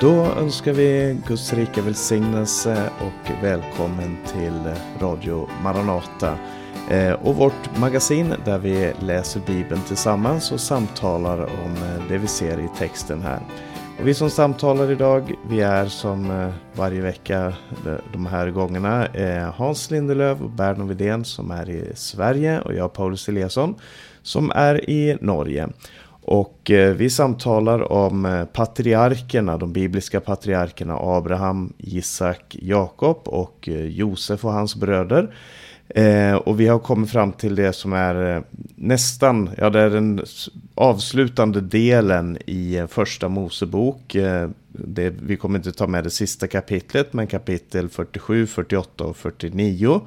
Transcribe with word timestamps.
Då 0.00 0.24
önskar 0.24 0.72
vi 0.72 1.18
Guds 1.26 1.52
rika 1.52 1.82
välsignelse 1.82 2.90
och 3.00 3.44
välkommen 3.44 4.18
till 4.26 4.74
Radio 5.00 5.48
Maranata 5.62 6.38
eh, 6.90 7.12
och 7.12 7.36
vårt 7.36 7.78
magasin 7.78 8.34
där 8.44 8.58
vi 8.58 8.92
läser 9.00 9.40
Bibeln 9.46 9.82
tillsammans 9.82 10.52
och 10.52 10.60
samtalar 10.60 11.38
om 11.38 11.76
eh, 11.76 12.08
det 12.08 12.18
vi 12.18 12.26
ser 12.26 12.60
i 12.60 12.68
texten 12.78 13.22
här. 13.22 13.40
Och 14.00 14.08
vi 14.08 14.14
som 14.14 14.30
samtalar 14.30 14.90
idag, 14.90 15.34
vi 15.48 15.60
är 15.60 15.86
som 15.86 16.30
eh, 16.30 16.50
varje 16.74 17.00
vecka 17.00 17.52
de 18.12 18.26
här 18.26 18.50
gångerna 18.50 19.08
Hans 19.56 19.90
Lindelöf 19.90 20.40
och 20.40 20.50
Berno 20.50 20.84
Widén 20.84 21.24
som 21.24 21.50
är 21.50 21.70
i 21.70 21.92
Sverige 21.94 22.60
och 22.60 22.74
jag 22.74 22.92
Paulus 22.92 23.28
Eliasson 23.28 23.74
som 24.22 24.52
är 24.54 24.90
i 24.90 25.18
Norge. 25.20 25.68
Och 26.30 26.70
eh, 26.70 26.94
vi 26.94 27.10
samtalar 27.10 27.92
om 27.92 28.26
eh, 28.26 28.44
patriarkerna, 28.44 29.56
de 29.56 29.72
bibliska 29.72 30.20
patriarkerna 30.20 30.98
Abraham, 31.00 31.72
Isak, 31.78 32.56
Jakob 32.62 33.20
och 33.24 33.68
eh, 33.68 33.86
Josef 33.86 34.44
och 34.44 34.52
hans 34.52 34.76
bröder. 34.76 35.34
och 36.44 36.60
vi 36.60 36.66
har 36.66 36.78
kommit 36.78 37.10
fram 37.10 37.32
till 37.32 37.54
det 37.54 37.72
som 37.72 37.92
är 37.92 38.42
nästan, 38.74 39.50
ja 39.58 39.70
det 39.70 39.80
är 39.80 39.90
den 39.90 40.24
avslutande 40.74 41.60
delen 41.60 42.38
i 42.46 42.86
första 42.88 43.28
Mosebok. 43.28 44.16
det, 44.72 45.10
vi 45.22 45.36
kommer 45.36 45.58
inte 45.58 45.72
ta 45.72 45.86
med 45.86 46.04
det 46.04 46.10
sista 46.10 46.46
kapitlet, 46.46 47.12
men 47.12 47.26
kapitel 47.26 47.88
47, 47.88 48.46
48 48.46 49.04
och 49.04 49.16
49. 49.16 50.00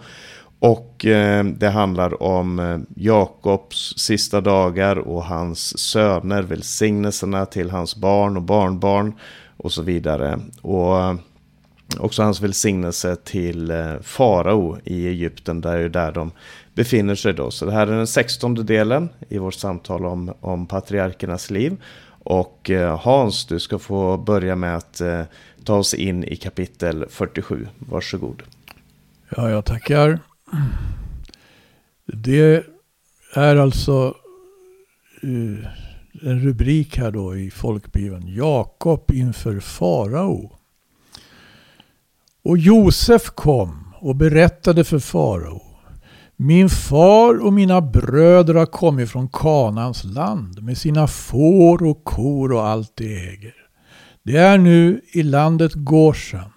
Och 0.61 1.05
eh, 1.05 1.43
det 1.43 1.69
handlar 1.69 2.23
om 2.23 2.59
eh, 2.59 2.79
Jakobs 2.95 3.93
sista 3.97 4.41
dagar 4.41 4.95
och 4.95 5.23
hans 5.23 5.79
söner, 5.79 6.43
välsignelserna 6.43 7.45
till 7.45 7.69
hans 7.69 7.95
barn 7.95 8.37
och 8.37 8.43
barnbarn 8.43 9.13
och 9.57 9.71
så 9.71 9.81
vidare. 9.81 10.39
Och 10.61 10.99
eh, 10.99 11.15
också 11.99 12.23
hans 12.23 12.41
välsignelse 12.41 13.15
till 13.15 13.71
eh, 13.71 13.99
farao 14.01 14.77
i 14.83 15.07
Egypten, 15.07 15.61
där 15.61 15.77
är 15.77 15.89
där 15.89 16.11
de 16.11 16.31
befinner 16.73 17.15
sig 17.15 17.33
då. 17.33 17.51
Så 17.51 17.65
det 17.65 17.71
här 17.71 17.87
är 17.87 17.97
den 17.97 18.07
sextonde 18.07 18.63
delen 18.63 19.09
i 19.29 19.37
vårt 19.37 19.53
samtal 19.53 20.05
om, 20.05 20.33
om 20.39 20.65
patriarkernas 20.65 21.49
liv. 21.51 21.77
Och 22.23 22.71
Hans, 22.99 23.45
du 23.45 23.59
ska 23.59 23.79
få 23.79 24.17
börja 24.17 24.55
med 24.55 24.77
att 24.77 25.01
ta 25.63 25.75
oss 25.77 25.93
in 25.93 26.23
i 26.23 26.35
kapitel 26.35 27.05
47. 27.09 27.67
Varsågod. 27.79 28.43
Ja, 29.29 29.49
jag 29.49 29.65
tackar. 29.65 30.19
Det 32.05 32.65
är 33.33 33.55
alltså 33.55 34.15
uh, 35.23 35.65
en 36.21 36.39
rubrik 36.39 36.97
här 36.97 37.11
då 37.11 37.35
i 37.35 37.51
folkbibeln. 37.51 38.27
Jakob 38.27 39.11
inför 39.13 39.59
farao. 39.59 40.51
Och 42.43 42.57
Josef 42.57 43.29
kom 43.29 43.93
och 43.99 44.15
berättade 44.15 44.83
för 44.83 44.99
farao. 44.99 45.61
Min 46.35 46.69
far 46.69 47.45
och 47.45 47.53
mina 47.53 47.81
bröder 47.81 48.53
har 48.53 48.65
kommit 48.65 49.09
från 49.09 49.29
Kanans 49.29 50.03
land 50.03 50.63
med 50.63 50.77
sina 50.77 51.07
får 51.07 51.83
och 51.83 52.03
kor 52.03 52.51
och 52.51 52.67
allt 52.67 52.91
de 52.95 53.15
äger. 53.15 53.53
Det 54.23 54.37
är 54.37 54.57
nu 54.57 55.01
i 55.13 55.23
landet 55.23 55.71
Goshen. 55.75 56.50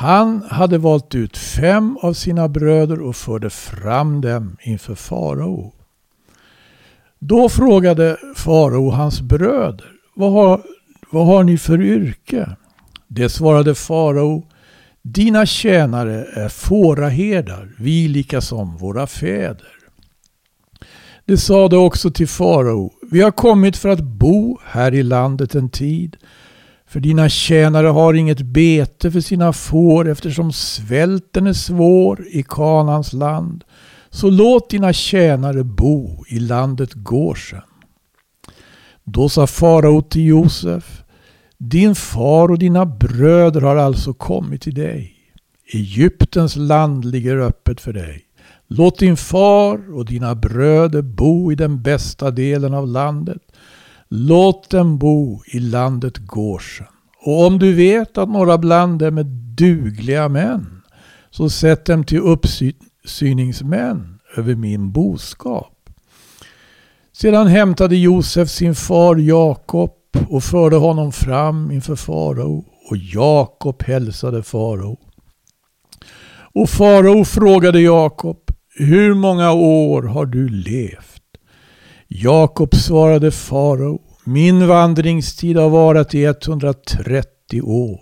Han 0.00 0.42
hade 0.42 0.78
valt 0.78 1.14
ut 1.14 1.36
fem 1.36 1.98
av 2.02 2.12
sina 2.12 2.48
bröder 2.48 3.00
och 3.00 3.16
förde 3.16 3.50
fram 3.50 4.20
dem 4.20 4.56
inför 4.62 4.94
farao. 4.94 5.72
Då 7.18 7.48
frågade 7.48 8.16
farao 8.36 8.90
hans 8.90 9.20
bröder, 9.20 9.90
vad 10.14 10.32
har, 10.32 10.62
vad 11.10 11.26
har 11.26 11.44
ni 11.44 11.58
för 11.58 11.82
yrke? 11.82 12.56
Det 13.08 13.28
svarade 13.28 13.74
farao, 13.74 14.46
dina 15.02 15.46
tjänare 15.46 16.26
är 16.34 16.48
fåraherdar, 16.48 17.70
vi 17.78 18.08
lika 18.08 18.40
som 18.40 18.76
våra 18.76 19.06
fäder. 19.06 19.72
Det 21.24 21.36
sade 21.36 21.76
också 21.76 22.10
till 22.10 22.28
farao, 22.28 22.92
vi 23.10 23.22
har 23.22 23.30
kommit 23.30 23.76
för 23.76 23.88
att 23.88 24.00
bo 24.00 24.58
här 24.64 24.94
i 24.94 25.02
landet 25.02 25.54
en 25.54 25.70
tid 25.70 26.16
för 26.90 27.00
dina 27.00 27.28
tjänare 27.28 27.86
har 27.86 28.14
inget 28.14 28.40
bete 28.40 29.10
för 29.10 29.20
sina 29.20 29.52
får 29.52 30.08
eftersom 30.08 30.52
svälten 30.52 31.46
är 31.46 31.52
svår 31.52 32.26
i 32.30 32.42
Kanans 32.48 33.12
land. 33.12 33.64
Så 34.10 34.30
låt 34.30 34.70
dina 34.70 34.92
tjänare 34.92 35.64
bo 35.64 36.24
i 36.28 36.38
landet 36.38 36.92
Goshen. 36.94 37.62
Då 39.04 39.28
sa 39.28 39.46
farao 39.46 40.02
till 40.02 40.26
Josef, 40.26 41.02
din 41.58 41.94
far 41.94 42.50
och 42.50 42.58
dina 42.58 42.86
bröder 42.86 43.60
har 43.60 43.76
alltså 43.76 44.14
kommit 44.14 44.62
till 44.62 44.74
dig. 44.74 45.14
Egyptens 45.72 46.56
land 46.56 47.04
ligger 47.04 47.36
öppet 47.36 47.80
för 47.80 47.92
dig. 47.92 48.22
Låt 48.66 48.98
din 48.98 49.16
far 49.16 49.94
och 49.94 50.04
dina 50.04 50.34
bröder 50.34 51.02
bo 51.02 51.52
i 51.52 51.54
den 51.54 51.82
bästa 51.82 52.30
delen 52.30 52.74
av 52.74 52.86
landet 52.86 53.42
Låt 54.12 54.70
dem 54.70 54.98
bo 54.98 55.42
i 55.46 55.60
landet 55.60 56.18
Gårsen. 56.18 56.86
Och 57.18 57.46
om 57.46 57.58
du 57.58 57.74
vet 57.74 58.18
att 58.18 58.28
några 58.28 58.58
bland 58.58 58.98
dem 58.98 59.18
är 59.18 59.24
dugliga 59.56 60.28
män, 60.28 60.82
så 61.30 61.50
sätt 61.50 61.84
dem 61.84 62.04
till 62.04 62.18
uppsyningsmän 62.18 64.18
över 64.36 64.54
min 64.54 64.92
boskap. 64.92 65.90
Sedan 67.12 67.46
hämtade 67.46 67.96
Josef 67.96 68.50
sin 68.50 68.74
far 68.74 69.16
Jakob 69.16 69.94
och 70.28 70.44
förde 70.44 70.76
honom 70.76 71.12
fram 71.12 71.70
inför 71.70 71.96
farao 71.96 72.64
och 72.90 72.96
Jakob 72.96 73.82
hälsade 73.82 74.42
farao. 74.42 74.98
Och 76.54 76.70
farao 76.70 77.24
frågade 77.24 77.80
Jakob, 77.80 78.38
hur 78.76 79.14
många 79.14 79.52
år 79.52 80.02
har 80.02 80.26
du 80.26 80.48
levt? 80.48 81.19
Jakob 82.12 82.74
svarade 82.74 83.30
farao, 83.30 84.00
min 84.24 84.66
vandringstid 84.66 85.56
har 85.56 85.70
varat 85.70 86.14
i 86.14 86.24
130 86.24 87.62
år. 87.62 88.00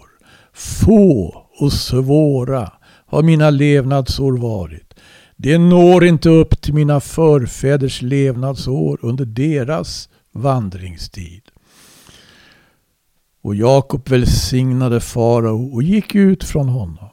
Få 0.53 1.35
och 1.61 1.73
svåra 1.73 2.73
har 3.07 3.23
mina 3.23 3.51
levnadsår 3.51 4.33
varit. 4.39 4.95
Det 5.37 5.59
når 5.59 6.05
inte 6.05 6.29
upp 6.29 6.61
till 6.61 6.75
mina 6.75 7.01
förfäders 7.01 8.03
levnadsår 8.03 8.99
under 9.03 9.25
deras 9.25 10.09
vandringstid. 10.33 11.43
Och 13.43 13.55
Jakob 13.55 14.09
välsignade 14.09 15.01
farao 15.01 15.75
och 15.75 15.83
gick 15.83 16.15
ut 16.15 16.45
från 16.45 16.69
honom. 16.69 17.09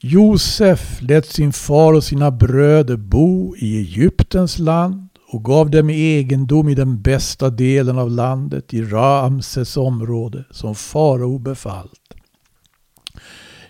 Josef 0.00 0.98
lät 1.02 1.26
sin 1.26 1.52
far 1.52 1.92
och 1.92 2.04
sina 2.04 2.30
bröder 2.30 2.96
bo 2.96 3.56
i 3.56 3.78
Egyptens 3.78 4.58
land 4.58 5.03
och 5.34 5.44
gav 5.44 5.70
dem 5.70 5.90
egendom 5.90 6.68
i 6.68 6.74
den 6.74 7.02
bästa 7.02 7.50
delen 7.50 7.98
av 7.98 8.10
landet 8.10 8.74
i 8.74 8.82
Ramses 8.82 9.76
område 9.76 10.44
som 10.50 10.74
farao 10.74 11.38
befallt. 11.38 12.14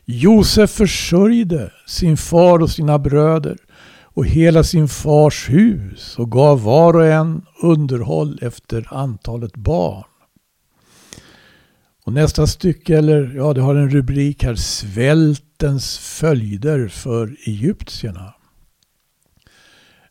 Josef 0.05 0.71
försörjde 0.71 1.73
sin 1.87 2.17
far 2.17 2.59
och 2.59 2.71
sina 2.71 2.99
bröder 2.99 3.57
och 4.03 4.27
hela 4.27 4.65
sin 4.65 4.89
fars 4.89 5.51
hus 5.51 6.19
och 6.19 6.33
gav 6.33 6.63
var 6.63 6.97
och 6.97 7.07
en 7.07 7.47
underhåll 7.63 8.39
efter 8.43 8.89
antalet 8.91 9.57
barn. 9.57 10.05
Och 12.05 12.13
nästa 12.13 12.47
stycke, 12.47 12.99
eller 12.99 13.35
ja, 13.37 13.53
det 13.53 13.61
har 13.61 13.75
en 13.75 13.91
rubrik 13.91 14.45
här, 14.45 14.55
Svältens 14.55 15.99
följder 15.99 16.89
för 16.89 17.37
egyptierna. 17.47 18.35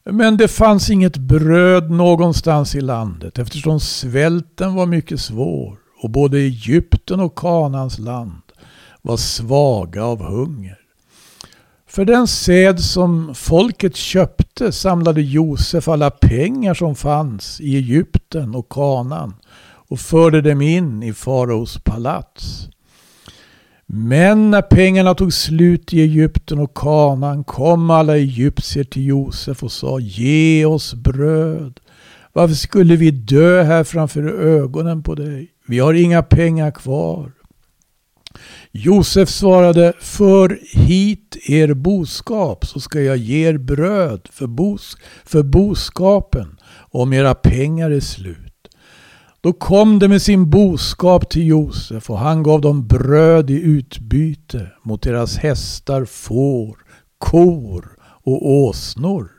Men 0.06 0.38
det 0.38 0.48
fanns 0.48 0.90
inget 0.90 1.18
bröd 1.18 1.92
någonstans 1.92 2.76
i 2.76 2.82
landet 2.82 3.40
eftersom 3.40 3.80
svälten 3.80 4.76
var 4.76 4.86
mycket 4.86 5.20
svår 5.20 5.78
och 6.02 6.10
både 6.10 6.38
Egypten 6.38 7.20
och 7.20 7.38
Kanans 7.38 8.00
land 8.00 8.42
var 9.02 9.18
svaga 9.18 10.06
av 10.06 10.24
hunger. 10.24 10.78
För 11.88 12.06
den 12.06 12.28
säd 12.28 12.80
som 12.80 13.36
folket 13.36 13.96
köpte 13.96 14.72
samlade 14.72 15.22
Josef 15.22 15.88
alla 15.88 16.12
pengar 16.12 16.74
som 16.74 16.96
fanns 16.96 17.62
i 17.62 17.76
Egypten 17.76 18.56
och 18.56 18.70
Kanan 18.70 19.34
och 19.90 20.00
förde 20.00 20.42
dem 20.42 20.62
in 20.62 21.04
i 21.04 21.14
faraos 21.14 21.78
palats. 21.84 22.70
Men 23.96 24.52
när 24.52 24.62
pengarna 24.62 25.14
tog 25.16 25.34
slut 25.34 25.94
i 25.94 26.02
Egypten 26.02 26.60
och 26.60 26.78
Kanaan 26.78 27.44
kom 27.44 27.90
alla 27.90 28.18
egyptier 28.18 28.84
till 28.84 29.06
Josef 29.06 29.64
och 29.64 29.72
sa 29.72 30.00
Ge 30.00 30.66
oss 30.66 30.94
bröd. 30.94 31.80
Varför 32.34 32.56
skulle 32.56 32.96
vi 32.96 33.12
dö 33.12 33.64
här 33.64 33.84
framför 33.84 34.24
ögonen 34.42 35.04
på 35.04 35.16
dig? 35.16 35.52
Vi 35.68 35.80
har 35.80 35.94
inga 35.94 36.24
pengar 36.24 36.72
kvar. 36.72 37.32
Josef 38.72 39.30
svarade 39.30 39.94
För 40.00 40.60
hit 40.74 41.38
er 41.50 41.74
boskap 41.74 42.66
så 42.66 42.80
ska 42.80 43.02
jag 43.02 43.18
ge 43.18 43.48
er 43.48 43.58
bröd 43.58 44.28
för, 44.32 44.48
bos 44.48 44.98
för 45.26 45.44
boskapen 45.44 46.60
om 46.92 47.14
era 47.14 47.36
pengar 47.36 47.92
är 47.92 48.00
slut. 48.00 48.53
Då 49.44 49.54
kom 49.54 50.00
de 50.00 50.08
med 50.08 50.22
sin 50.22 50.50
boskap 50.50 51.30
till 51.30 51.48
Josef 51.48 52.10
och 52.10 52.20
han 52.20 52.44
gav 52.44 52.62
dem 52.62 52.88
bröd 52.88 53.50
i 53.50 53.62
utbyte 53.62 54.72
mot 54.84 55.02
deras 55.02 55.38
hästar, 55.38 56.06
får, 56.06 56.78
kor 57.18 57.98
och 58.24 58.52
åsnor. 58.52 59.32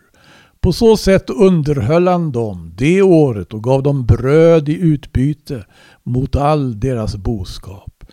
På 0.60 0.72
så 0.72 0.96
sätt 0.96 1.30
underhöll 1.30 2.08
han 2.08 2.32
dem 2.32 2.72
det 2.74 3.02
året 3.02 3.54
och 3.54 3.64
gav 3.64 3.82
dem 3.82 4.06
bröd 4.06 4.68
i 4.68 4.78
utbyte 4.78 5.64
mot 6.02 6.36
all 6.36 6.80
deras 6.80 7.16
boskap. 7.16 8.04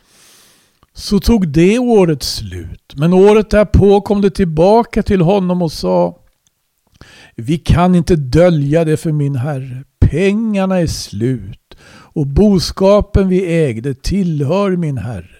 Så 0.94 1.20
tog 1.20 1.48
det 1.48 1.80
året 1.80 2.24
slut, 2.24 2.94
men 2.96 3.14
året 3.14 3.50
därpå 3.50 4.02
kom 4.02 4.22
de 4.22 4.30
tillbaka 4.30 5.04
till 5.04 5.22
honom 5.22 5.62
och 5.62 5.72
sa 5.72 6.18
Vi 7.36 7.58
kan 7.58 7.96
inte 7.96 8.16
dölja 8.16 8.86
det 8.86 8.98
för 8.98 9.12
min 9.12 9.36
herre. 9.36 9.84
Pengarna 10.00 10.80
är 10.80 10.88
slut 10.88 11.61
och 12.14 12.28
boskapen 12.28 13.28
vi 13.28 13.64
ägde 13.66 13.94
tillhör 13.94 14.76
min 14.76 14.98
herre. 14.98 15.36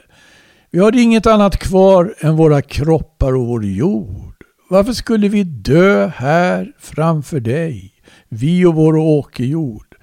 Vi 0.72 0.80
har 0.80 1.00
inget 1.00 1.26
annat 1.26 1.58
kvar 1.58 2.16
än 2.20 2.36
våra 2.36 2.62
kroppar 2.62 3.34
och 3.36 3.48
vår 3.48 3.66
jord. 3.66 4.34
Varför 4.70 4.94
skulle 4.94 5.28
vi 5.28 5.44
dö 5.44 6.08
här 6.08 6.74
framför 6.80 7.40
dig, 7.40 7.94
vi 8.30 8.66
och 8.66 8.76
vår 8.76 8.98
åkerjord? 8.98 9.96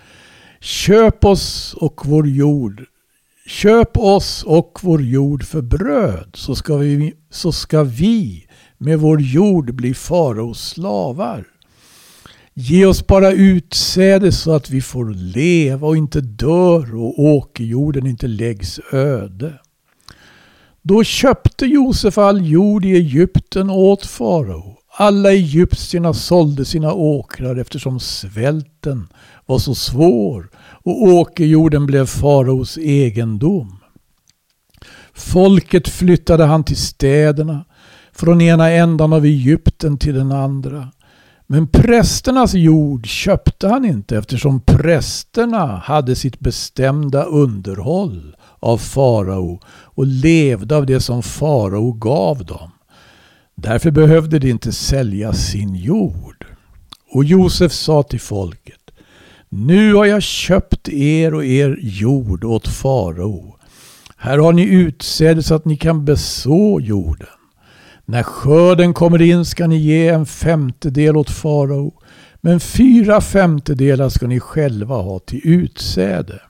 Köp 0.61 1.25
oss 1.25 1.75
och 1.75 2.03
vår 2.07 2.29
jord. 2.29 2.85
Köp 3.47 3.99
oss 3.99 4.43
och 4.43 4.79
vår 4.83 5.03
jord 5.03 5.45
för 5.45 5.63
bröd, 5.63 6.31
så 6.35 6.55
ska 6.55 6.77
vi, 6.77 7.15
så 7.31 7.53
ska 7.53 7.83
vi 7.83 8.47
med 8.79 8.99
vår 8.99 9.21
jord 9.21 9.75
bli 9.75 9.95
faraos 9.95 10.69
slavar. 10.69 11.45
Ge 12.61 12.87
oss 12.87 13.07
bara 13.07 13.33
utsäde 13.33 14.33
så 14.33 14.53
att 14.53 14.71
vi 14.71 14.81
får 14.81 15.11
leva 15.15 15.87
och 15.87 15.97
inte 15.97 16.21
dör 16.21 16.95
och 16.95 17.19
åkerjorden 17.19 18.07
inte 18.07 18.27
läggs 18.27 18.81
öde. 18.93 19.53
Då 20.83 21.05
köpte 21.05 21.67
Josef 21.67 22.19
all 22.19 22.47
jord 22.47 22.85
i 22.85 22.97
Egypten 22.97 23.71
åt 23.71 24.07
farao. 24.07 24.77
Alla 24.97 25.33
egyptierna 25.33 26.15
sålde 26.15 26.65
sina 26.65 26.93
åkrar 26.93 27.57
eftersom 27.57 28.01
svälten 28.01 29.09
var 29.47 29.59
så 29.59 29.75
svår 29.75 30.51
och 30.59 31.03
åkerjorden 31.03 31.87
blev 31.87 32.07
faraos 32.07 32.79
egendom. 32.79 33.79
Folket 35.15 35.89
flyttade 35.89 36.45
han 36.45 36.65
till 36.65 36.77
städerna, 36.77 37.65
från 38.13 38.41
ena 38.41 38.71
ändan 38.71 39.13
av 39.13 39.25
Egypten 39.25 39.99
till 39.99 40.15
den 40.15 40.33
andra. 40.33 40.89
Men 41.51 41.67
prästernas 41.67 42.55
jord 42.55 43.07
köpte 43.07 43.69
han 43.69 43.85
inte 43.85 44.17
eftersom 44.17 44.61
prästerna 44.61 45.77
hade 45.77 46.17
sitt 46.17 46.41
bestämda 46.41 47.25
underhåll 47.25 48.37
av 48.61 48.79
farao 48.79 49.61
och 49.69 50.07
levde 50.07 50.77
av 50.77 50.87
det 50.87 51.01
som 51.01 51.23
farao 51.23 51.93
gav 51.93 52.45
dem. 52.45 52.71
Därför 53.55 53.91
behövde 53.91 54.39
de 54.39 54.51
inte 54.51 54.73
sälja 54.73 55.33
sin 55.33 55.75
jord. 55.75 56.47
Och 57.11 57.25
Josef 57.25 57.73
sa 57.73 58.03
till 58.03 58.21
folket 58.21 58.91
Nu 59.49 59.95
har 59.95 60.05
jag 60.05 60.23
köpt 60.23 60.89
er 60.89 61.35
och 61.35 61.45
er 61.45 61.79
jord 61.81 62.45
åt 62.45 62.69
farao. 62.69 63.57
Här 64.17 64.39
har 64.39 64.53
ni 64.53 64.63
utsäde 64.63 65.43
så 65.43 65.55
att 65.55 65.65
ni 65.65 65.77
kan 65.77 66.05
beså 66.05 66.81
jorden. 66.81 67.38
När 68.11 68.23
skörden 68.23 68.95
kommer 68.95 69.23
in 69.23 69.45
ska 69.45 69.67
ni 69.67 69.77
ge 69.77 70.09
en 70.09 70.27
femtedel 70.27 71.17
åt 71.17 71.31
farao, 71.31 71.93
men 72.41 72.61
fyra 72.61 73.21
femtedelar 73.21 74.09
ska 74.09 74.27
ni 74.27 74.41
själva 74.41 74.97
ha 74.97 75.19
till 75.19 75.41
utsäde. 75.45 76.41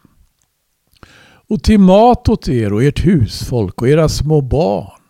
Och 1.48 1.62
till 1.62 1.80
mat 1.80 2.28
åt 2.28 2.48
er 2.48 2.72
och 2.72 2.84
ert 2.84 3.06
husfolk 3.06 3.82
och 3.82 3.88
era 3.88 4.08
små 4.08 4.40
barn. 4.40 5.00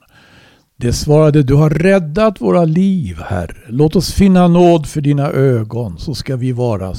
Det 0.77 0.93
svarade, 0.93 1.43
du 1.43 1.55
har 1.55 1.71
räddat 1.71 2.41
våra 2.41 2.65
liv, 2.65 3.17
Herre. 3.27 3.57
Låt 3.69 3.97
oss 3.97 4.13
finna 4.13 4.49
nåd 4.49 4.87
för 4.87 5.01
dina 5.01 5.31
ögon, 5.31 5.99
så 5.99 6.15
ska 6.15 6.37
vi 6.37 6.53
vara 6.53 6.95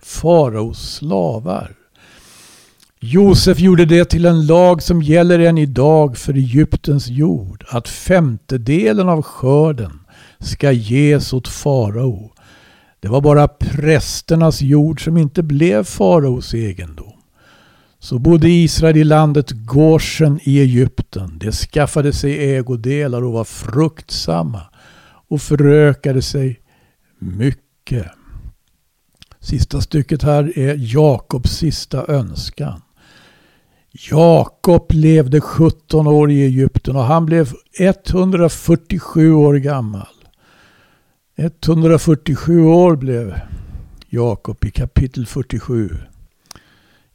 faraos 0.00 0.94
slavar. 0.94 1.77
Josef 3.00 3.60
gjorde 3.60 3.84
det 3.84 4.04
till 4.04 4.26
en 4.26 4.46
lag 4.46 4.82
som 4.82 5.02
gäller 5.02 5.38
än 5.38 5.58
idag 5.58 6.16
för 6.16 6.34
Egyptens 6.34 7.08
jord, 7.08 7.64
att 7.68 7.88
femtedelen 7.88 9.08
av 9.08 9.22
skörden 9.22 10.00
ska 10.38 10.72
ges 10.72 11.32
åt 11.32 11.48
farao. 11.48 12.32
Det 13.00 13.08
var 13.08 13.20
bara 13.20 13.48
prästernas 13.48 14.62
jord 14.62 15.04
som 15.04 15.16
inte 15.16 15.42
blev 15.42 15.84
faraos 15.84 16.54
egendom. 16.54 17.12
Så 17.98 18.18
bodde 18.18 18.50
Israel 18.50 18.96
i 18.96 19.04
landet 19.04 19.50
Goshen 19.50 20.40
i 20.42 20.60
Egypten. 20.60 21.38
De 21.38 21.52
skaffade 21.52 22.12
sig 22.12 22.56
ägodelar 22.56 23.24
och 23.24 23.32
var 23.32 23.44
fruktsamma 23.44 24.62
och 25.28 25.42
förökade 25.42 26.22
sig 26.22 26.60
mycket. 27.18 28.06
Sista 29.40 29.80
stycket 29.80 30.22
här 30.22 30.58
är 30.58 30.74
Jakobs 30.78 31.50
sista 31.50 32.04
önskan. 32.06 32.80
Jakob 34.00 34.92
levde 34.92 35.40
17 35.40 36.06
år 36.06 36.30
i 36.30 36.44
Egypten 36.44 36.96
och 36.96 37.04
han 37.04 37.26
blev 37.26 37.52
147 37.78 39.32
år 39.32 39.54
gammal. 39.54 40.06
147 41.36 42.66
år 42.66 42.96
blev 42.96 43.40
Jakob 44.08 44.64
i 44.64 44.70
kapitel 44.70 45.26
47 45.26 45.96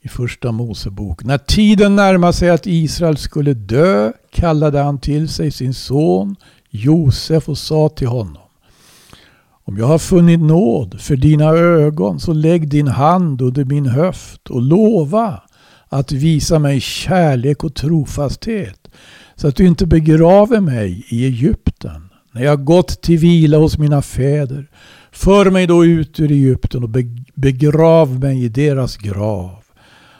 i 0.01 0.07
första 0.07 0.51
Mosebok. 0.51 1.23
När 1.23 1.37
tiden 1.37 1.95
närmade 1.95 2.33
sig 2.33 2.49
att 2.49 2.67
Israel 2.67 3.17
skulle 3.17 3.53
dö 3.53 4.11
kallade 4.31 4.79
han 4.79 4.99
till 4.99 5.29
sig 5.29 5.51
sin 5.51 5.73
son 5.73 6.35
Josef 6.69 7.49
och 7.49 7.57
sa 7.57 7.89
till 7.89 8.07
honom 8.07 8.43
om 9.65 9.77
jag 9.77 9.85
har 9.85 9.97
funnit 9.97 10.39
nåd 10.39 11.01
för 11.01 11.15
dina 11.15 11.45
ögon 11.49 12.19
så 12.19 12.33
lägg 12.33 12.67
din 12.67 12.87
hand 12.87 13.41
under 13.41 13.65
min 13.65 13.85
höft 13.85 14.49
och 14.49 14.61
lova 14.61 15.41
att 15.93 16.11
visa 16.11 16.59
mig 16.59 16.79
kärlek 16.79 17.63
och 17.63 17.75
trofasthet 17.75 18.87
så 19.35 19.47
att 19.47 19.55
du 19.55 19.67
inte 19.67 19.85
begraver 19.85 20.59
mig 20.59 21.05
i 21.09 21.25
Egypten 21.25 22.09
när 22.31 22.43
jag 22.43 22.63
gått 22.63 23.01
till 23.01 23.17
vila 23.17 23.57
hos 23.57 23.77
mina 23.77 24.01
fäder. 24.01 24.69
För 25.11 25.51
mig 25.51 25.67
då 25.67 25.85
ut 25.85 26.19
ur 26.19 26.31
Egypten 26.31 26.83
och 26.83 26.89
begrav 27.35 28.19
mig 28.19 28.43
i 28.43 28.49
deras 28.49 28.97
grav. 28.97 29.63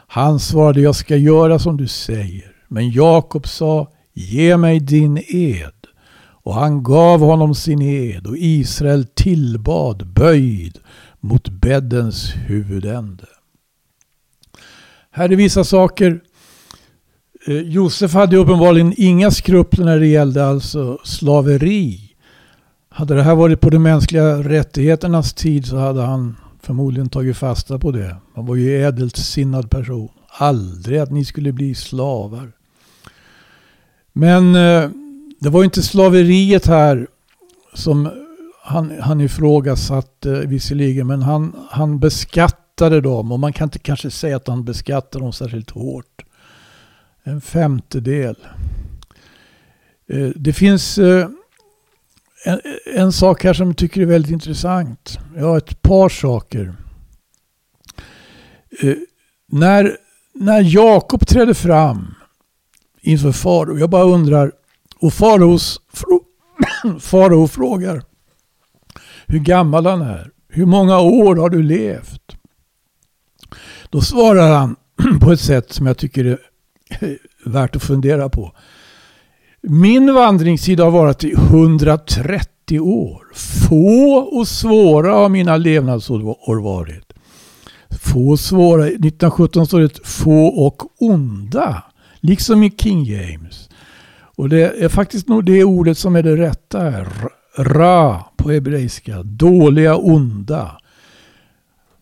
Han 0.08 0.40
svarade, 0.40 0.82
jag 0.82 0.96
ska 0.96 1.16
göra 1.16 1.60
som 1.60 1.78
du 1.78 1.88
säger. 1.88 2.52
Men 2.68 2.92
Jakob 2.92 3.48
sa, 3.48 3.92
ge 4.14 4.58
mig 4.58 4.80
din 4.80 5.24
ed. 5.28 5.74
Och 6.44 6.56
han 6.56 6.84
gav 6.84 7.20
honom 7.20 7.56
sin 7.56 7.82
ed 7.82 8.28
och 8.28 8.38
Israel 8.38 9.06
tillbad 9.06 10.08
böjd 10.08 10.78
mot 11.20 11.50
bäddens 11.50 12.34
huvudände. 12.36 13.26
Här 15.16 15.32
är 15.32 15.36
vissa 15.36 15.64
saker. 15.64 16.22
Eh, 17.48 17.58
Josef 17.58 18.14
hade 18.14 18.38
uppenbarligen 18.38 18.94
inga 18.98 19.32
skrupler 19.32 19.86
när 19.86 20.00
det 20.00 20.08
gällde 20.08 20.46
alltså 20.46 21.00
slaveri. 21.04 22.00
Hade 22.90 23.16
det 23.16 23.24
här 23.24 23.36
varit 23.36 23.62
på 23.62 23.70
de 23.70 23.80
mänskliga 23.80 24.38
rättigheternas 24.38 25.34
tid 25.34 25.66
så 25.66 25.78
hade 25.78 26.02
han 26.02 26.36
förmodligen 26.62 27.10
tagit 27.10 27.38
fasta 27.38 27.80
på 27.80 27.92
det. 27.92 28.16
Han 28.36 28.46
var 28.46 28.56
ju 28.56 28.84
ädelt 28.84 29.18
sinnad 29.18 29.70
person. 29.70 30.10
Aldrig 30.28 31.00
att 31.00 31.12
ni 31.12 31.26
skulle 31.26 31.52
bli 31.52 31.76
slavar. 31.76 32.52
Men 34.14 34.56
eh, 34.56 34.90
det 35.40 35.50
var 35.50 35.64
inte 35.64 35.82
slaveriet 35.82 36.68
här 36.68 37.08
som 37.74 38.10
han, 38.64 38.92
han 39.02 39.22
ifrågasatte 39.22 40.32
eh, 40.32 40.38
visserligen. 40.38 41.08
Men 41.08 41.22
han, 41.22 41.56
han 41.70 42.00
beskattade 42.00 42.63
dem. 42.76 43.32
Och 43.32 43.40
man 43.40 43.54
kan 43.54 43.66
inte 43.66 43.80
kanske 43.80 44.12
säga 44.12 44.36
att 44.36 44.48
han 44.48 44.64
beskattade 44.64 45.26
dem 45.26 45.34
särskilt 45.34 45.70
hårt. 45.70 46.26
En 47.24 47.42
femtedel. 47.42 48.36
Eh, 50.10 50.30
det 50.36 50.54
finns 50.54 50.98
eh, 50.98 51.28
en, 52.46 52.60
en 52.96 53.12
sak 53.12 53.44
här 53.44 53.54
som 53.54 53.68
jag 53.68 53.78
tycker 53.78 54.02
är 54.02 54.06
väldigt 54.06 54.32
intressant. 54.32 55.20
Ja, 55.36 55.58
ett 55.58 55.82
par 55.82 56.10
saker. 56.10 56.76
Eh, 58.82 58.96
när, 59.48 59.98
när 60.34 60.62
Jakob 60.62 61.28
trädde 61.28 61.54
fram 61.54 62.16
inför 63.02 63.32
farao, 63.32 63.78
jag 63.78 63.90
bara 63.90 64.04
undrar, 64.04 64.52
och 65.00 65.14
faraos, 65.14 65.82
farao 67.00 67.48
frågar 67.48 68.04
hur 69.28 69.40
gammal 69.40 69.86
han 69.86 70.02
är. 70.02 70.32
Hur 70.48 70.66
många 70.66 71.00
år 71.00 71.36
har 71.36 71.50
du 71.50 71.64
levt? 71.64 72.36
Då 73.94 74.02
svarar 74.02 74.56
han 74.56 74.76
på 75.22 75.32
ett 75.32 75.40
sätt 75.40 75.74
som 75.74 75.86
jag 75.86 75.98
tycker 75.98 76.26
är 76.26 76.38
eh, 76.90 77.10
värt 77.46 77.76
att 77.76 77.84
fundera 77.84 78.30
på. 78.30 78.52
Min 79.62 80.14
vandringstid 80.14 80.80
har 80.80 80.92
varit 80.92 81.24
i 81.24 81.34
130 81.34 82.80
år. 82.80 83.28
Få 83.70 84.16
och 84.16 84.48
svåra 84.48 85.14
har 85.14 85.30
mina 85.30 85.58
levnadsår 85.58 86.62
varit. 86.62 87.14
få 88.04 88.38
svåra. 88.38 88.86
1917 88.86 89.68
står 89.68 89.80
det 89.80 90.08
få 90.08 90.46
och 90.46 91.02
onda. 91.02 91.84
Liksom 92.20 92.64
i 92.64 92.72
King 92.78 93.04
James. 93.04 93.70
Och 94.36 94.50
det 94.50 94.84
är 94.84 94.90
faktiskt 94.90 95.28
nog 95.28 95.46
det 95.46 95.64
ordet 95.64 95.98
som 95.98 96.16
är 96.16 96.24
det 96.24 96.36
rätta 96.36 96.80
här. 96.80 97.08
Ra 97.58 98.26
på 98.38 98.52
hebreiska. 98.52 99.24
Dåliga, 99.24 99.96
onda. 99.96 100.78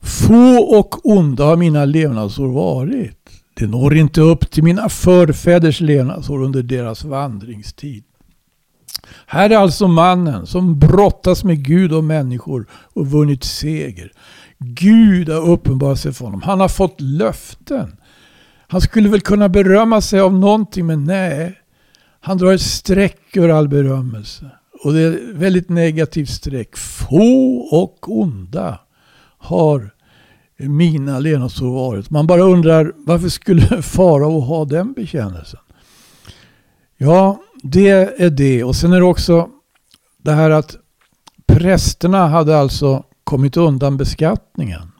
Få 0.01 0.57
och 0.79 1.05
onda 1.05 1.45
har 1.45 1.57
mina 1.57 1.85
levnadsår 1.85 2.47
varit. 2.47 3.17
Det 3.53 3.67
når 3.67 3.95
inte 3.95 4.21
upp 4.21 4.51
till 4.51 4.63
mina 4.63 4.89
förfäders 4.89 5.81
levnadsår 5.81 6.43
under 6.43 6.63
deras 6.63 7.03
vandringstid. 7.03 8.03
Här 9.25 9.49
är 9.49 9.57
alltså 9.57 9.87
mannen 9.87 10.45
som 10.45 10.79
brottas 10.79 11.43
med 11.43 11.65
Gud 11.65 11.93
och 11.93 12.03
människor 12.03 12.67
och 12.71 13.07
vunnit 13.07 13.43
seger. 13.43 14.11
Gud 14.59 15.29
har 15.29 15.49
uppenbarat 15.49 15.99
sig 15.99 16.13
för 16.13 16.25
honom. 16.25 16.41
Han 16.41 16.59
har 16.59 16.67
fått 16.67 17.01
löften. 17.01 17.97
Han 18.67 18.81
skulle 18.81 19.09
väl 19.09 19.21
kunna 19.21 19.49
berömma 19.49 20.01
sig 20.01 20.19
av 20.19 20.33
någonting 20.33 20.85
men 20.85 21.03
nej. 21.03 21.57
Han 22.19 22.37
drar 22.37 22.53
ett 22.53 22.61
streck 22.61 23.37
över 23.37 23.49
all 23.49 23.67
berömmelse. 23.67 24.51
Och 24.83 24.93
det 24.93 24.99
är 25.01 25.11
ett 25.11 25.35
väldigt 25.35 25.69
negativt 25.69 26.29
streck. 26.29 26.77
Få 26.77 27.55
och 27.71 28.19
onda 28.19 28.79
har 29.41 29.93
mina 30.57 31.19
levnadsår 31.19 31.73
varit. 31.73 32.09
Man 32.09 32.27
bara 32.27 32.41
undrar 32.41 32.93
varför 32.97 33.29
skulle 33.29 33.81
farao 33.81 34.39
ha 34.39 34.65
den 34.65 34.93
bekännelsen? 34.93 35.59
Ja, 36.97 37.41
det 37.63 37.89
är 37.89 38.29
det. 38.29 38.63
Och 38.63 38.75
sen 38.75 38.93
är 38.93 38.99
det 38.99 39.05
också 39.05 39.49
det 40.17 40.31
här 40.31 40.49
att 40.49 40.77
prästerna 41.47 42.27
hade 42.27 42.57
alltså 42.57 43.03
kommit 43.23 43.57
undan 43.57 43.97
beskattningen. 43.97 44.91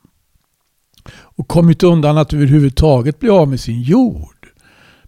Och 1.14 1.48
kommit 1.48 1.84
undan 1.84 2.18
att 2.18 2.34
överhuvudtaget 2.34 3.20
bli 3.20 3.30
av 3.30 3.48
med 3.48 3.60
sin 3.60 3.82
jord. 3.82 4.48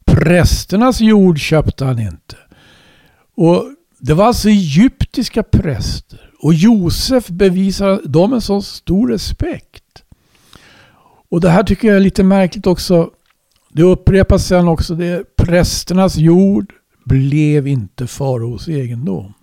Prästernas 0.05 1.01
jord 1.01 1.39
köpte 1.39 1.85
han 1.85 1.99
inte. 1.99 2.37
Och 3.35 3.63
det 3.99 4.13
var 4.13 4.25
alltså 4.25 4.49
egyptiska 4.49 5.43
präster. 5.43 6.22
Och 6.43 6.53
Josef 6.53 7.27
bevisar 7.27 8.01
dem 8.03 8.33
en 8.33 8.41
så 8.41 8.61
stor 8.61 9.09
respekt. 9.09 10.03
Och 11.29 11.41
det 11.41 11.49
här 11.49 11.63
tycker 11.63 11.87
jag 11.87 11.97
är 11.97 12.01
lite 12.01 12.23
märkligt 12.23 12.67
också. 12.67 13.09
Det 13.71 13.83
upprepas 13.83 14.47
sen 14.47 14.67
också. 14.67 14.95
Det 14.95 15.35
prästernas 15.35 16.15
jord 16.17 16.73
blev 17.05 17.67
inte 17.67 18.07
faraos 18.07 18.67
egendom. 18.67 19.33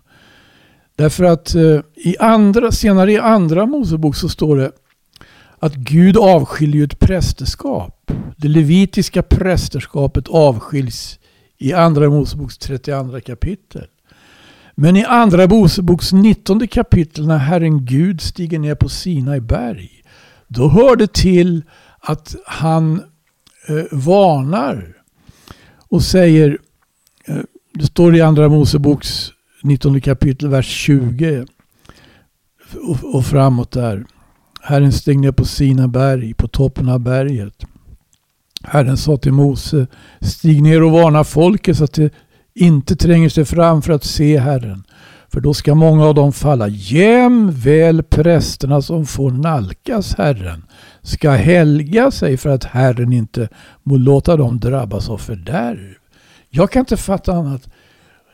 Därför 0.97 1.25
att 1.25 1.55
eh, 1.55 1.81
i 1.97 2.17
andra, 2.19 2.73
senare 2.73 3.13
i 3.13 3.19
andra 3.19 3.67
Mosebok 3.67 4.17
så 4.17 4.29
står 4.29 4.57
det 4.57 4.73
att 5.59 5.75
Gud 5.75 6.17
avskiljer 6.17 6.85
ett 6.85 6.99
prästerskap. 6.99 8.11
Det 8.37 8.49
levitiska 8.49 9.23
prästerskapet 9.23 10.29
avskiljs 10.29 11.19
i 11.59 11.73
andra 11.73 12.11
Moseboks 12.11 12.59
32 12.59 13.21
kapitel. 13.21 13.87
Men 14.83 14.97
i 14.97 15.05
andra 15.05 15.47
Moseboks 15.49 16.13
19 16.13 16.69
kapitel 16.69 17.27
när 17.27 17.39
Herren 17.39 17.85
Gud 17.85 18.21
stiger 18.21 18.59
ner 18.59 18.75
på 18.75 18.89
Sinai 18.89 19.41
berg. 19.41 19.91
Då 20.49 20.69
hör 20.69 20.97
det 20.97 21.13
till 21.13 21.63
att 22.01 22.37
han 22.47 23.03
eh, 23.69 23.85
varnar 23.99 24.97
och 25.89 26.03
säger 26.03 26.59
eh, 27.27 27.37
det 27.75 27.87
står 27.87 28.17
i 28.17 28.21
Andra 28.21 28.49
Moseboks 28.49 29.33
19 29.63 30.01
kapitel, 30.01 30.49
vers 30.49 30.67
20 30.67 31.47
och, 32.83 33.15
och 33.15 33.27
framåt 33.27 33.71
där. 33.71 34.05
Herren 34.61 34.93
steg 34.93 35.19
ner 35.19 35.33
på 35.33 35.45
sina 35.45 35.89
berg, 35.89 36.35
på 36.35 36.49
toppen 36.49 36.89
av 36.89 37.01
berget. 37.01 37.65
Herren 38.63 38.97
sa 38.97 39.17
till 39.17 39.33
Mose, 39.33 39.87
stig 40.21 40.63
ner 40.63 40.83
och 40.83 40.93
varna 40.93 41.25
folket 41.25 41.77
så 41.77 41.85
att 41.85 41.93
det 41.93 42.13
inte 42.55 42.97
tränger 42.97 43.29
sig 43.29 43.45
fram 43.45 43.83
för 43.83 43.93
att 43.93 44.05
se 44.05 44.39
Herren. 44.39 44.85
För 45.33 45.41
då 45.41 45.55
ska 45.55 45.75
många 45.75 46.07
av 46.07 46.15
dem 46.15 46.33
falla. 46.33 46.69
Jämväl 46.69 48.03
prästerna 48.03 48.83
som 48.83 49.07
får 49.07 49.31
nalkas 49.31 50.15
Herren 50.19 50.65
ska 51.03 51.31
helga 51.31 52.11
sig 52.11 52.37
för 52.37 52.51
att 52.51 52.65
Herren 52.65 53.13
inte 53.13 53.49
må 53.83 53.97
låta 53.97 54.37
dem 54.37 54.61
drabbas 54.61 55.09
av 55.09 55.19
fördärv. 55.19 55.95
Jag 56.49 56.71
kan 56.71 56.81
inte 56.81 56.97
fatta 56.97 57.33
annat. 57.33 57.69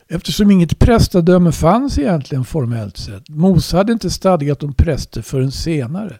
Eftersom 0.09 0.51
inget 0.51 0.79
prästadöme 0.79 1.51
fanns 1.51 1.99
egentligen 1.99 2.45
formellt 2.45 2.97
sett. 2.97 3.29
Mose 3.29 3.77
hade 3.77 3.93
inte 3.93 4.09
stadgat 4.09 4.63
om 4.63 4.73
präster 4.73 5.21
förrän 5.21 5.51
senare. 5.51 6.15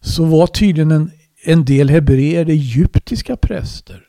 Så 0.00 0.24
var 0.24 0.46
tydligen 0.46 0.90
en, 0.90 1.10
en 1.44 1.64
del 1.64 1.90
hebreer 1.90 2.48
egyptiska 2.48 3.36
präster. 3.36 4.07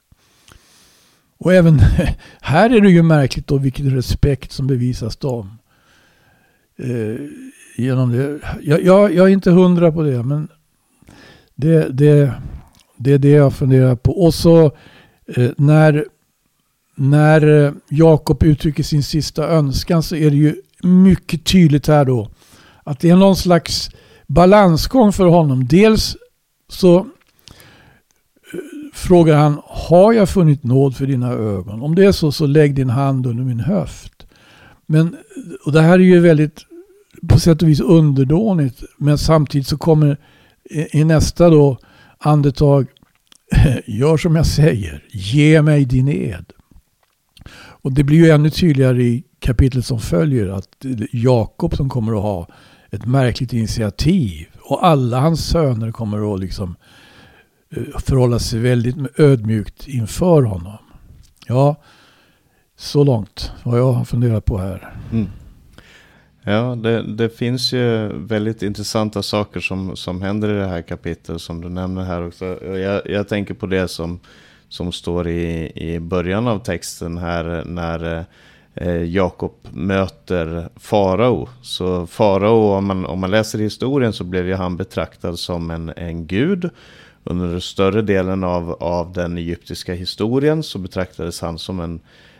Och 1.39 1.53
även 1.53 1.79
här 2.41 2.69
är 2.69 2.81
det 2.81 2.89
ju 2.89 3.03
märkligt 3.03 3.47
då 3.47 3.57
vilken 3.57 3.95
respekt 3.95 4.51
som 4.51 4.67
bevisas 4.67 5.17
dem. 5.17 5.57
Eh, 6.77 7.15
genom 7.77 8.11
det. 8.11 8.39
Jag, 8.61 8.83
jag, 8.83 9.13
jag, 9.13 9.27
är 9.27 9.33
inte 9.33 9.51
hundra 9.51 9.91
på 9.91 10.03
det 10.03 10.23
men 10.23 10.47
det, 11.55 11.89
det, 11.89 12.33
det 12.97 13.13
är 13.13 13.17
det 13.17 13.29
jag 13.29 13.53
funderar 13.53 13.95
på. 13.95 14.23
Och 14.23 14.33
så 14.33 14.65
eh, 15.35 15.51
när 15.57 16.05
när 16.95 17.65
eh, 17.65 17.73
Jakob 17.89 18.43
uttrycker 18.43 18.83
sin 18.83 19.03
sista 19.03 19.47
önskan 19.47 20.03
så 20.03 20.15
är 20.15 20.29
det 20.29 20.37
ju 20.37 20.55
mycket 20.83 21.45
tydligt 21.45 21.87
här 21.87 22.05
då 22.05 22.29
att 22.83 22.99
det 22.99 23.09
är 23.09 23.15
någon 23.15 23.35
slags 23.35 23.89
balansgång 24.27 25.13
för 25.13 25.25
honom. 25.25 25.67
Dels 25.67 26.15
så 26.69 27.07
frågar 28.99 29.37
han, 29.37 29.61
har 29.65 30.13
jag 30.13 30.29
funnit 30.29 30.63
nåd 30.63 30.95
för 30.95 31.05
dina 31.05 31.31
ögon? 31.31 31.81
Om 31.81 31.95
det 31.95 32.05
är 32.05 32.11
så, 32.11 32.31
så 32.31 32.45
lägg 32.45 32.75
din 32.75 32.89
hand 32.89 33.25
under 33.25 33.43
min 33.43 33.59
höft. 33.59 34.25
Men, 34.85 35.15
och 35.65 35.71
det 35.71 35.81
här 35.81 35.93
är 35.93 36.03
ju 36.03 36.19
väldigt 36.19 36.65
på 37.27 37.39
sätt 37.39 37.61
och 37.61 37.69
vis 37.69 37.79
underdånigt. 37.79 38.83
Men 38.97 39.17
samtidigt 39.17 39.67
så 39.67 39.77
kommer 39.77 40.17
i, 40.69 40.99
i 40.99 41.03
nästa 41.03 41.49
då 41.49 41.77
andetag, 42.17 42.87
gör 43.85 44.17
som 44.17 44.35
jag 44.35 44.45
säger, 44.45 45.03
ge 45.11 45.61
mig 45.61 45.85
din 45.85 46.09
ed. 46.09 46.45
Och 47.57 47.91
det 47.91 48.03
blir 48.03 48.17
ju 48.17 48.29
ännu 48.29 48.49
tydligare 48.49 49.03
i 49.03 49.23
kapitlet 49.39 49.85
som 49.85 49.99
följer 49.99 50.49
att 50.49 50.85
Jakob 51.11 51.75
som 51.75 51.89
kommer 51.89 52.13
att 52.13 52.21
ha 52.21 52.47
ett 52.91 53.05
märkligt 53.05 53.53
initiativ. 53.53 54.47
Och 54.61 54.85
alla 54.85 55.19
hans 55.19 55.45
söner 55.45 55.91
kommer 55.91 56.33
att 56.33 56.39
liksom 56.39 56.75
Eh, 57.75 57.99
förhålla 57.99 58.39
sig 58.39 58.59
väldigt 58.59 59.19
ödmjukt 59.19 59.87
inför 59.87 60.41
honom. 60.41 60.77
Ja, 61.47 61.75
så 62.75 63.03
långt 63.03 63.51
vad 63.63 63.79
jag 63.79 63.91
har 63.91 64.05
funderat 64.05 64.45
på 64.45 64.57
här. 64.57 64.93
Mm. 65.11 65.27
Ja, 66.43 66.75
det, 66.75 67.15
det, 67.15 67.29
finns 67.29 67.73
ju 67.73 68.13
väldigt 68.13 68.61
intressanta 68.63 69.23
saker 69.23 69.59
som, 69.59 69.95
som 69.95 70.21
händer 70.21 70.49
i 70.49 70.59
det 70.59 70.67
här 70.67 70.81
kapitlet 70.81 71.41
som 71.41 71.61
du 71.61 71.69
nämner 71.69 72.03
här 72.03 72.27
också. 72.27 72.45
Jag, 72.65 73.09
jag 73.09 73.27
tänker 73.27 73.53
på 73.53 73.65
det 73.65 73.87
som 73.87 74.19
som 74.69 74.91
står 74.91 75.27
i, 75.27 75.71
i 75.75 75.99
början 75.99 76.47
av 76.47 76.59
texten 76.59 77.17
här 77.17 77.63
när 77.65 78.25
eh, 78.73 79.03
Jakob 79.03 79.53
möter 79.71 80.69
farao. 80.75 81.49
Så 81.61 82.07
farao, 82.07 82.77
om 82.77 82.85
man, 82.85 83.05
om 83.05 83.19
man 83.19 83.31
läser 83.31 83.59
historien 83.59 84.13
så 84.13 84.23
blev 84.23 84.47
ju 84.47 84.53
han 84.53 84.77
betraktad 84.77 85.39
som 85.39 85.71
en, 85.71 85.89
en 85.95 86.27
gud. 86.27 86.69
Under 87.23 87.59
större 87.59 88.01
delen 88.01 88.43
av, 88.43 88.71
av 88.79 89.13
den 89.13 89.37
egyptiska 89.37 89.93
historien 89.93 90.63
så 90.63 90.79
betraktades 90.79 91.41
han 91.41 91.57
som 91.57 91.79
en, 91.79 91.99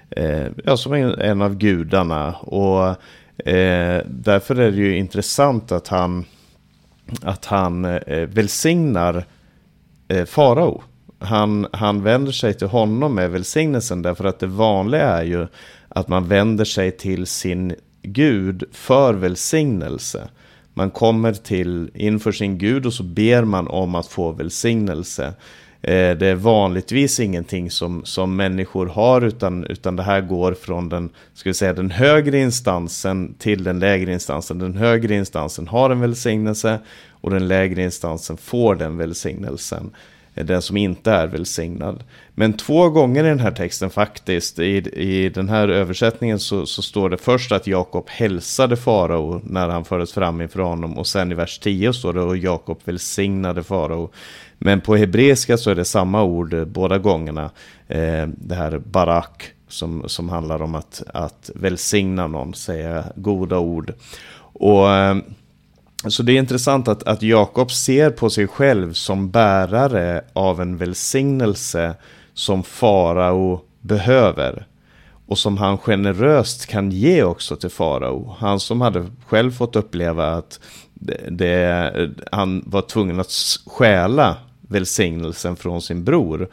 eh, 0.09 0.47
ja, 0.65 0.77
som 0.77 0.93
en, 0.93 1.13
en 1.19 1.41
av 1.41 1.55
gudarna. 1.55 2.33
Och 2.33 2.87
eh, 3.47 4.03
därför 4.05 4.55
är 4.55 4.71
det 4.71 4.77
ju 4.77 4.97
intressant 4.97 5.71
att 5.71 5.87
han, 5.87 6.25
att 7.21 7.45
han 7.45 7.85
eh, 7.85 8.27
välsignar 8.27 9.25
eh, 10.07 10.25
farao 10.25 10.81
han, 11.19 11.67
han 11.73 12.03
vänder 12.03 12.31
sig 12.31 12.53
till 12.53 12.67
honom 12.67 13.15
med 13.15 13.31
välsignelsen 13.31 14.01
därför 14.01 14.25
att 14.25 14.39
det 14.39 14.47
vanliga 14.47 15.07
är 15.07 15.23
ju 15.23 15.47
att 15.89 16.07
man 16.07 16.27
vänder 16.27 16.65
sig 16.65 16.91
till 16.91 17.25
sin 17.27 17.75
Gud 18.01 18.63
för 18.71 19.13
välsignelse. 19.13 20.29
Man 20.79 20.89
kommer 20.89 21.33
till 21.33 21.91
inför 21.93 22.31
sin 22.31 22.57
Gud 22.57 22.85
och 22.85 22.93
så 22.93 23.03
ber 23.03 23.43
man 23.43 23.67
om 23.67 23.95
att 23.95 24.07
få 24.07 24.31
välsignelse. 24.31 25.25
Eh, 25.81 26.17
det 26.17 26.27
är 26.27 26.35
vanligtvis 26.35 27.19
ingenting 27.19 27.71
som, 27.71 28.05
som 28.05 28.35
människor 28.35 28.85
har 28.85 29.21
utan, 29.21 29.63
utan 29.63 29.95
det 29.95 30.03
här 30.03 30.21
går 30.21 30.53
från 30.53 30.89
den, 30.89 31.09
ska 31.33 31.49
vi 31.49 31.53
säga, 31.53 31.73
den 31.73 31.91
högre 31.91 32.39
instansen 32.39 33.33
till 33.33 33.63
den 33.63 33.79
lägre 33.79 34.13
instansen. 34.13 34.59
Den 34.59 34.75
högre 34.75 35.15
instansen 35.15 35.67
har 35.67 35.89
en 35.89 35.99
välsignelse 35.99 36.79
och 37.11 37.31
den 37.31 37.47
lägre 37.47 37.83
instansen 37.83 38.37
får 38.37 38.75
den 38.75 38.97
välsignelsen. 38.97 39.91
Eh, 40.39 40.45
den 40.45 40.61
som 40.61 40.77
inte 40.77 41.11
är 41.11 41.27
välsignad. 41.27 42.03
Men 42.35 42.53
två 42.53 42.89
gånger 42.89 43.23
i 43.23 43.27
den 43.27 43.39
här 43.39 43.51
texten 43.51 43.89
faktiskt, 43.89 44.59
i, 44.59 44.77
i 44.93 45.29
den 45.29 45.49
här 45.49 45.67
översättningen 45.67 46.39
så, 46.39 46.65
så 46.65 46.81
står 46.81 47.09
det 47.09 47.17
först 47.17 47.51
att 47.51 47.67
Jakob 47.67 48.09
hälsade 48.09 48.77
farao 48.77 49.41
när 49.43 49.69
han 49.69 49.85
fördes 49.85 50.13
fram 50.13 50.41
inför 50.41 50.59
honom 50.59 50.97
och 50.97 51.07
sen 51.07 51.31
i 51.31 51.35
vers 51.35 51.59
10 51.59 51.93
står 51.93 52.13
det 52.13 52.31
att 52.31 52.41
Jakob 52.41 52.79
välsignade 52.83 53.63
farao. 53.63 54.11
Men 54.57 54.81
på 54.81 54.95
hebreiska 54.95 55.57
så 55.57 55.69
är 55.69 55.75
det 55.75 55.85
samma 55.85 56.23
ord 56.23 56.53
eh, 56.53 56.65
båda 56.65 56.97
gångerna. 56.97 57.49
Eh, 57.87 58.27
det 58.27 58.55
här 58.55 58.77
barak 58.79 59.51
som, 59.67 60.03
som 60.09 60.29
handlar 60.29 60.61
om 60.61 60.75
att, 60.75 61.03
att 61.13 61.51
välsigna 61.55 62.27
någon, 62.27 62.53
säga 62.53 63.03
goda 63.15 63.57
ord. 63.57 63.93
Och 64.53 64.91
eh, 64.91 65.17
så 66.07 66.23
det 66.23 66.31
är 66.31 66.39
intressant 66.39 66.87
att, 66.87 67.03
att 67.03 67.21
Jakob 67.21 67.71
ser 67.71 68.09
på 68.09 68.29
sig 68.29 68.47
själv 68.47 68.93
som 68.93 69.31
bärare 69.31 70.21
av 70.33 70.61
en 70.61 70.77
välsignelse 70.77 71.95
som 72.33 72.63
farao 72.63 73.61
behöver. 73.81 74.67
Och 75.27 75.37
som 75.37 75.57
han 75.57 75.77
generöst 75.77 76.65
kan 76.65 76.91
ge 76.91 77.23
också 77.23 77.55
till 77.55 77.69
farao. 77.69 78.35
Han 78.39 78.59
som 78.59 78.81
hade 78.81 79.05
själv 79.27 79.51
fått 79.51 79.75
uppleva 79.75 80.27
att 80.35 80.59
det, 80.93 81.29
det, 81.29 82.11
han 82.31 82.63
var 82.65 82.81
tvungen 82.81 83.19
att 83.19 83.31
stjäla 83.65 84.37
välsignelsen 84.61 85.55
från 85.55 85.81
sin 85.81 86.03
bror. 86.03 86.49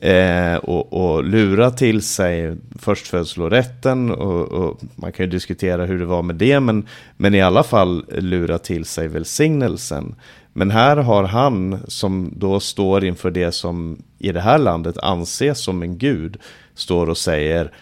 Eh, 0.00 0.56
och, 0.56 0.92
och, 0.92 1.24
lura 1.24 1.70
till 1.70 2.02
sig 2.02 2.56
förstfödslorätten 2.78 4.10
och, 4.10 4.52
och 4.52 4.80
man 4.96 5.12
kan 5.12 5.26
ju 5.26 5.30
diskutera 5.30 5.84
hur 5.84 5.98
det 5.98 6.04
var 6.04 6.22
med 6.22 6.36
det 6.36 6.60
men, 6.60 6.86
men 7.16 7.34
i 7.34 7.42
alla 7.42 7.62
fall 7.62 8.04
lura 8.08 8.58
till 8.58 8.84
sig 8.84 9.08
välsignelsen. 9.08 10.14
Men 10.52 10.70
här 10.70 10.96
har 10.96 11.24
han 11.24 11.80
som 11.88 12.32
då 12.36 12.60
står 12.60 13.04
inför 13.04 13.30
det 13.30 13.52
som 13.52 14.02
i 14.18 14.32
det 14.32 14.40
här 14.40 14.58
landet 14.58 14.98
anses 14.98 15.58
som 15.58 15.82
en 15.82 15.98
gud 15.98 16.36
står 16.74 17.10
och 17.10 17.18
säger 17.18 17.72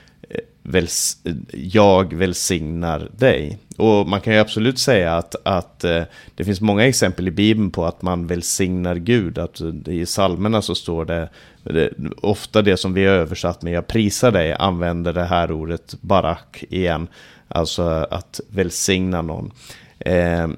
väls 0.62 1.16
jag 1.52 2.14
välsignar 2.14 3.09
dig. 3.16 3.59
Och 3.76 4.09
man 4.09 4.21
kan 4.21 4.35
ju 4.35 4.40
absolut 4.40 4.78
säga 4.78 5.16
att, 5.16 5.37
att 5.45 5.85
eh, 5.85 6.02
det 6.35 6.45
finns 6.45 6.61
många 6.61 6.87
exempel 6.87 7.28
i 7.28 7.31
Bibeln 7.31 7.71
på 7.71 7.85
att 7.85 8.02
man 8.02 8.26
välsignar 8.26 8.95
Gud. 8.95 9.38
Att 9.38 9.61
eh, 9.61 9.69
I 9.87 10.04
psalmerna 10.04 10.62
så 10.62 10.75
står 10.75 11.04
det, 11.04 11.28
det, 11.62 11.90
ofta 12.16 12.62
det 12.62 12.76
som 12.76 12.95
vi 12.95 13.07
har 13.07 13.14
översatt 13.14 13.62
med 13.62 13.73
jag 13.73 13.87
prisar 13.87 14.31
dig 14.31 14.52
använder 14.52 15.12
det 15.12 15.25
här 15.25 15.52
ordet 15.52 15.95
barak 16.00 16.64
igen. 16.69 17.09
Alltså 17.49 17.83
att 18.11 18.40
välsigna 18.49 19.23
någon. 19.23 19.50
Eh, 19.99 20.49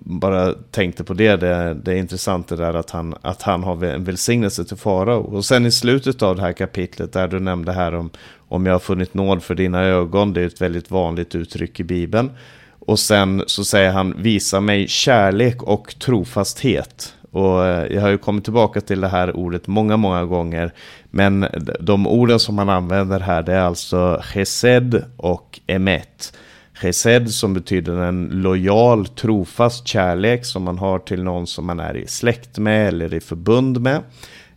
bara 0.00 0.52
tänkte 0.52 1.04
på 1.04 1.14
det, 1.14 1.36
det, 1.36 1.74
det 1.74 1.92
är 1.92 1.96
intressant 1.96 2.48
det 2.48 2.56
där 2.56 2.74
att 2.74 2.90
han, 2.90 3.14
att 3.22 3.42
han 3.42 3.62
har 3.62 3.84
en 3.84 4.04
välsignelse 4.04 4.64
till 4.64 4.76
farao. 4.76 5.20
Och 5.20 5.44
sen 5.44 5.66
i 5.66 5.70
slutet 5.70 6.22
av 6.22 6.36
det 6.36 6.42
här 6.42 6.52
kapitlet 6.52 7.12
där 7.12 7.28
du 7.28 7.40
nämnde 7.40 7.72
här 7.72 7.94
om, 7.94 8.10
om 8.48 8.66
jag 8.66 8.74
har 8.74 8.78
funnit 8.78 9.14
nåd 9.14 9.42
för 9.42 9.54
dina 9.54 9.84
ögon, 9.84 10.32
det 10.32 10.40
är 10.40 10.46
ett 10.46 10.60
väldigt 10.60 10.90
vanligt 10.90 11.34
uttryck 11.34 11.80
i 11.80 11.84
Bibeln. 11.84 12.30
Och 12.86 12.98
sen 12.98 13.44
så 13.46 13.64
säger 13.64 13.92
han, 13.92 14.14
visa 14.22 14.60
mig 14.60 14.88
kärlek 14.88 15.62
och 15.62 15.94
trofasthet. 15.98 17.14
Och 17.30 17.66
eh, 17.66 17.92
jag 17.92 18.00
har 18.00 18.08
ju 18.08 18.18
kommit 18.18 18.44
tillbaka 18.44 18.80
till 18.80 19.00
det 19.00 19.08
här 19.08 19.36
ordet 19.36 19.66
många, 19.66 19.96
många 19.96 20.24
gånger. 20.24 20.72
Men 21.10 21.46
de 21.80 22.06
orden 22.06 22.40
som 22.40 22.58
han 22.58 22.68
använder 22.68 23.20
här, 23.20 23.42
det 23.42 23.52
är 23.52 23.60
alltså 23.60 24.20
chesed 24.22 25.04
och 25.16 25.60
emet. 25.66 26.32
Chesed 26.80 27.30
som 27.30 27.54
betyder 27.54 28.02
en 28.02 28.28
lojal, 28.32 29.06
trofast 29.06 29.86
kärlek 29.86 30.44
som 30.44 30.62
man 30.62 30.78
har 30.78 30.98
till 30.98 31.22
någon 31.22 31.46
som 31.46 31.66
man 31.66 31.80
är 31.80 31.96
i 31.96 32.06
släkt 32.06 32.58
med 32.58 32.88
eller 32.88 33.14
i 33.14 33.20
förbund 33.20 33.80
med. 33.80 34.02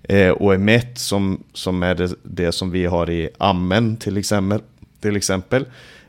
Eh, 0.03 0.29
och 0.29 0.55
emet 0.55 0.97
som, 0.97 1.43
som 1.53 1.83
är 1.83 1.95
det, 1.95 2.13
det, 2.24 2.51
som 2.51 2.71
vi 2.71 2.86
har 2.86 3.09
i 3.09 3.29
amen 3.38 3.97
till 3.97 4.17
exempel. 4.17 4.62
Till 5.00 5.15
exempel 5.15 5.65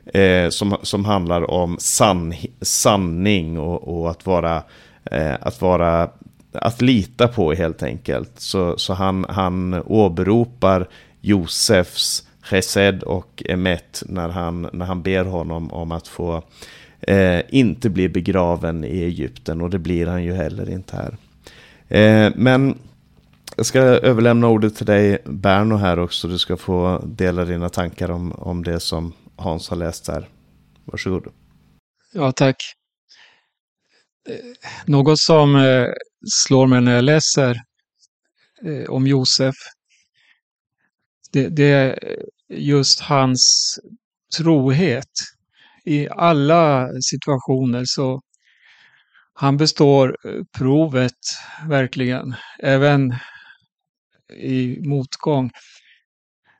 eh, 0.06 0.48
som, 0.48 0.76
som 0.82 1.04
handlar 1.04 1.50
om 1.50 1.76
san, 1.80 2.34
sanning 2.60 3.58
och, 3.58 4.00
och 4.00 4.10
att 4.10 4.26
vara, 4.26 4.62
eh, 5.04 5.34
att 5.40 5.60
vara 5.60 6.10
att 6.52 6.82
lita 6.82 7.28
på 7.28 7.52
helt 7.52 7.82
enkelt. 7.82 8.32
Så, 8.36 8.78
så 8.78 8.94
han, 8.94 9.26
han 9.28 9.82
åberopar 9.86 10.88
Josefs 11.20 12.27
Chesed 12.50 13.02
och 13.02 13.42
Emet 13.46 14.02
när 14.06 14.28
han, 14.28 14.68
när 14.72 14.86
han 14.86 15.02
ber 15.02 15.24
honom 15.24 15.72
om 15.72 15.92
att 15.92 16.08
få 16.08 16.42
eh, 17.00 17.40
inte 17.48 17.90
bli 17.90 18.08
begraven 18.08 18.84
i 18.84 19.02
Egypten 19.02 19.60
och 19.60 19.70
det 19.70 19.78
blir 19.78 20.06
han 20.06 20.24
ju 20.24 20.32
heller 20.32 20.70
inte 20.70 20.96
här. 20.96 21.16
Eh, 21.88 22.32
men 22.36 22.78
jag 23.56 23.66
ska 23.66 23.78
överlämna 23.80 24.48
ordet 24.48 24.76
till 24.76 24.86
dig 24.86 25.18
Berno 25.24 25.76
här 25.76 25.98
också. 25.98 26.28
Du 26.28 26.38
ska 26.38 26.56
få 26.56 27.04
dela 27.06 27.44
dina 27.44 27.68
tankar 27.68 28.10
om, 28.10 28.32
om 28.32 28.64
det 28.64 28.80
som 28.80 29.12
Hans 29.36 29.68
har 29.68 29.76
läst 29.76 30.08
här. 30.08 30.28
Varsågod. 30.84 31.26
Ja, 32.12 32.32
tack. 32.32 32.56
Eh, 34.28 34.34
något 34.86 35.18
som 35.18 35.56
eh, 35.56 35.86
slår 36.30 36.66
mig 36.66 36.80
när 36.80 36.94
jag 36.94 37.04
läser 37.04 37.62
eh, 38.64 38.90
om 38.90 39.06
Josef, 39.06 39.54
det, 41.32 41.48
det 41.48 41.70
är 41.70 41.98
just 42.48 43.00
hans 43.00 43.74
trohet. 44.36 45.12
I 45.84 46.08
alla 46.08 46.88
situationer 47.02 47.82
så 47.86 48.20
han 49.34 49.56
består 49.56 50.16
eh, 50.24 50.42
provet 50.58 51.12
verkligen. 51.68 52.34
Även 52.58 53.14
i 54.36 54.80
motgång. 54.80 55.50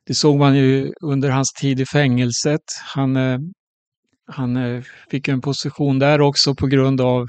Det 0.07 0.15
såg 0.15 0.39
man 0.39 0.57
ju 0.57 0.93
under 1.01 1.31
hans 1.31 1.53
tid 1.53 1.81
i 1.81 1.87
fängelset. 1.87 2.63
Han, 2.95 3.17
eh, 3.17 3.39
han 4.27 4.57
eh, 4.57 4.83
fick 5.11 5.29
en 5.29 5.41
position 5.41 5.99
där 5.99 6.21
också 6.21 6.55
på 6.55 6.67
grund 6.67 7.01
av 7.01 7.27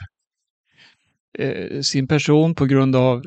sin 1.82 2.08
person, 2.08 2.56
på 2.56 2.66
grund 2.66 2.96
av 2.96 3.24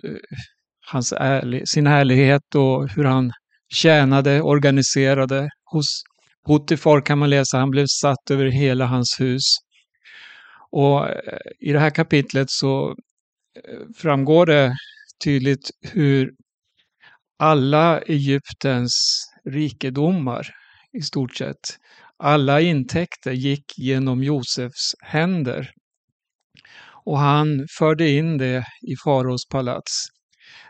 hans 0.86 1.12
ärlig, 1.12 1.68
sin 1.68 1.86
ärlighet 1.86 2.54
och 2.54 2.88
hur 2.88 3.04
han 3.04 3.32
tjänade, 3.72 4.42
organiserade. 4.42 5.48
Hos 5.64 6.02
Potifar 6.46 7.00
kan 7.00 7.18
man 7.18 7.30
läsa, 7.30 7.58
han 7.58 7.70
blev 7.70 7.86
satt 7.86 8.30
över 8.30 8.46
hela 8.46 8.86
hans 8.86 9.16
hus. 9.20 9.42
Och 10.70 11.08
eh, 11.08 11.38
i 11.60 11.72
det 11.72 11.78
här 11.78 11.90
kapitlet 11.90 12.50
så 12.50 12.88
eh, 12.88 13.80
framgår 13.96 14.46
det 14.46 14.72
tydligt 15.24 15.70
hur 15.92 16.30
alla 17.38 18.00
Egyptens 18.00 18.92
rikedomar 19.44 20.46
i 20.98 21.02
stort 21.02 21.36
sett. 21.36 21.78
Alla 22.16 22.60
intäkter 22.60 23.32
gick 23.32 23.78
genom 23.78 24.22
Josefs 24.22 24.94
händer. 25.00 25.70
Och 27.04 27.18
han 27.18 27.66
förde 27.78 28.10
in 28.10 28.38
det 28.38 28.64
i 28.82 28.94
faraos 29.04 29.48
palats. 29.48 30.06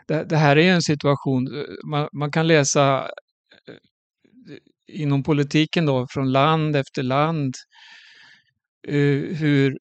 Det, 0.07 0.23
det, 0.23 0.37
här 0.37 0.57
är 0.57 0.73
en 0.73 0.81
situation, 0.81 1.47
eh, 1.57 1.89
man, 1.89 2.07
man 2.13 2.31
kan 2.31 2.47
läsa 2.47 2.99
eh, 3.67 5.01
inom 5.01 5.23
politiken 5.23 5.85
då, 5.85 6.07
från 6.09 6.31
land 6.31 6.75
efter 6.75 7.03
land, 7.03 7.53
eh, 8.87 9.37
hur 9.37 9.77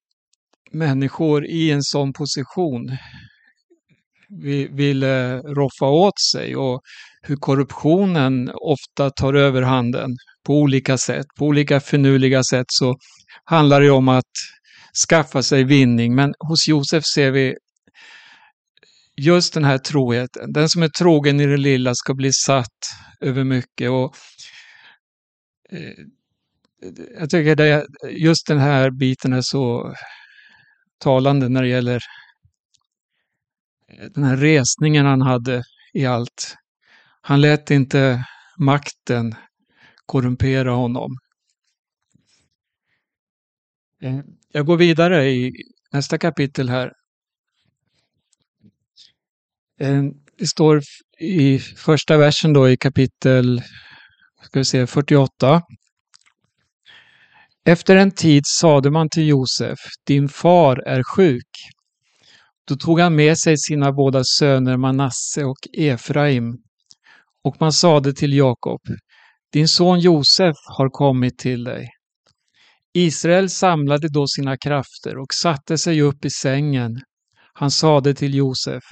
människor 0.72 1.46
i 1.46 1.70
en 1.70 1.82
sån 1.82 2.12
position 2.12 2.96
ville 4.70 5.38
roffa 5.38 5.86
åt 5.86 6.20
sig 6.32 6.56
och 6.56 6.80
hur 7.22 7.36
korruptionen 7.36 8.50
ofta 8.50 9.10
tar 9.10 9.34
överhanden 9.34 10.10
på 10.46 10.54
olika 10.54 10.98
sätt. 10.98 11.26
På 11.38 11.46
olika 11.46 11.80
finurliga 11.80 12.42
sätt 12.44 12.66
så 12.68 12.94
handlar 13.44 13.80
det 13.80 13.90
om 13.90 14.08
att 14.08 14.32
skaffa 15.08 15.42
sig 15.42 15.64
vinning. 15.64 16.14
Men 16.14 16.34
hos 16.48 16.68
Josef 16.68 17.04
ser 17.04 17.30
vi 17.30 17.54
just 19.16 19.54
den 19.54 19.64
här 19.64 19.78
troheten. 19.78 20.52
Den 20.52 20.68
som 20.68 20.82
är 20.82 20.88
trogen 20.88 21.40
i 21.40 21.46
det 21.46 21.56
lilla 21.56 21.94
ska 21.94 22.14
bli 22.14 22.32
satt 22.32 22.78
över 23.20 23.44
mycket. 23.44 23.90
Och, 23.90 24.14
eh, 25.70 26.04
jag 27.18 27.30
tycker 27.30 27.72
att 27.72 27.86
just 28.10 28.46
den 28.46 28.58
här 28.58 28.90
biten 28.90 29.32
är 29.32 29.40
så 29.40 29.94
talande 30.98 31.48
när 31.48 31.62
det 31.62 31.68
gäller 31.68 32.00
eh, 33.88 34.04
den 34.14 34.24
här 34.24 34.36
resningen 34.36 35.06
han 35.06 35.22
hade 35.22 35.62
i 35.92 36.06
allt. 36.06 36.56
Han 37.20 37.40
lät 37.40 37.70
inte 37.70 38.24
makten 38.58 39.34
korrumpera 40.06 40.70
honom. 40.70 41.16
Eh, 44.02 44.20
jag 44.52 44.66
går 44.66 44.76
vidare 44.76 45.30
i 45.30 45.52
nästa 45.92 46.18
kapitel 46.18 46.68
här. 46.68 46.92
Eh, 49.82 50.02
det 50.38 50.46
står 50.46 50.82
i 51.18 51.58
första 51.58 52.16
versen 52.16 52.52
då 52.52 52.68
i 52.68 52.76
kapitel 52.76 53.62
ska 54.42 54.58
vi 54.58 54.64
se, 54.64 54.86
48. 54.86 55.62
Efter 57.64 57.96
en 57.96 58.10
tid 58.10 58.42
sade 58.46 58.90
man 58.90 59.08
till 59.08 59.28
Josef, 59.28 59.78
din 60.06 60.28
far 60.28 60.76
är 60.76 61.02
sjuk. 61.02 61.50
Då 62.68 62.76
tog 62.76 63.00
han 63.00 63.14
med 63.14 63.38
sig 63.38 63.58
sina 63.58 63.92
båda 63.92 64.24
söner 64.24 64.76
Manasse 64.76 65.44
och 65.44 65.58
Efraim. 65.78 66.56
Och 67.44 67.56
man 67.60 67.72
sade 67.72 68.12
till 68.12 68.32
Jakob, 68.32 68.80
din 69.52 69.68
son 69.68 70.00
Josef 70.00 70.56
har 70.76 70.88
kommit 70.88 71.38
till 71.38 71.64
dig. 71.64 71.88
Israel 72.94 73.50
samlade 73.50 74.08
då 74.08 74.26
sina 74.26 74.56
krafter 74.56 75.18
och 75.18 75.34
satte 75.34 75.78
sig 75.78 76.02
upp 76.02 76.24
i 76.24 76.30
sängen. 76.30 77.00
Han 77.52 77.70
sade 77.70 78.14
till 78.14 78.34
Josef, 78.34 78.82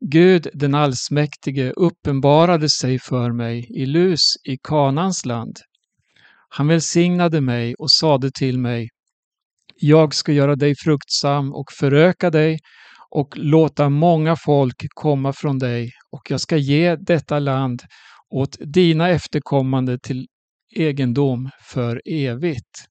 Gud 0.00 0.48
den 0.52 0.74
allsmäktige 0.74 1.70
uppenbarade 1.70 2.68
sig 2.68 2.98
för 2.98 3.32
mig 3.32 3.66
i 3.74 3.86
Lus 3.86 4.20
i 4.44 4.56
Kanans 4.62 5.24
land. 5.24 5.56
Han 6.48 6.68
välsignade 6.68 7.40
mig 7.40 7.74
och 7.74 7.90
sade 7.90 8.30
till 8.30 8.58
mig, 8.58 8.88
jag 9.80 10.14
ska 10.14 10.32
göra 10.32 10.56
dig 10.56 10.74
fruktsam 10.84 11.52
och 11.52 11.72
föröka 11.78 12.30
dig 12.30 12.58
och 13.10 13.36
låta 13.36 13.88
många 13.88 14.36
folk 14.36 14.86
komma 14.94 15.32
från 15.32 15.58
dig 15.58 15.90
och 16.10 16.30
jag 16.30 16.40
ska 16.40 16.56
ge 16.56 16.96
detta 16.96 17.38
land 17.38 17.82
åt 18.30 18.56
dina 18.60 19.08
efterkommande 19.08 19.98
till 19.98 20.26
egendom 20.76 21.50
för 21.72 22.02
evigt. 22.04 22.84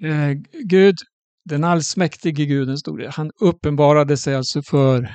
Eh, 0.00 0.32
Gud, 0.64 0.96
den 1.48 1.64
allsmäktige 1.64 2.44
guden, 2.44 2.78
stod 2.78 2.98
det. 2.98 3.10
Han 3.10 3.30
uppenbarade 3.40 4.16
sig 4.16 4.34
alltså 4.34 4.62
för 4.62 5.08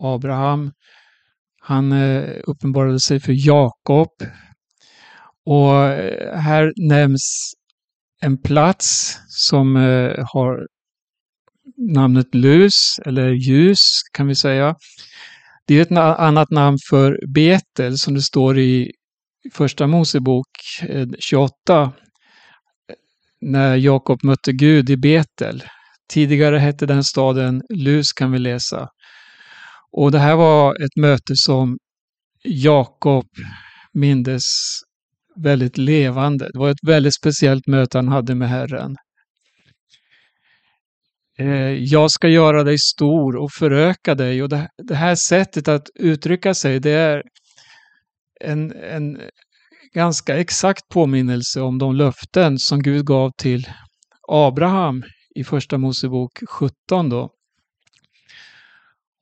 Abraham. 0.00 0.72
Han 1.60 1.92
eh, 1.92 2.30
uppenbarade 2.44 3.00
sig 3.00 3.20
för 3.20 3.32
Jakob. 3.46 4.08
Och 5.46 5.84
eh, 5.84 6.38
här 6.38 6.72
nämns 6.76 7.52
en 8.20 8.42
plats 8.42 9.18
som 9.28 9.76
eh, 9.76 10.24
har 10.32 10.66
namnet 11.94 12.34
Lus, 12.34 12.98
eller 13.06 13.28
ljus 13.30 14.02
kan 14.12 14.26
vi 14.26 14.34
säga. 14.34 14.76
Det 15.66 15.74
är 15.74 15.82
ett 15.82 16.18
annat 16.18 16.50
namn 16.50 16.78
för 16.90 17.18
Betel 17.34 17.98
som 17.98 18.14
det 18.14 18.22
står 18.22 18.58
i 18.58 18.92
Första 19.52 19.86
Mosebok 19.86 20.48
28 21.18 21.92
när 23.44 23.76
Jakob 23.76 24.24
mötte 24.24 24.52
Gud 24.52 24.90
i 24.90 24.96
Betel. 24.96 25.62
Tidigare 26.08 26.58
hette 26.58 26.86
den 26.86 27.04
staden 27.04 27.62
Lus 27.74 28.12
kan 28.12 28.32
vi 28.32 28.38
läsa. 28.38 28.88
Och 29.92 30.12
det 30.12 30.18
här 30.18 30.36
var 30.36 30.84
ett 30.84 30.96
möte 30.96 31.32
som 31.36 31.78
Jakob 32.44 33.26
mindes 33.92 34.42
väldigt 35.36 35.78
levande. 35.78 36.50
Det 36.52 36.58
var 36.58 36.70
ett 36.70 36.88
väldigt 36.88 37.14
speciellt 37.14 37.66
möte 37.66 37.98
han 37.98 38.08
hade 38.08 38.34
med 38.34 38.48
Herren. 38.48 38.96
Eh, 41.38 41.72
jag 41.72 42.10
ska 42.10 42.28
göra 42.28 42.64
dig 42.64 42.78
stor 42.78 43.36
och 43.36 43.52
föröka 43.52 44.14
dig. 44.14 44.42
Och 44.42 44.48
det 44.48 44.94
här 44.94 45.14
sättet 45.14 45.68
att 45.68 45.88
uttrycka 45.94 46.54
sig, 46.54 46.80
det 46.80 46.90
är 46.90 47.22
en, 48.40 48.72
en 48.72 49.20
ganska 49.94 50.36
exakt 50.38 50.88
påminnelse 50.88 51.60
om 51.60 51.78
de 51.78 51.96
löften 51.96 52.58
som 52.58 52.82
Gud 52.82 53.06
gav 53.06 53.30
till 53.38 53.68
Abraham 54.28 55.04
i 55.34 55.44
Första 55.44 55.78
Mosebok 55.78 56.30
17. 56.48 57.08
Då. 57.08 57.30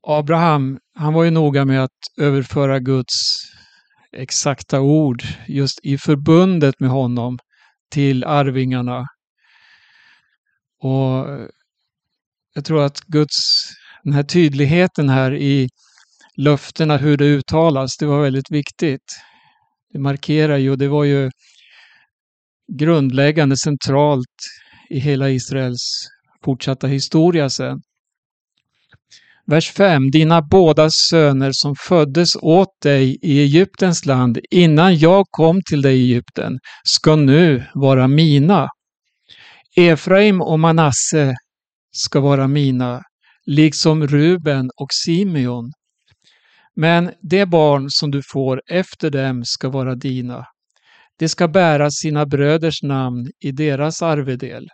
Abraham, 0.06 0.78
han 0.94 1.14
var 1.14 1.24
ju 1.24 1.30
noga 1.30 1.64
med 1.64 1.84
att 1.84 1.98
överföra 2.18 2.78
Guds 2.78 3.14
exakta 4.12 4.80
ord 4.80 5.22
just 5.48 5.78
i 5.82 5.98
förbundet 5.98 6.80
med 6.80 6.90
honom 6.90 7.38
till 7.90 8.24
arvingarna. 8.24 9.06
Och 10.82 11.26
jag 12.54 12.64
tror 12.64 12.82
att 12.82 13.00
Guds, 13.00 13.36
den 14.04 14.12
här 14.12 14.22
tydligheten 14.22 15.08
här 15.08 15.34
i 15.34 15.68
löftena, 16.36 16.96
hur 16.96 17.16
det 17.16 17.24
uttalas, 17.24 17.96
det 17.96 18.06
var 18.06 18.22
väldigt 18.22 18.50
viktigt. 18.50 19.04
Det 19.92 19.98
markerar 19.98 20.56
ju, 20.56 20.70
och 20.70 20.78
det 20.78 20.88
var 20.88 21.04
ju 21.04 21.30
grundläggande 22.72 23.56
centralt 23.56 24.36
i 24.90 24.98
hela 24.98 25.30
Israels 25.30 26.08
fortsatta 26.44 26.86
historia 26.86 27.50
sen. 27.50 27.80
Vers 29.46 29.70
5. 29.70 30.10
Dina 30.10 30.42
båda 30.42 30.90
söner 30.90 31.50
som 31.52 31.74
föddes 31.88 32.36
åt 32.36 32.80
dig 32.82 33.18
i 33.22 33.40
Egyptens 33.40 34.06
land 34.06 34.38
innan 34.50 34.96
jag 34.96 35.26
kom 35.30 35.60
till 35.70 35.82
dig 35.82 35.96
i 35.96 36.02
Egypten 36.02 36.58
ska 36.84 37.16
nu 37.16 37.64
vara 37.74 38.08
mina. 38.08 38.68
Efraim 39.76 40.42
och 40.42 40.60
Manasse 40.60 41.34
ska 41.92 42.20
vara 42.20 42.48
mina, 42.48 43.02
liksom 43.46 44.06
Ruben 44.06 44.70
och 44.76 44.88
Simeon. 44.92 45.72
Men 46.76 47.12
det 47.20 47.46
barn 47.46 47.90
som 47.90 48.10
du 48.10 48.22
får 48.32 48.62
efter 48.66 49.10
dem 49.10 49.44
ska 49.44 49.68
vara 49.68 49.94
dina. 49.94 50.46
Det 51.18 51.28
ska 51.28 51.48
bära 51.48 51.90
sina 51.90 52.26
bröders 52.26 52.82
namn 52.82 53.30
i 53.40 53.52
deras 53.52 54.02
arvedel. 54.02 54.68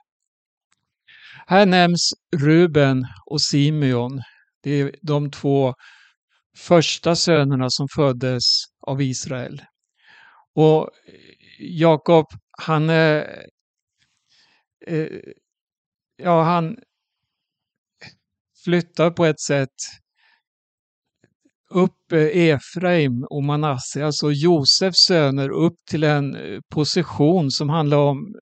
Här 1.46 1.66
nämns 1.66 2.10
Ruben 2.36 3.06
och 3.26 3.42
Simeon. 3.42 4.22
Det 4.62 4.70
är 4.70 4.94
de 5.02 5.30
två 5.30 5.74
första 6.56 7.16
sönerna 7.16 7.70
som 7.70 7.88
föddes 7.94 8.44
av 8.80 9.02
Israel. 9.02 9.62
Och 10.54 10.90
Jakob, 11.58 12.26
han, 12.50 12.90
eh, 12.90 13.24
ja, 16.16 16.42
han 16.42 16.76
flyttar 18.64 19.10
på 19.10 19.24
ett 19.24 19.40
sätt 19.40 19.74
upp 21.70 22.12
eh, 22.12 22.48
Efraim 22.48 23.24
och 23.30 23.44
Manasse, 23.44 24.06
alltså 24.06 24.32
Josefs 24.32 25.04
söner, 25.06 25.48
upp 25.48 25.74
till 25.90 26.04
en 26.04 26.36
eh, 26.36 26.60
position 26.72 27.50
som 27.50 27.68
handlar 27.68 27.98
om 27.98 28.34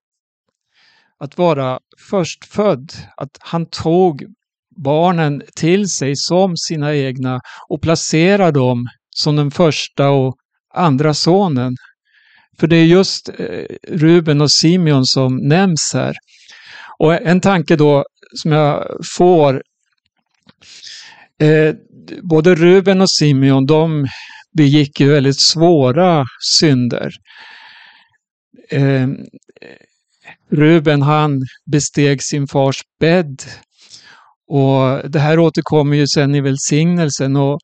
att 1.19 1.39
vara 1.39 1.79
förstfödd. 2.11 2.93
Att 3.17 3.39
han 3.41 3.67
tog 3.67 4.25
barnen 4.77 5.43
till 5.57 5.89
sig 5.89 6.17
som 6.17 6.57
sina 6.57 6.95
egna 6.95 7.41
och 7.69 7.83
placerar 7.83 8.53
dem 8.53 8.87
som 9.17 9.37
den 9.37 9.51
första 9.51 10.11
och 10.11 10.37
andra 10.75 11.15
sonen. 11.15 11.77
För 12.59 12.67
det 12.67 12.77
är 12.77 12.85
just 12.85 13.29
eh, 13.29 13.65
Ruben 13.89 14.41
och 14.41 14.53
Simeon 14.53 15.07
som 15.07 15.37
nämns 15.37 15.91
här. 15.95 16.17
Och 16.99 17.15
en 17.15 17.41
tanke 17.41 17.77
då 17.77 18.05
som 18.43 18.53
jag 18.53 18.97
får 19.17 19.63
både 22.23 22.55
Ruben 22.55 23.01
och 23.01 23.11
Simeon, 23.11 23.67
de 23.67 24.07
begick 24.57 25.01
ju 25.01 25.09
väldigt 25.09 25.41
svåra 25.41 26.25
synder. 26.59 27.11
Eh, 28.71 29.09
Ruben 30.51 31.03
han 31.03 31.43
besteg 31.73 32.23
sin 32.23 32.47
fars 32.47 32.77
bädd. 33.01 33.43
Och 34.49 35.11
det 35.11 35.19
här 35.19 35.39
återkommer 35.39 35.97
ju 35.97 36.07
sen 36.07 36.35
i 36.35 36.41
välsignelsen 36.41 37.37
och 37.37 37.59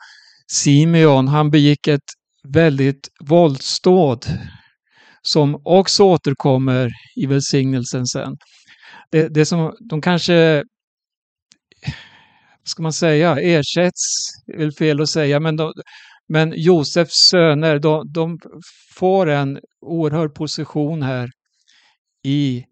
Simeon 0.53 1.29
han 1.29 1.51
begick 1.51 1.87
ett 1.87 2.11
väldigt 2.49 3.09
våldsdåd 3.21 4.27
som 5.23 5.61
också 5.65 6.05
återkommer 6.05 6.91
i 7.17 7.27
välsignelsen 7.27 8.07
sen. 8.07 8.37
Det, 9.11 9.29
det 9.29 9.47
som 9.47 9.77
de 9.91 10.01
kanske 10.01 10.65
ska 12.65 12.83
man 12.83 12.93
säga, 12.93 13.37
ersätts, 13.41 14.29
är 14.47 14.59
väl 14.59 14.73
fel 14.73 15.01
att 15.01 15.09
säga, 15.09 15.41
men, 15.41 15.57
de, 15.57 15.73
men 16.29 16.53
Josefs 16.57 17.29
söner, 17.31 17.79
de, 17.79 18.13
de 18.13 18.39
får 18.95 19.29
en 19.29 19.61
oerhörd 19.81 20.35
position 20.35 21.03
här 21.03 21.31
i 22.23 22.65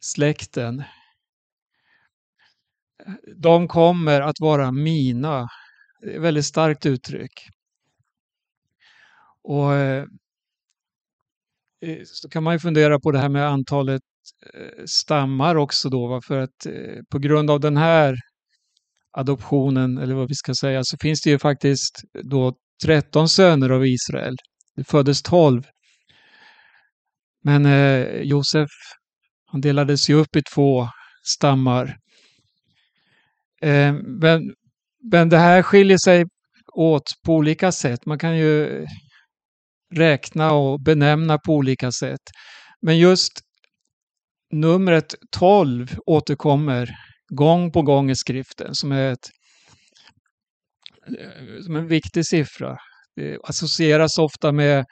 släkten. 0.00 0.82
De 3.36 3.68
kommer 3.68 4.20
att 4.20 4.40
vara 4.40 4.72
mina. 4.72 5.48
Det 6.00 6.12
är 6.12 6.16
ett 6.16 6.22
väldigt 6.22 6.44
starkt 6.44 6.86
uttryck. 6.86 7.32
Och 9.44 9.74
eh, 9.74 10.04
eh, 11.80 11.98
så 12.04 12.28
kan 12.28 12.42
man 12.42 12.54
ju 12.54 12.58
fundera 12.58 13.00
på 13.00 13.10
det 13.10 13.18
här 13.18 13.28
med 13.28 13.48
antalet 13.48 14.02
eh, 14.54 14.84
stammar 14.86 15.54
också 15.54 15.88
då, 15.88 16.20
för 16.26 16.38
att 16.38 16.66
på 17.10 17.18
grund 17.18 17.50
av 17.50 17.60
den 17.60 17.76
här 17.76 18.16
adoptionen, 19.12 19.98
eller 19.98 20.14
vad 20.14 20.28
vi 20.28 20.34
ska 20.34 20.54
säga, 20.54 20.80
så 20.84 20.96
finns 21.00 21.20
det 21.22 21.30
ju 21.30 21.38
faktiskt 21.38 22.02
då 22.22 22.54
13 22.84 23.28
söner 23.28 23.70
av 23.70 23.86
Israel. 23.86 24.36
Det 24.76 24.84
föddes 24.84 25.22
12. 25.22 25.62
Men 27.44 27.66
eh, 27.66 28.20
Josef, 28.22 28.70
han 29.46 29.60
delades 29.60 30.10
ju 30.10 30.14
upp 30.14 30.36
i 30.36 30.42
två 30.54 30.88
stammar. 31.24 31.96
Eh, 33.62 33.92
men, 33.92 34.54
men 35.12 35.28
det 35.28 35.38
här 35.38 35.62
skiljer 35.62 35.98
sig 36.04 36.24
åt 36.74 37.02
på 37.26 37.34
olika 37.34 37.72
sätt. 37.72 38.06
Man 38.06 38.18
kan 38.18 38.36
ju 38.36 38.86
räkna 39.94 40.52
och 40.52 40.82
benämna 40.82 41.38
på 41.38 41.52
olika 41.54 41.92
sätt. 41.92 42.22
Men 42.82 42.98
just 42.98 43.32
numret 44.52 45.14
12 45.30 45.96
återkommer 46.06 46.90
gång 47.34 47.72
på 47.72 47.82
gång 47.82 48.10
i 48.10 48.16
skriften 48.16 48.74
som 48.74 48.92
är 48.92 49.12
ett, 49.12 49.30
eh, 51.18 51.62
som 51.64 51.76
en 51.76 51.88
viktig 51.88 52.26
siffra. 52.26 52.76
Det 53.16 53.38
associeras 53.44 54.18
ofta 54.18 54.52
med 54.52 54.84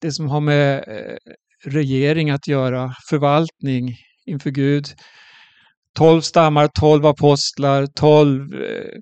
det 0.00 0.12
som 0.12 0.28
har 0.28 0.40
med 0.40 0.84
eh, 0.88 1.16
regering 1.64 2.30
att 2.30 2.48
göra, 2.48 2.94
förvaltning 3.10 3.96
inför 4.26 4.50
Gud. 4.50 4.84
12 5.98 6.20
stammar, 6.20 6.68
12 6.80 7.06
apostlar, 7.06 7.86
tolv 7.86 8.54
eh, 8.54 8.98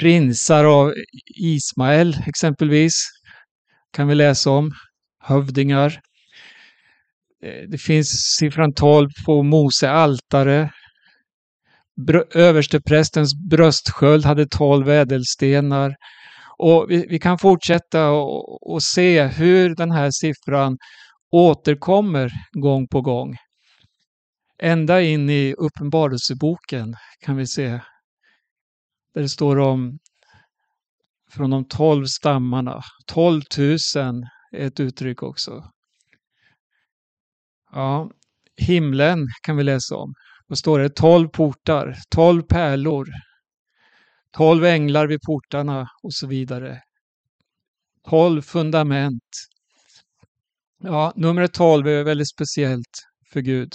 prinsar 0.00 0.64
av 0.64 0.94
Ismael 1.36 2.16
exempelvis 2.26 2.94
kan 3.92 4.08
vi 4.08 4.14
läsa 4.14 4.50
om. 4.50 4.70
Hövdingar. 5.24 6.00
Det 7.68 7.78
finns 7.78 8.08
siffran 8.38 8.74
12 8.74 9.08
på 9.26 9.42
Mose 9.42 9.90
altare. 9.90 10.70
Översteprästens 12.34 13.34
bröstsköld 13.50 14.24
hade 14.24 14.46
12 14.46 14.88
ädelstenar. 14.88 15.96
Och 16.58 16.86
vi, 16.88 17.06
vi 17.08 17.18
kan 17.18 17.38
fortsätta 17.38 18.10
och, 18.10 18.72
och 18.72 18.82
se 18.82 19.26
hur 19.26 19.74
den 19.74 19.90
här 19.90 20.10
siffran 20.10 20.78
återkommer 21.30 22.30
gång 22.52 22.88
på 22.88 23.00
gång. 23.00 23.36
Ända 24.62 25.02
in 25.02 25.30
i 25.30 25.54
Uppenbarelseboken 25.58 26.96
kan 27.20 27.36
vi 27.36 27.46
se 27.46 27.80
där 29.14 29.22
det 29.22 29.28
står 29.28 29.58
om 29.58 29.98
från 31.30 31.50
de 31.50 31.68
tolv 31.68 32.04
stammarna. 32.04 32.82
12 33.06 33.42
000 33.58 33.76
är 34.52 34.66
ett 34.66 34.80
uttryck 34.80 35.22
också. 35.22 35.64
Ja, 37.72 38.10
himlen 38.56 39.26
kan 39.42 39.56
vi 39.56 39.64
läsa 39.64 39.96
om. 39.96 40.14
Då 40.48 40.56
står 40.56 40.78
det? 40.78 40.88
12 40.88 41.28
portar, 41.28 41.96
12 42.08 42.42
pärlor, 42.42 43.08
12 44.36 44.64
änglar 44.64 45.06
vid 45.06 45.20
portarna 45.22 45.90
och 46.02 46.14
så 46.14 46.26
vidare. 46.26 46.82
12 48.08 48.42
fundament. 48.42 49.48
Ja, 50.82 51.12
numret 51.16 51.52
12 51.52 51.88
är 51.88 52.04
väldigt 52.04 52.30
speciellt 52.30 53.08
för 53.32 53.40
Gud. 53.40 53.74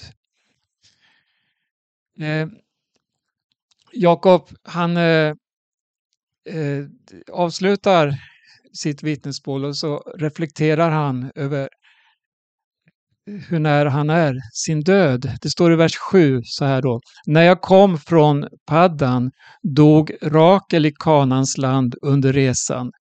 Eh, 2.20 2.48
Jakob, 3.92 4.50
han 4.64 4.98
eh, 4.98 5.34
eh, 6.50 6.86
avslutar 7.32 8.14
sitt 8.74 9.04
vittnesmål 9.04 9.66
och 9.66 9.78
så 9.78 9.98
reflekterar 10.18 10.90
han 10.90 11.32
över 11.36 11.70
hur 13.26 13.60
nära 13.60 13.90
han 13.90 14.10
är 14.10 14.36
sin 14.54 14.82
död. 14.82 15.32
Det 15.42 15.50
står 15.50 15.74
i 15.74 15.76
vers 15.76 15.98
7 15.98 16.42
så 16.44 16.66
här 16.66 16.82
då. 16.82 17.00
När 17.26 17.42
jag 17.42 17.62
kom 17.62 17.98
från 17.98 18.48
Paddan 18.68 19.32
dog 19.76 20.12
Rakel 20.22 20.86
i 20.86 20.94
Kanans 21.00 21.58
land 21.58 21.96
under 22.02 22.34
resan, 22.34 22.92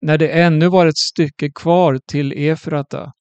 när 0.00 0.18
det 0.18 0.28
ännu 0.28 0.68
var 0.68 0.86
ett 0.86 0.98
stycke 0.98 1.50
kvar 1.54 2.00
till 2.08 2.32
Efrata. 2.32 3.12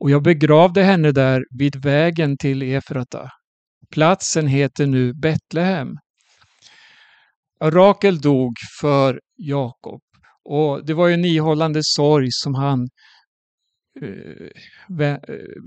Och 0.00 0.10
jag 0.10 0.22
begravde 0.22 0.82
henne 0.82 1.12
där 1.12 1.42
vid 1.58 1.76
vägen 1.76 2.36
till 2.36 2.62
Efrata. 2.62 3.30
Platsen 3.90 4.46
heter 4.46 4.86
nu 4.86 5.12
Betlehem. 5.14 5.88
Rakel 7.62 8.20
dog 8.20 8.52
för 8.80 9.20
Jakob 9.36 10.00
och 10.44 10.86
det 10.86 10.94
var 10.94 11.08
ju 11.08 11.14
en 11.14 11.24
ihållande 11.24 11.80
sorg 11.82 12.28
som 12.30 12.54
han 12.54 12.80
eh, 12.80 12.86
Eh, 14.00 15.06
eh, 15.06 15.18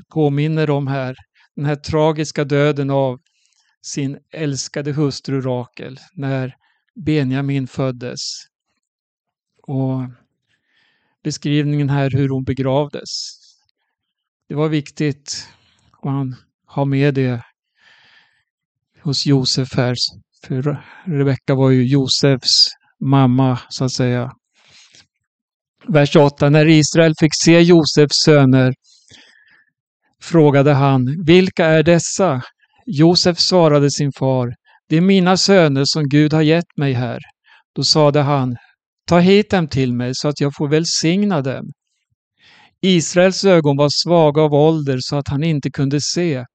påminner 0.09 0.69
om 0.69 0.87
här. 0.87 1.15
Den 1.55 1.65
här 1.65 1.75
tragiska 1.75 2.43
döden 2.43 2.89
av 2.89 3.19
sin 3.81 4.19
älskade 4.31 4.91
hustru 4.91 5.41
Rakel 5.41 5.99
när 6.13 6.55
Benjamin 6.95 7.67
föddes. 7.67 8.21
Och 9.63 10.01
beskrivningen 11.23 11.89
här 11.89 12.09
hur 12.09 12.29
hon 12.29 12.43
begravdes. 12.43 13.09
Det 14.49 14.55
var 14.55 14.69
viktigt 14.69 15.49
och 15.97 16.11
han 16.11 16.35
har 16.65 16.85
med 16.85 17.13
det 17.13 17.41
hos 19.01 19.25
Josef 19.25 19.73
här. 19.73 19.95
För 20.43 20.83
Rebecka 21.05 21.55
var 21.55 21.69
ju 21.69 21.87
Josefs 21.87 22.67
mamma 22.99 23.59
så 23.69 23.85
att 23.85 23.91
säga. 23.91 24.31
Vers 25.89 26.15
8. 26.15 26.49
När 26.49 26.67
Israel 26.67 27.13
fick 27.19 27.31
se 27.43 27.61
Josefs 27.61 28.23
söner 28.25 28.73
frågade 30.21 30.73
han, 30.73 31.23
vilka 31.25 31.65
är 31.65 31.83
dessa? 31.83 32.41
Josef 32.85 33.39
svarade 33.39 33.91
sin 33.91 34.11
far, 34.19 34.53
det 34.89 34.97
är 34.97 35.01
mina 35.01 35.37
söner 35.37 35.83
som 35.85 36.09
Gud 36.09 36.33
har 36.33 36.41
gett 36.41 36.77
mig 36.77 36.93
här. 36.93 37.19
Då 37.75 37.83
sade 37.83 38.21
han, 38.21 38.55
ta 39.07 39.19
hit 39.19 39.49
dem 39.49 39.67
till 39.67 39.93
mig 39.93 40.11
så 40.13 40.27
att 40.27 40.41
jag 40.41 40.55
får 40.55 40.67
välsigna 40.67 41.41
dem. 41.41 41.65
Israels 42.81 43.45
ögon 43.45 43.77
var 43.77 43.89
svaga 44.03 44.41
av 44.41 44.53
ålder 44.53 44.97
så 45.01 45.15
att 45.15 45.27
han 45.27 45.43
inte 45.43 45.69
kunde 45.69 46.01
se. 46.01 46.45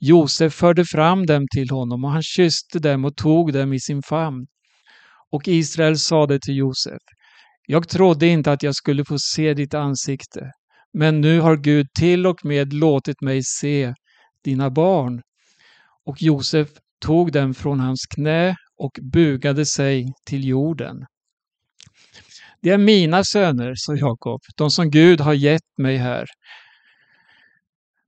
Josef 0.00 0.54
förde 0.54 0.84
fram 0.84 1.26
dem 1.26 1.46
till 1.54 1.70
honom 1.70 2.04
och 2.04 2.10
han 2.10 2.22
kysste 2.22 2.78
dem 2.78 3.04
och 3.04 3.16
tog 3.16 3.52
dem 3.52 3.72
i 3.72 3.80
sin 3.80 4.02
famn. 4.02 4.46
Och 5.32 5.48
Israel 5.48 5.98
sade 5.98 6.38
till 6.40 6.56
Josef, 6.56 7.02
jag 7.72 7.88
trodde 7.88 8.26
inte 8.26 8.52
att 8.52 8.62
jag 8.62 8.74
skulle 8.74 9.04
få 9.04 9.16
se 9.18 9.54
ditt 9.54 9.74
ansikte, 9.74 10.50
men 10.92 11.20
nu 11.20 11.40
har 11.40 11.56
Gud 11.56 11.86
till 11.98 12.26
och 12.26 12.44
med 12.44 12.72
låtit 12.72 13.20
mig 13.20 13.40
se 13.42 13.94
dina 14.44 14.70
barn. 14.70 15.22
Och 16.06 16.22
Josef 16.22 16.68
tog 17.00 17.32
dem 17.32 17.54
från 17.54 17.80
hans 17.80 18.06
knä 18.14 18.56
och 18.78 18.98
bugade 19.12 19.66
sig 19.66 20.12
till 20.26 20.48
jorden. 20.48 20.96
Det 22.62 22.70
är 22.70 22.78
mina 22.78 23.24
söner, 23.24 23.72
sa 23.76 23.94
Jakob, 23.94 24.40
de 24.56 24.70
som 24.70 24.90
Gud 24.90 25.20
har 25.20 25.34
gett 25.34 25.78
mig 25.78 25.96
här. 25.96 26.26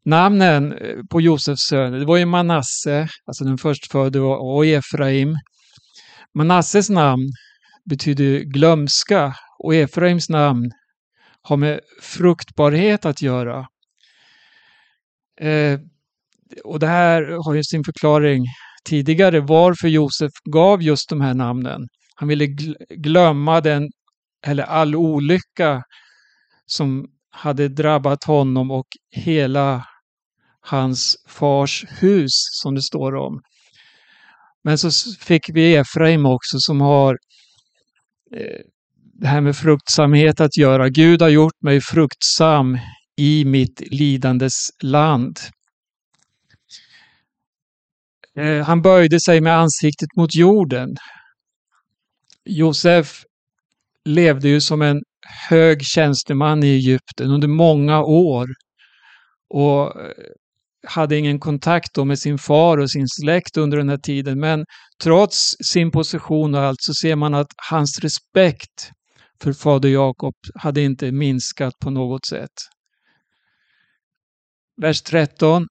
Namnen 0.05 0.73
eh, 0.73 0.97
på 1.11 1.21
Josefs 1.21 1.63
söner, 1.63 1.99
det 1.99 2.05
var 2.05 2.17
ju 2.17 2.25
Manasse, 2.27 3.09
alltså 3.27 3.45
den 3.45 3.59
förstfödde, 3.59 4.21
och 4.21 4.67
Efraim. 4.67 5.37
Manasses 6.35 6.91
namn 6.91 7.33
betyder 7.91 8.41
glömska 8.41 9.35
och 9.59 9.75
Efraims 9.75 10.29
namn 10.29 10.71
har 11.43 11.57
med 11.57 11.81
fruktbarhet 12.03 13.07
att 13.07 13.23
göra. 13.23 13.67
Eh, 15.41 15.81
och 16.65 16.79
det 16.79 16.87
här 16.87 17.45
har 17.45 17.55
ju 17.55 17.65
sin 17.65 17.85
förklaring 17.85 18.45
tidigare 18.85 19.41
varför 19.41 19.89
Josef 19.89 20.31
gav 20.53 20.83
just 20.83 21.09
de 21.09 21.21
här 21.21 21.35
namnen. 21.35 21.81
Han 22.15 22.29
ville 22.29 22.47
glömma 22.91 23.61
den, 23.61 23.89
eller 24.47 24.65
all 24.65 24.95
olycka 24.95 25.83
som 26.67 27.07
hade 27.31 27.69
drabbat 27.69 28.25
honom 28.25 28.71
och 28.71 28.87
hela 29.11 29.87
hans 30.61 31.17
fars 31.29 31.85
hus 31.89 32.33
som 32.63 32.75
det 32.75 32.83
står 32.83 33.15
om. 33.15 33.41
Men 34.65 34.79
så 34.79 34.91
fick 35.21 35.51
vi 35.55 35.75
Efraim 35.75 36.27
också 36.27 36.57
som 36.59 36.81
har 36.81 37.17
Eh, 38.37 38.61
det 39.21 39.27
här 39.27 39.41
med 39.41 39.57
fruktsamhet 39.57 40.41
att 40.41 40.57
göra. 40.57 40.89
Gud 40.89 41.23
har 41.23 41.29
gjort 41.29 41.63
mig 41.63 41.81
fruktsam 41.81 42.79
i 43.17 43.45
mitt 43.45 43.83
lidandes 43.91 44.53
land. 44.83 45.39
Eh, 48.39 48.65
han 48.65 48.83
böjde 48.83 49.21
sig 49.21 49.41
med 49.41 49.59
ansiktet 49.59 50.09
mot 50.17 50.35
jorden. 50.35 50.97
Josef 52.45 53.25
levde 54.05 54.49
ju 54.49 54.61
som 54.61 54.83
en 54.83 55.03
hög 55.49 55.85
tjänsteman 55.85 56.65
i 56.65 56.67
Egypten 56.67 57.31
under 57.31 57.49
många 57.49 58.03
år. 58.03 58.49
Och 59.49 60.01
eh, 60.01 60.13
hade 60.87 61.19
ingen 61.19 61.41
kontakt 61.41 61.97
med 61.97 62.19
sin 62.19 62.39
far 62.39 62.79
och 62.79 62.91
sin 62.91 63.09
släkt 63.09 63.57
under 63.57 63.79
den 63.79 63.89
här 63.89 63.97
tiden. 63.97 64.41
Men 64.41 64.65
trots 65.03 65.55
sin 65.65 65.91
position 65.91 66.55
och 66.55 66.61
allt 66.61 66.81
så 66.81 66.95
ser 66.95 67.17
man 67.17 67.35
att 67.35 67.49
hans 67.71 67.99
respekt 68.03 68.91
för 69.43 69.53
fader 69.53 69.89
Jakob 69.89 70.35
hade 70.55 70.83
inte 70.83 71.13
minskat 71.13 71.73
på 71.81 71.91
något 71.91 72.27
sätt. 72.27 72.51
Vers 74.83 75.03
13. 75.03 75.67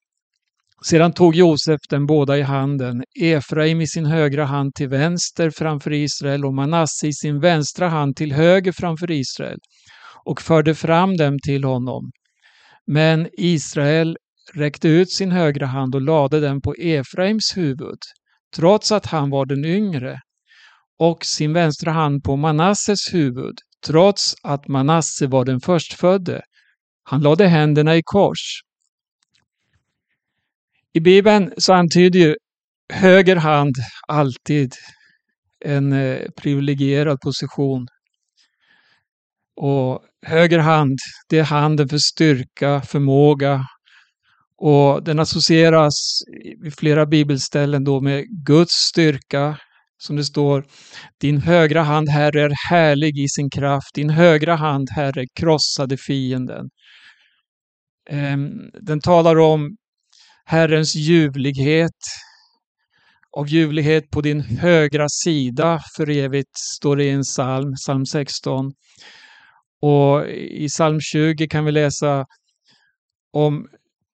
Sedan 0.86 1.14
tog 1.14 1.36
Josef 1.36 1.80
den 1.90 2.06
båda 2.06 2.38
i 2.38 2.42
handen, 2.42 3.04
Efraim 3.22 3.82
i 3.82 3.88
sin 3.88 4.06
högra 4.06 4.46
hand 4.46 4.74
till 4.76 4.90
vänster 4.90 5.50
framför 5.50 5.94
Israel 5.94 6.46
och 6.46 6.54
Manasse 6.54 7.08
i 7.08 7.14
sin 7.14 7.40
vänstra 7.40 7.90
hand 7.90 8.16
till 8.16 8.34
höger 8.34 8.72
framför 8.72 9.12
Israel 9.12 9.58
och 10.26 10.42
förde 10.42 10.76
fram 10.76 11.18
dem 11.18 11.38
till 11.46 11.64
honom. 11.64 12.12
Men 12.88 13.28
Israel 13.34 14.18
räckte 14.54 14.88
ut 14.88 15.12
sin 15.12 15.32
högra 15.32 15.66
hand 15.66 15.96
och 15.96 16.02
lade 16.02 16.40
den 16.40 16.62
på 16.62 16.74
Efraims 16.74 17.58
huvud, 17.58 18.00
trots 18.56 18.92
att 18.92 19.06
han 19.06 19.30
var 19.30 19.46
den 19.46 19.66
yngre, 19.66 20.20
och 21.00 21.26
sin 21.26 21.54
vänstra 21.54 21.92
hand 21.92 22.24
på 22.24 22.36
Manasses 22.36 23.14
huvud, 23.14 23.56
trots 23.86 24.36
att 24.44 24.68
Manasse 24.68 25.28
var 25.28 25.46
den 25.46 25.60
förstfödde. 25.60 26.42
Han 27.04 27.22
lade 27.22 27.48
händerna 27.48 27.96
i 27.96 28.02
kors. 28.06 28.62
I 30.94 31.00
Bibeln 31.00 31.54
så 31.58 31.74
antyder 31.74 32.20
ju 32.20 32.36
höger 32.94 33.36
hand 33.36 33.76
alltid 34.08 34.74
en 35.66 35.94
eh, 35.94 36.30
privilegierad 36.38 37.20
position. 37.22 37.88
Och 39.56 40.04
höger 40.26 40.60
hand, 40.60 41.00
det 41.30 41.40
är 41.40 41.44
handen 41.44 41.90
för 41.90 41.98
styrka, 41.98 42.82
förmåga 42.82 43.66
och 44.66 45.04
den 45.04 45.20
associeras 45.20 45.94
vid 46.64 46.74
flera 46.78 47.06
bibelställen 47.06 47.84
då 47.84 48.02
med 48.02 48.26
Guds 48.46 48.74
styrka, 48.74 49.58
som 49.98 50.16
det 50.16 50.24
står, 50.24 50.66
din 51.22 51.38
högra 51.38 51.82
hand, 51.82 52.10
Herre, 52.10 52.42
är 52.42 52.70
härlig 52.70 53.20
i 53.20 53.28
sin 53.28 53.50
kraft. 53.50 53.96
Din 53.96 54.10
högra 54.10 54.56
hand, 54.56 54.88
Herre, 54.90 55.26
krossade 55.40 55.98
fienden. 55.98 56.70
Ehm, 58.10 58.52
den 58.82 59.00
talar 59.00 59.40
om 59.40 59.76
Herrens 60.46 60.96
ljuvlighet. 60.96 62.00
Av 63.38 63.48
ljuvlighet 63.48 64.10
på 64.10 64.22
din 64.22 64.42
högra 64.42 65.06
sida 65.10 65.82
för 65.98 66.10
evigt, 66.10 66.58
står 66.76 66.96
det 66.96 67.04
i 67.04 67.10
en 67.10 67.24
psalm, 67.24 67.74
psalm 67.86 68.06
16. 68.06 68.72
Och 69.82 70.28
i 70.30 70.68
psalm 70.68 71.00
20 71.02 71.48
kan 71.48 71.66
vi 71.66 71.72
läsa 71.72 72.26
om 73.34 73.68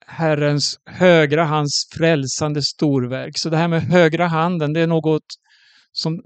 Herrens 0.09 0.79
högra 0.85 1.43
hands 1.45 1.89
frälsande 1.97 2.61
storverk. 2.61 3.37
Så 3.37 3.49
det 3.49 3.57
här 3.57 3.67
med 3.67 3.81
högra 3.81 4.27
handen, 4.27 4.73
det 4.73 4.79
är 4.79 4.87
något 4.87 5.23
som, 5.91 6.21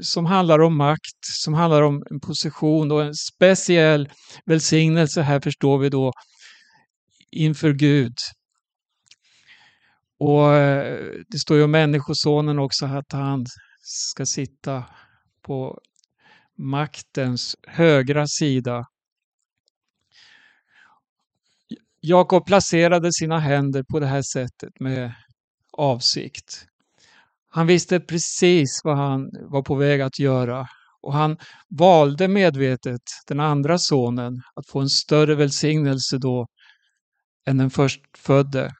som 0.00 0.26
handlar 0.26 0.58
om 0.58 0.76
makt, 0.76 1.18
som 1.22 1.54
handlar 1.54 1.82
om 1.82 2.02
en 2.10 2.20
position 2.20 2.92
och 2.92 3.02
en 3.02 3.14
speciell 3.14 4.08
välsignelse 4.46 5.22
här 5.22 5.40
förstår 5.40 5.78
vi 5.78 5.88
då 5.88 6.12
inför 7.30 7.72
Gud. 7.72 8.14
Och 10.18 10.54
eh, 10.54 10.98
det 11.28 11.38
står 11.38 11.56
ju 11.56 11.62
om 11.62 11.70
Människosonen 11.70 12.58
också 12.58 12.86
att 12.86 13.12
han 13.12 13.46
ska 13.82 14.26
sitta 14.26 14.84
på 15.42 15.78
maktens 16.58 17.56
högra 17.66 18.26
sida. 18.26 18.84
Jakob 22.06 22.46
placerade 22.46 23.10
sina 23.12 23.38
händer 23.38 23.82
på 23.82 24.00
det 24.00 24.06
här 24.06 24.22
sättet 24.22 24.80
med 24.80 25.14
avsikt. 25.72 26.66
Han 27.48 27.66
visste 27.66 28.00
precis 28.00 28.80
vad 28.84 28.96
han 28.96 29.30
var 29.50 29.62
på 29.62 29.74
väg 29.74 30.00
att 30.00 30.18
göra 30.18 30.66
och 31.02 31.12
han 31.12 31.36
valde 31.68 32.28
medvetet 32.28 33.00
den 33.26 33.40
andra 33.40 33.78
sonen 33.78 34.42
att 34.54 34.68
få 34.68 34.80
en 34.80 34.88
större 34.88 35.34
välsignelse 35.34 36.18
då 36.18 36.46
än 37.46 37.58
den 37.58 37.70
förstfödde. 37.70 38.72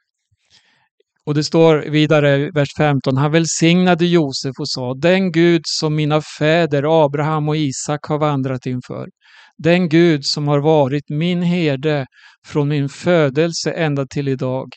Och 1.26 1.34
det 1.34 1.44
står 1.44 1.90
vidare 1.90 2.36
i 2.36 2.50
vers 2.50 2.68
15, 2.78 3.16
han 3.16 3.32
välsignade 3.32 4.06
Josef 4.06 4.52
och 4.58 4.68
sa, 4.68 4.94
den 4.94 5.32
Gud 5.32 5.62
som 5.64 5.94
mina 5.94 6.20
fäder 6.38 7.04
Abraham 7.04 7.48
och 7.48 7.56
Isak 7.56 8.00
har 8.06 8.18
vandrat 8.18 8.66
inför, 8.66 9.08
den 9.58 9.88
Gud 9.88 10.24
som 10.24 10.48
har 10.48 10.60
varit 10.60 11.04
min 11.08 11.42
herde 11.42 12.06
från 12.46 12.68
min 12.68 12.88
födelse 12.88 13.70
ända 13.70 14.06
till 14.06 14.28
idag, 14.28 14.68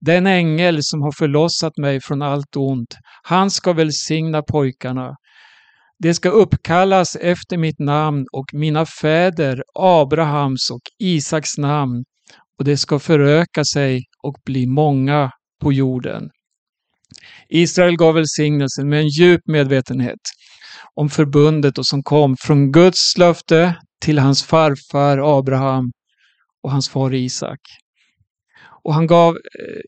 den 0.00 0.26
ängel 0.26 0.78
som 0.82 1.02
har 1.02 1.12
förlossat 1.12 1.76
mig 1.76 2.00
från 2.00 2.22
allt 2.22 2.56
ont, 2.56 2.96
han 3.22 3.50
ska 3.50 3.72
välsigna 3.72 4.42
pojkarna. 4.42 5.14
Det 5.98 6.14
ska 6.14 6.28
uppkallas 6.28 7.16
efter 7.16 7.56
mitt 7.56 7.78
namn 7.78 8.24
och 8.32 8.46
mina 8.52 8.86
fäder 8.86 9.62
Abrahams 9.74 10.70
och 10.70 10.82
Isaks 10.98 11.58
namn 11.58 12.04
och 12.58 12.64
det 12.64 12.76
ska 12.76 12.98
föröka 12.98 13.64
sig 13.64 14.02
och 14.22 14.34
bli 14.44 14.66
många 14.66 15.30
på 15.60 15.72
jorden. 15.72 16.30
Israel 17.48 17.96
gav 17.96 18.14
välsignelsen 18.14 18.88
med 18.88 19.00
en 19.00 19.08
djup 19.08 19.40
medvetenhet 19.46 20.20
om 20.94 21.10
förbundet 21.10 21.78
och 21.78 21.86
som 21.86 22.02
kom 22.02 22.36
från 22.40 22.72
Guds 22.72 23.18
löfte 23.18 23.76
till 24.00 24.18
hans 24.18 24.42
farfar 24.42 25.38
Abraham 25.38 25.92
och 26.62 26.70
hans 26.70 26.88
far 26.88 27.14
Isak. 27.14 27.60
Och 28.82 28.94
han 28.94 29.06
gav 29.06 29.34
eh, 29.34 29.80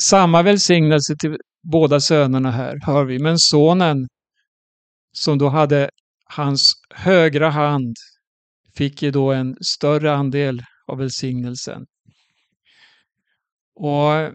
samma 0.00 0.42
välsignelse 0.42 1.14
till 1.20 1.36
båda 1.72 2.00
sönerna 2.00 2.50
här, 2.50 2.78
hör 2.82 3.04
vi. 3.04 3.18
Men 3.18 3.38
sonen 3.38 4.06
som 5.12 5.38
då 5.38 5.48
hade 5.48 5.90
hans 6.24 6.72
högra 6.94 7.50
hand 7.50 7.96
fick 8.76 9.02
ju 9.02 9.10
då 9.10 9.32
en 9.32 9.56
större 9.60 10.14
andel 10.14 10.62
av 10.86 10.98
välsignelsen. 10.98 11.86
Och 13.74 14.32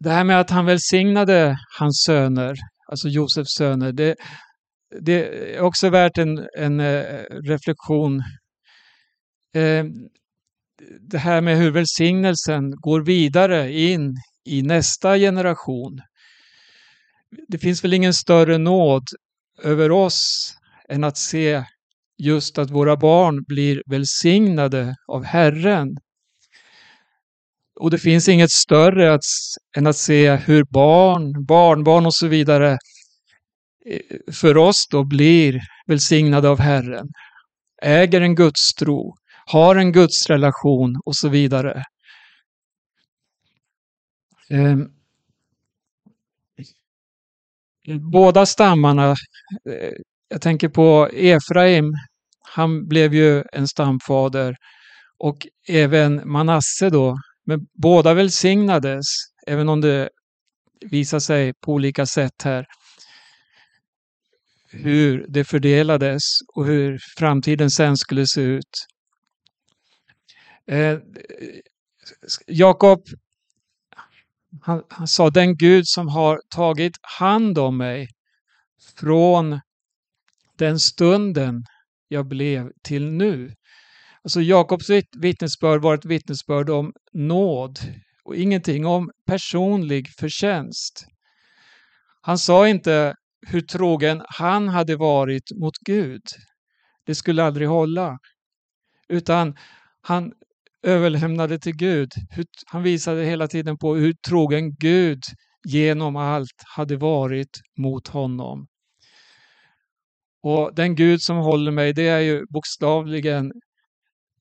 det 0.00 0.10
här 0.10 0.24
med 0.24 0.40
att 0.40 0.50
han 0.50 0.66
välsignade 0.66 1.58
hans 1.78 2.02
söner, 2.06 2.54
alltså 2.88 3.08
Josefs 3.08 3.54
söner, 3.58 3.92
det, 3.92 4.16
det 5.00 5.54
är 5.56 5.60
också 5.60 5.90
värt 5.90 6.18
en, 6.18 6.48
en 6.58 6.80
eh, 6.80 7.24
reflektion. 7.44 8.22
Eh, 9.54 9.84
det 11.00 11.18
här 11.18 11.40
med 11.40 11.58
hur 11.58 11.70
välsignelsen 11.70 12.70
går 12.70 13.00
vidare 13.00 13.72
in 13.72 14.14
i 14.44 14.62
nästa 14.62 15.16
generation. 15.18 16.00
Det 17.48 17.58
finns 17.58 17.84
väl 17.84 17.94
ingen 17.94 18.14
större 18.14 18.58
nåd 18.58 19.02
över 19.62 19.90
oss 19.90 20.54
än 20.88 21.04
att 21.04 21.16
se 21.16 21.64
just 22.18 22.58
att 22.58 22.70
våra 22.70 22.96
barn 22.96 23.44
blir 23.48 23.82
välsignade 23.86 24.96
av 25.06 25.24
Herren. 25.24 25.88
Och 27.80 27.90
det 27.90 27.98
finns 27.98 28.28
inget 28.28 28.50
större 28.50 29.14
att, 29.14 29.20
än 29.76 29.86
att 29.86 29.96
se 29.96 30.34
hur 30.34 30.64
barn, 30.64 31.44
barnbarn 31.44 32.06
och 32.06 32.14
så 32.14 32.26
vidare 32.26 32.78
eh, 33.86 34.00
för 34.32 34.56
oss 34.56 34.86
då 34.90 35.04
blir 35.04 35.60
välsignade 35.86 36.48
av 36.48 36.58
Herren. 36.60 37.08
Äger 37.82 38.20
en 38.20 38.34
gudstro, 38.34 39.14
har 39.46 39.76
en 39.76 39.92
gudsrelation 39.92 41.00
och 41.04 41.16
så 41.16 41.28
vidare. 41.28 41.84
Ehm, 44.50 44.90
båda 48.12 48.46
stammarna, 48.46 49.10
eh, 49.10 49.92
jag 50.28 50.42
tänker 50.42 50.68
på 50.68 51.08
Efraim, 51.12 51.92
han 52.42 52.88
blev 52.88 53.14
ju 53.14 53.44
en 53.52 53.68
stamfader 53.68 54.56
och 55.18 55.46
även 55.68 56.30
Manasse 56.32 56.90
då, 56.90 57.16
men 57.44 57.66
båda 57.72 58.14
välsignades, 58.14 59.06
även 59.46 59.68
om 59.68 59.80
det 59.80 60.10
visar 60.80 61.18
sig 61.18 61.52
på 61.54 61.72
olika 61.72 62.06
sätt 62.06 62.42
här 62.44 62.66
hur 64.74 65.26
det 65.28 65.44
fördelades 65.44 66.22
och 66.54 66.66
hur 66.66 66.98
framtiden 67.18 67.70
sen 67.70 67.96
skulle 67.96 68.26
se 68.26 68.40
ut. 68.40 68.86
Eh, 70.66 70.98
Jakob, 72.46 73.02
han, 74.62 74.82
han 74.88 75.08
sa 75.08 75.30
den 75.30 75.56
Gud 75.56 75.82
som 75.86 76.08
har 76.08 76.40
tagit 76.54 76.96
hand 77.02 77.58
om 77.58 77.76
mig 77.76 78.08
från 78.96 79.60
den 80.56 80.78
stunden 80.78 81.64
jag 82.08 82.28
blev 82.28 82.70
till 82.82 83.10
nu. 83.10 83.54
Alltså 84.24 84.40
Jakobs 84.40 84.90
vittnesbörd 85.18 85.82
var 85.82 85.94
ett 85.94 86.04
vittnesbörd 86.04 86.70
om 86.70 86.92
nåd 87.12 87.78
och 88.24 88.36
ingenting 88.36 88.86
om 88.86 89.10
personlig 89.26 90.08
förtjänst. 90.18 91.04
Han 92.20 92.38
sa 92.38 92.68
inte 92.68 93.14
hur 93.46 93.60
trogen 93.60 94.22
han 94.28 94.68
hade 94.68 94.96
varit 94.96 95.42
mot 95.60 95.78
Gud. 95.86 96.22
Det 97.06 97.14
skulle 97.14 97.44
aldrig 97.44 97.68
hålla. 97.68 98.18
Utan 99.08 99.56
han 100.02 100.32
överlämnade 100.82 101.58
till 101.58 101.76
Gud. 101.76 102.10
Han 102.66 102.82
visade 102.82 103.24
hela 103.24 103.48
tiden 103.48 103.78
på 103.78 103.94
hur 103.94 104.14
trogen 104.28 104.74
Gud 104.74 105.22
genom 105.68 106.16
allt 106.16 106.62
hade 106.76 106.96
varit 106.96 107.60
mot 107.78 108.08
honom. 108.08 108.66
Och 110.42 110.74
den 110.74 110.94
Gud 110.94 111.22
som 111.22 111.36
håller 111.36 111.72
mig, 111.72 111.92
det 111.92 112.08
är 112.08 112.20
ju 112.20 112.44
bokstavligen 112.50 113.52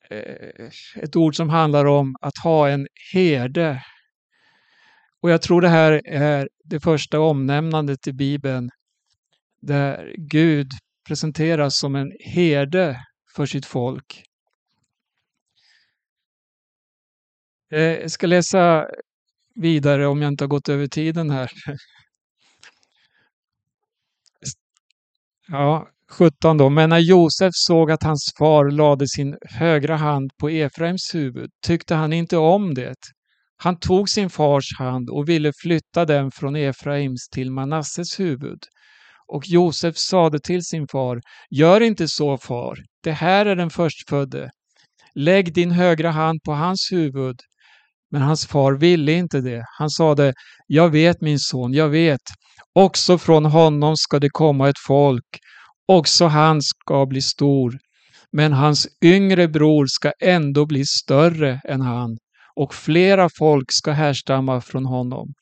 Eh, 0.09 0.69
ett 0.95 1.15
ord 1.15 1.35
som 1.35 1.49
handlar 1.49 1.85
om 1.85 2.15
att 2.21 2.37
ha 2.43 2.69
en 2.69 2.87
herde. 3.13 3.83
Och 5.21 5.29
jag 5.29 5.41
tror 5.41 5.61
det 5.61 5.69
här 5.69 6.01
är 6.05 6.49
det 6.63 6.79
första 6.79 7.19
omnämnandet 7.19 8.07
i 8.07 8.13
Bibeln 8.13 8.69
där 9.61 10.15
Gud 10.17 10.71
presenteras 11.07 11.77
som 11.77 11.95
en 11.95 12.11
herde 12.19 13.05
för 13.35 13.45
sitt 13.45 13.65
folk. 13.65 14.23
Eh, 17.71 17.81
jag 17.81 18.11
ska 18.11 18.27
läsa 18.27 18.87
vidare 19.55 20.07
om 20.07 20.21
jag 20.21 20.31
inte 20.31 20.43
har 20.43 20.49
gått 20.49 20.69
över 20.69 20.87
tiden 20.87 21.29
här. 21.29 21.51
Ja, 25.47 25.89
17 26.13 26.57
då. 26.57 26.69
Men 26.69 26.89
när 26.89 26.99
Josef 26.99 27.51
såg 27.53 27.91
att 27.91 28.03
hans 28.03 28.33
far 28.39 28.71
lade 28.71 29.07
sin 29.07 29.35
högra 29.41 29.95
hand 29.95 30.31
på 30.39 30.49
Efraims 30.49 31.15
huvud 31.15 31.49
tyckte 31.65 31.95
han 31.95 32.13
inte 32.13 32.37
om 32.37 32.73
det 32.73 32.95
Han 33.57 33.79
tog 33.79 34.09
sin 34.09 34.29
fars 34.29 34.65
hand 34.79 35.09
och 35.09 35.29
ville 35.29 35.51
flytta 35.63 36.05
den 36.05 36.31
från 36.31 36.55
Efraims 36.55 37.29
till 37.29 37.51
Manasses 37.51 38.19
huvud. 38.19 38.59
Och 39.33 39.47
Josef 39.47 39.97
sade 39.97 40.39
till 40.39 40.63
sin 40.63 40.87
far, 40.87 41.21
gör 41.49 41.81
inte 41.81 42.07
så 42.07 42.37
far, 42.37 42.77
det 43.03 43.11
här 43.11 43.45
är 43.45 43.55
den 43.55 43.69
förstfödde. 43.69 44.49
Lägg 45.15 45.53
din 45.53 45.71
högra 45.71 46.11
hand 46.11 46.39
på 46.45 46.51
hans 46.51 46.89
huvud. 46.91 47.35
Men 48.11 48.21
hans 48.21 48.47
far 48.47 48.73
ville 48.73 49.11
inte 49.11 49.41
det. 49.41 49.65
Han 49.79 49.89
sade, 49.89 50.33
jag 50.67 50.89
vet 50.89 51.21
min 51.21 51.39
son, 51.39 51.73
jag 51.73 51.89
vet. 51.89 52.21
Också 52.75 53.17
från 53.17 53.45
honom 53.45 53.97
ska 53.97 54.19
det 54.19 54.29
komma 54.29 54.69
ett 54.69 54.79
folk. 54.87 55.25
Också 55.87 56.25
han 56.25 56.61
ska 56.61 57.05
bli 57.05 57.21
stor. 57.21 57.77
Men 58.31 58.53
hans 58.53 58.87
yngre 59.03 59.47
bror 59.47 59.85
ska 59.87 60.11
ändå 60.19 60.65
bli 60.65 60.85
större 60.85 61.61
än 61.63 61.81
han 61.81 62.17
och 62.55 62.73
flera 62.73 63.29
folk 63.39 63.71
ska 63.71 63.91
härstamma 63.91 64.61
från 64.61 64.85
honom. 64.85 65.33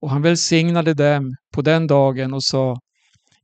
Och 0.00 0.10
han 0.10 0.22
välsignade 0.22 0.94
dem 0.94 1.36
på 1.54 1.62
den 1.62 1.86
dagen 1.86 2.34
och 2.34 2.44
sa 2.44 2.76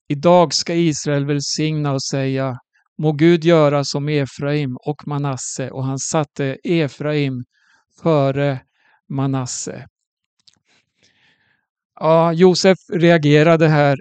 Idag 0.09 0.55
ska 0.55 0.75
Israel 0.75 1.27
välsigna 1.27 1.93
och 1.93 2.03
säga 2.03 2.59
Må 2.99 3.13
Gud 3.13 3.45
göra 3.45 3.85
som 3.85 4.09
Efraim 4.09 4.77
och 4.87 5.07
Manasse 5.07 5.71
och 5.71 5.85
han 5.85 5.99
satte 5.99 6.57
Efraim 6.65 7.45
före 8.03 8.61
Manasse. 9.09 9.87
Ja, 12.01 12.33
Josef 12.33 12.79
reagerade 12.93 13.69
här 13.69 13.99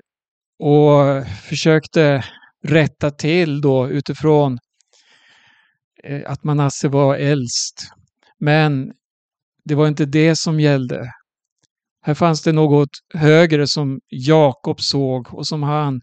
och 0.59 1.27
försökte 1.27 2.25
rätta 2.63 3.11
till 3.11 3.61
då 3.61 3.89
utifrån 3.89 4.57
eh, 6.03 6.31
att 6.31 6.43
Manasse 6.43 6.87
var 6.87 7.15
äldst. 7.15 7.91
Men 8.39 8.91
det 9.65 9.75
var 9.75 9.87
inte 9.87 10.05
det 10.05 10.35
som 10.35 10.59
gällde. 10.59 11.13
Här 12.01 12.13
fanns 12.13 12.41
det 12.41 12.51
något 12.51 12.89
högre 13.13 13.67
som 13.67 13.99
Jakob 14.09 14.81
såg 14.81 15.33
och 15.33 15.47
som 15.47 15.63
han 15.63 16.01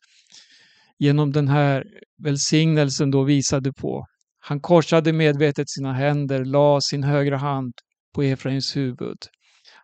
genom 0.99 1.33
den 1.33 1.49
här 1.49 1.85
välsignelsen 2.23 3.11
då 3.11 3.23
visade 3.23 3.73
på. 3.73 4.07
Han 4.39 4.61
korsade 4.61 5.13
medvetet 5.13 5.71
sina 5.71 5.93
händer, 5.93 6.45
la 6.45 6.81
sin 6.81 7.03
högra 7.03 7.37
hand 7.37 7.73
på 8.15 8.23
Efraims 8.23 8.77
huvud. 8.77 9.19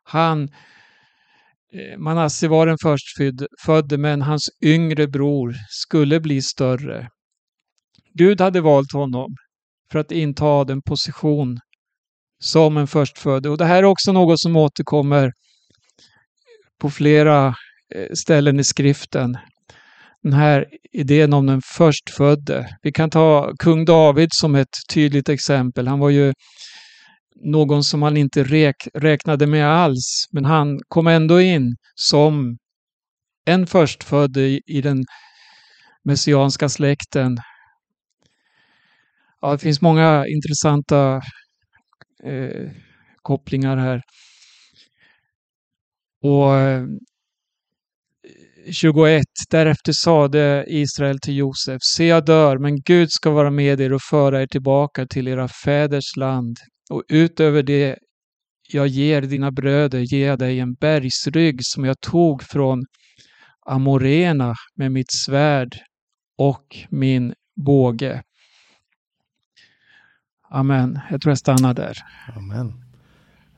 Han, 0.02 0.42
eh, 0.42 0.48
Eh, 1.74 1.98
Manasse 1.98 2.48
var 2.48 2.66
den 2.66 2.78
förstfödde 2.82 3.98
men 3.98 4.22
hans 4.22 4.48
yngre 4.64 5.06
bror 5.06 5.54
skulle 5.68 6.20
bli 6.20 6.42
större. 6.42 7.08
Gud 8.14 8.40
hade 8.40 8.60
valt 8.60 8.92
honom 8.92 9.36
för 9.92 9.98
att 9.98 10.12
inta 10.12 10.64
den 10.64 10.82
position 10.82 11.58
som 12.42 12.76
en 12.76 12.86
förstfödde. 12.86 13.48
Och 13.48 13.58
det 13.58 13.64
här 13.64 13.78
är 13.78 13.84
också 13.84 14.12
något 14.12 14.40
som 14.40 14.56
återkommer 14.56 15.32
på 16.80 16.90
flera 16.90 17.46
eh, 17.94 18.12
ställen 18.14 18.60
i 18.60 18.64
skriften. 18.64 19.38
Den 20.22 20.32
här 20.32 20.66
idén 20.92 21.32
om 21.32 21.46
den 21.46 21.60
förstfödde. 21.76 22.68
Vi 22.82 22.92
kan 22.92 23.10
ta 23.10 23.52
kung 23.58 23.84
David 23.84 24.28
som 24.32 24.54
ett 24.54 24.76
tydligt 24.94 25.28
exempel. 25.28 25.88
Han 25.88 25.98
var 25.98 26.10
ju 26.10 26.32
någon 27.42 27.84
som 27.84 28.02
han 28.02 28.16
inte 28.16 28.44
räk 28.44 28.88
räknade 28.94 29.46
med 29.46 29.66
alls, 29.66 30.26
men 30.30 30.44
han 30.44 30.80
kom 30.88 31.06
ändå 31.06 31.40
in 31.40 31.76
som 31.94 32.58
en 33.44 33.66
förstfödd 33.66 34.36
i, 34.36 34.60
i 34.66 34.80
den 34.80 35.04
messianska 36.04 36.68
släkten. 36.68 37.38
Ja, 39.40 39.52
det 39.52 39.58
finns 39.58 39.80
många 39.80 40.24
intressanta 40.26 41.22
eh, 42.24 42.70
kopplingar 43.22 43.76
här. 43.76 44.02
Och 46.22 46.54
eh, 46.54 46.84
21. 48.70 49.24
Därefter 49.50 49.92
sade 49.92 50.64
Israel 50.68 51.18
till 51.18 51.36
Josef, 51.36 51.78
se 51.96 52.06
jag 52.06 52.24
dör, 52.24 52.58
men 52.58 52.80
Gud 52.80 53.12
ska 53.12 53.30
vara 53.30 53.50
med 53.50 53.80
er 53.80 53.92
och 53.92 54.02
föra 54.10 54.42
er 54.42 54.46
tillbaka 54.46 55.06
till 55.06 55.28
era 55.28 55.48
fäders 55.64 56.16
land. 56.16 56.56
Och 56.90 57.02
utöver 57.08 57.62
det 57.62 57.98
jag 58.68 58.86
ger 58.86 59.22
dina 59.22 59.50
bröder 59.50 59.98
ger 59.98 60.26
jag 60.26 60.38
dig 60.38 60.60
en 60.60 60.74
bergsrygg 60.74 61.58
som 61.62 61.84
jag 61.84 62.00
tog 62.00 62.42
från 62.42 62.84
Amorena 63.66 64.54
med 64.74 64.92
mitt 64.92 65.12
svärd 65.12 65.76
och 66.38 66.76
min 66.90 67.34
båge. 67.56 68.22
Amen. 70.50 71.00
Jag 71.10 71.22
tror 71.22 71.30
jag 71.30 71.38
stannar 71.38 71.74
där. 71.74 71.98
Amen. 72.36 72.72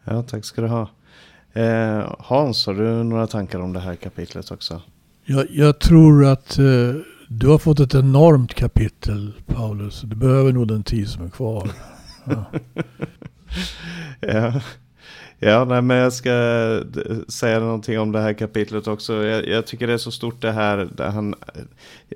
Ja, 0.04 0.22
tack 0.22 0.44
ska 0.44 0.60
du 0.60 0.68
ha. 0.68 0.90
Eh, 1.52 2.14
Hans, 2.18 2.66
har 2.66 2.74
du 2.74 3.04
några 3.04 3.26
tankar 3.26 3.58
om 3.60 3.72
det 3.72 3.80
här 3.80 3.94
kapitlet 3.94 4.50
också? 4.50 4.82
Jag, 5.24 5.46
jag 5.50 5.80
tror 5.80 6.26
att 6.26 6.58
eh, 6.58 6.64
du 7.28 7.48
har 7.48 7.58
fått 7.58 7.80
ett 7.80 7.94
enormt 7.94 8.54
kapitel, 8.54 9.32
Paulus. 9.46 10.00
Du 10.00 10.16
behöver 10.16 10.52
nog 10.52 10.68
den 10.68 10.82
tid 10.82 11.08
som 11.08 11.24
är 11.24 11.30
kvar. 11.30 11.70
Ja. 12.26 12.44
ja. 14.20 14.60
Ja, 15.38 15.64
nej, 15.64 15.82
men 15.82 15.96
jag 15.96 16.12
ska 16.12 16.30
säga 17.28 17.60
någonting 17.60 18.00
om 18.00 18.12
det 18.12 18.20
här 18.20 18.32
kapitlet 18.32 18.86
också. 18.86 19.24
Jag, 19.24 19.48
jag 19.48 19.66
tycker 19.66 19.86
det 19.86 19.92
är 19.92 19.98
så 19.98 20.10
stort 20.10 20.42
det 20.42 20.52
här. 20.52 20.88
Där 20.92 21.10
han, 21.10 21.34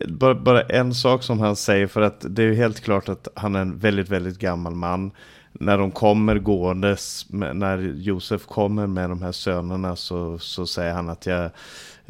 bara, 0.09 0.35
bara, 0.35 0.63
en 0.63 0.95
sak 0.95 1.23
som 1.23 1.41
han 1.41 1.57
säger, 1.57 1.87
för 1.87 2.01
att 2.01 2.25
det 2.29 2.43
är 2.43 2.47
ju 2.47 2.55
helt 2.55 2.81
klart 2.81 3.09
att 3.09 3.29
han 3.35 3.57
är 3.57 3.61
en 3.61 3.79
väldigt, 3.79 4.09
väldigt 4.09 4.39
gammal 4.39 4.75
man. 4.75 5.11
När 5.53 5.79
de 5.79 5.91
kommer 5.91 6.39
gåendes, 6.39 7.27
när 7.31 7.79
Josef 7.79 8.47
kommer 8.47 8.87
med 8.87 9.11
de 9.11 9.23
här 9.23 9.33
sönerna 9.33 9.97
så, 9.97 10.39
så 10.39 10.67
säger 10.67 10.93
han 10.93 11.09
att 11.09 11.27
jag 11.27 11.51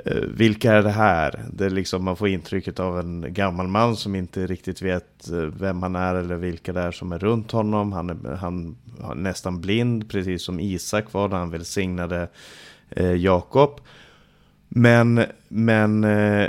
Eh, 0.05 0.20
vilka 0.20 0.72
är 0.72 0.82
det 0.82 0.90
här? 0.90 1.44
Det 1.53 1.64
är 1.66 1.70
liksom, 1.70 2.05
man 2.05 2.16
får 2.16 2.28
intrycket 2.28 2.80
av 2.80 2.99
en 2.99 3.34
gammal 3.34 3.68
man 3.68 3.96
som 3.96 4.14
inte 4.14 4.46
riktigt 4.46 4.82
vet 4.82 5.30
eh, 5.30 5.36
vem 5.36 5.82
han 5.82 5.96
är 5.96 6.14
eller 6.14 6.34
vilka 6.34 6.72
det 6.72 6.80
är 6.80 6.92
som 6.92 7.12
är 7.12 7.18
runt 7.18 7.51
honom. 7.51 7.92
Han 7.92 8.11
är, 8.11 8.36
han 8.36 8.76
är 9.03 9.14
nästan 9.14 9.61
blind, 9.61 10.11
precis 10.11 10.42
som 10.42 10.61
Isak 10.61 11.12
var 11.12 11.28
när 11.28 11.36
han 11.36 11.51
välsignade 11.51 12.28
eh, 12.90 13.12
Jakob. 13.12 13.80
Men, 14.68 15.24
men 15.49 16.05
eh, 16.05 16.49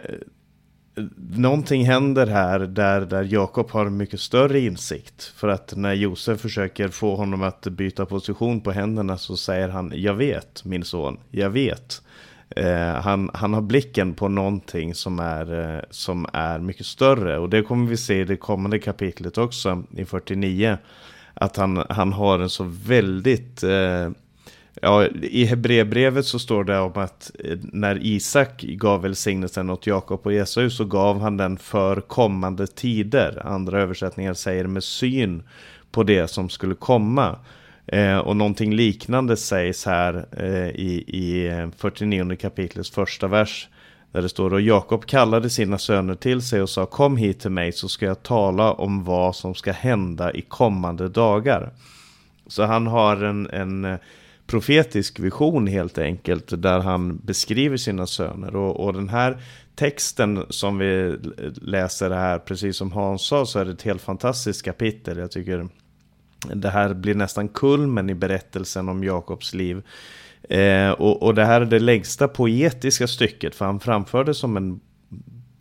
någonting 1.35 1.85
händer 1.85 2.27
här 2.27 2.59
där, 2.59 3.01
där 3.01 3.23
Jakob 3.23 3.71
har 3.71 3.85
en 3.85 3.97
mycket 3.97 4.19
större 4.19 4.59
insikt. 4.59 5.23
För 5.23 5.47
att 5.47 5.75
när 5.75 5.93
Josef 5.93 6.39
försöker 6.39 6.87
få 6.87 7.15
honom 7.15 7.43
att 7.43 7.61
byta 7.61 8.05
position 8.05 8.61
på 8.61 8.71
händerna 8.71 9.17
så 9.17 9.37
säger 9.37 9.69
han 9.69 9.93
Jag 9.95 10.13
vet 10.13 10.65
min 10.65 10.83
son, 10.83 11.19
jag 11.31 11.49
vet. 11.49 12.01
Eh, 12.55 12.93
han, 12.93 13.29
han 13.33 13.53
har 13.53 13.61
blicken 13.61 14.13
på 14.13 14.27
någonting 14.27 14.95
som 14.95 15.19
är, 15.19 15.75
eh, 15.75 15.81
som 15.89 16.25
är 16.33 16.59
mycket 16.59 16.85
större. 16.85 17.37
Och 17.37 17.49
det 17.49 17.61
kommer 17.61 17.89
vi 17.89 17.97
se 17.97 18.19
i 18.19 18.23
det 18.23 18.37
kommande 18.37 18.79
kapitlet 18.79 19.37
också, 19.37 19.83
i 19.97 20.05
49. 20.05 20.77
Att 21.33 21.57
han, 21.57 21.85
han 21.89 22.13
har 22.13 22.39
en 22.39 22.49
så 22.49 22.63
väldigt... 22.85 23.63
Eh, 23.63 24.09
ja, 24.81 25.07
I 25.07 25.45
Hebreerbrevet 25.45 26.25
så 26.25 26.39
står 26.39 26.63
det 26.63 26.79
om 26.79 26.91
att 26.95 27.31
eh, 27.43 27.57
när 27.61 28.05
Isak 28.05 28.61
gav 28.61 29.01
välsignelsen 29.01 29.69
åt 29.69 29.87
Jakob 29.87 30.19
och 30.23 30.33
Esau 30.33 30.69
så 30.69 30.85
gav 30.85 31.21
han 31.21 31.37
den 31.37 31.57
för 31.57 32.01
kommande 32.01 32.67
tider. 32.67 33.41
Andra 33.45 33.81
översättningar 33.81 34.33
säger 34.33 34.67
med 34.67 34.83
syn 34.83 35.43
på 35.91 36.03
det 36.03 36.27
som 36.27 36.49
skulle 36.49 36.75
komma. 36.75 37.39
Eh, 37.91 38.17
och 38.17 38.35
någonting 38.35 38.73
liknande 38.73 39.37
sägs 39.37 39.85
här 39.85 40.25
eh, 40.31 40.69
i, 40.69 41.03
i 41.07 41.47
eh, 41.47 41.69
49 41.77 42.35
kapitlets 42.35 42.89
första 42.91 43.27
vers. 43.27 43.69
Där 44.11 44.21
det 44.21 44.29
står 44.29 44.53
och 44.53 44.61
Jakob 44.61 45.05
kallade 45.05 45.49
sina 45.49 45.77
söner 45.77 46.15
till 46.15 46.41
sig 46.41 46.61
och 46.61 46.69
sa 46.69 46.85
kom 46.85 47.17
hit 47.17 47.39
till 47.39 47.51
mig 47.51 47.71
så 47.71 47.89
ska 47.89 48.05
jag 48.05 48.23
tala 48.23 48.73
om 48.73 49.03
vad 49.03 49.35
som 49.35 49.55
ska 49.55 49.71
hända 49.71 50.33
i 50.33 50.41
kommande 50.41 51.09
dagar. 51.09 51.73
Så 52.47 52.63
han 52.63 52.87
har 52.87 53.23
en, 53.23 53.49
en 53.49 53.85
eh, 53.85 53.97
profetisk 54.47 55.19
vision 55.19 55.67
helt 55.67 55.97
enkelt 55.97 56.61
där 56.61 56.79
han 56.79 57.17
beskriver 57.17 57.77
sina 57.77 58.07
söner. 58.07 58.55
Och, 58.55 58.85
och 58.85 58.93
den 58.93 59.09
här 59.09 59.41
texten 59.75 60.45
som 60.49 60.77
vi 60.77 61.17
läser 61.61 62.09
här, 62.09 62.39
precis 62.39 62.77
som 62.77 62.91
Hans 62.91 63.27
sa, 63.27 63.45
så 63.45 63.59
är 63.59 63.65
det 63.65 63.71
ett 63.71 63.81
helt 63.81 64.01
fantastiskt 64.01 64.65
kapitel. 64.65 65.17
Jag 65.17 65.31
tycker 65.31 65.67
det 66.53 66.69
här 66.69 66.93
blir 66.93 67.15
nästan 67.15 67.47
kulmen 67.47 68.09
i 68.09 68.15
berättelsen 68.15 68.89
om 68.89 69.03
Jakobs 69.03 69.53
liv. 69.53 69.81
Eh, 70.49 70.91
och, 70.91 71.23
och 71.23 71.35
det 71.35 71.45
här 71.45 71.61
är 71.61 71.65
det 71.65 71.79
längsta 71.79 72.27
poetiska 72.27 73.07
stycket, 73.07 73.55
för 73.55 73.65
han 73.65 73.79
framförde 73.79 74.33
som 74.33 74.57
en 74.57 74.79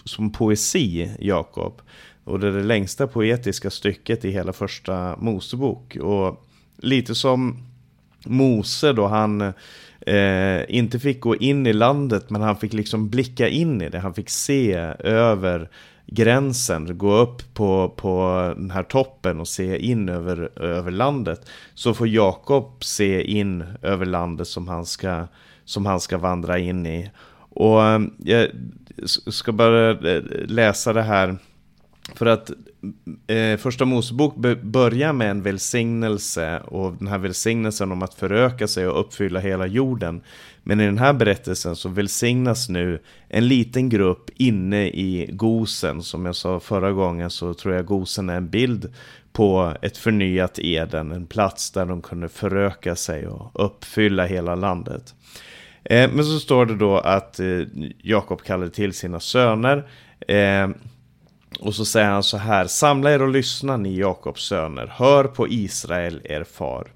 som 0.05 0.33
poesi, 0.33 1.11
Jakob. 1.19 1.83
Och 2.25 2.41
det 2.41 2.49
är 2.49 2.53
det 2.53 2.63
längsta 2.63 3.07
poetiska 3.07 3.71
stycket 3.71 4.25
i 4.25 4.31
hela 4.31 4.53
första 4.53 5.17
Mosebok. 5.17 5.97
Och 5.97 6.47
lite 6.77 7.15
som 7.15 7.57
Mose 8.25 8.93
då 8.93 9.07
han 9.07 9.41
eh, 10.01 10.61
inte 10.69 10.99
fick 10.99 11.21
gå 11.21 11.37
in 11.37 11.67
i 11.67 11.73
landet 11.73 12.31
men 12.31 12.43
han 12.43 12.57
fick 12.57 12.73
liksom 12.73 13.09
blicka 13.09 13.49
in 13.49 13.83
i 13.83 13.89
det. 13.89 13.99
Han 13.99 14.15
fick 14.15 14.31
se 14.31 14.73
över 14.99 15.71
gränsen, 16.11 16.99
gå 16.99 17.15
upp 17.15 17.55
på, 17.55 17.95
på 17.97 18.55
den 18.57 18.71
här 18.71 18.83
toppen 18.83 19.41
och 19.41 19.49
se 19.49 19.79
in 19.79 20.09
över, 20.09 20.63
över 20.63 20.91
landet. 20.91 21.51
Så 21.75 21.95
får 21.95 22.09
Jakob 22.09 22.85
se 22.85 23.23
in 23.23 23.65
över 23.83 24.07
landet 24.07 24.49
som 24.49 24.69
han 24.69 24.87
ska, 24.87 25.27
som 25.65 25.87
han 25.87 26.01
ska 26.01 26.19
vandra 26.19 26.59
in 26.59 26.87
i. 26.87 27.11
Och 27.51 27.85
eh, 27.85 28.01
jag 28.19 28.49
ska 29.07 29.53
bara 29.53 29.91
eh, 29.91 30.23
läsa 30.47 30.93
det 30.93 31.03
här. 31.03 31.37
För 32.15 32.27
att 32.27 32.51
eh, 33.27 33.57
första 33.57 33.85
Mosebok 33.85 34.37
börjar 34.63 35.13
med 35.13 35.31
en 35.31 35.43
välsignelse 35.43 36.61
och 36.61 36.93
den 36.99 37.09
här 37.09 37.19
välsignelsen 37.19 37.93
om 37.93 38.03
att 38.03 38.15
föröka 38.15 38.69
sig 38.69 38.87
och 38.89 39.01
uppfylla 39.01 39.41
hela 39.41 39.67
jorden. 39.67 40.21
Men 40.63 40.81
i 40.81 40.87
den 40.87 40.99
här 40.99 41.13
berättelsen 41.13 41.77
så 41.77 41.89
välsignas 41.89 42.69
nu 42.69 43.03
en 43.29 43.49
liten 43.49 43.89
grupp 43.89 44.31
inne 44.35 44.87
i 44.87 45.31
Gosen. 45.33 46.03
Som 46.03 46.27
jag 46.27 46.37
sa 46.37 46.61
förra 46.61 46.93
gången 46.93 47.31
så 47.31 47.55
tror 47.55 47.75
jag 47.75 47.87
Gosen 47.87 48.29
är 48.29 48.37
en 48.37 48.51
bild 48.51 48.93
på 49.33 49.75
ett 49.83 49.97
förnyat 49.97 50.59
Eden. 50.59 51.13
En 51.13 51.27
plats 51.27 51.71
där 51.71 51.87
de 51.87 52.03
kunde 52.03 52.29
föröka 52.29 52.97
sig 52.97 53.29
och 53.29 53.65
uppfylla 53.67 54.27
hela 54.27 54.55
landet. 54.55 55.15
Eh, 55.85 56.11
men 56.13 56.25
så 56.25 56.39
står 56.39 56.67
det 56.67 56.77
då 56.77 56.99
att 56.99 57.41
eh, 57.41 57.61
Jakob 58.03 58.43
kallade 58.43 58.71
till 58.71 58.93
sina 58.93 59.21
söner. 59.21 59.89
Eh, 60.29 60.69
och 61.61 61.75
så 61.75 61.85
säger 61.85 62.11
han 62.11 62.23
så 62.23 62.37
här, 62.37 62.67
samla 62.67 63.13
er 63.13 63.23
och 63.23 63.29
lyssna 63.29 63.77
ni 63.77 63.99
Jakobs 63.99 64.43
söner, 64.43 64.93
hör 64.97 65.25
på 65.25 65.49
Israel 65.49 66.21
er 66.25 66.45
far. 66.45 66.89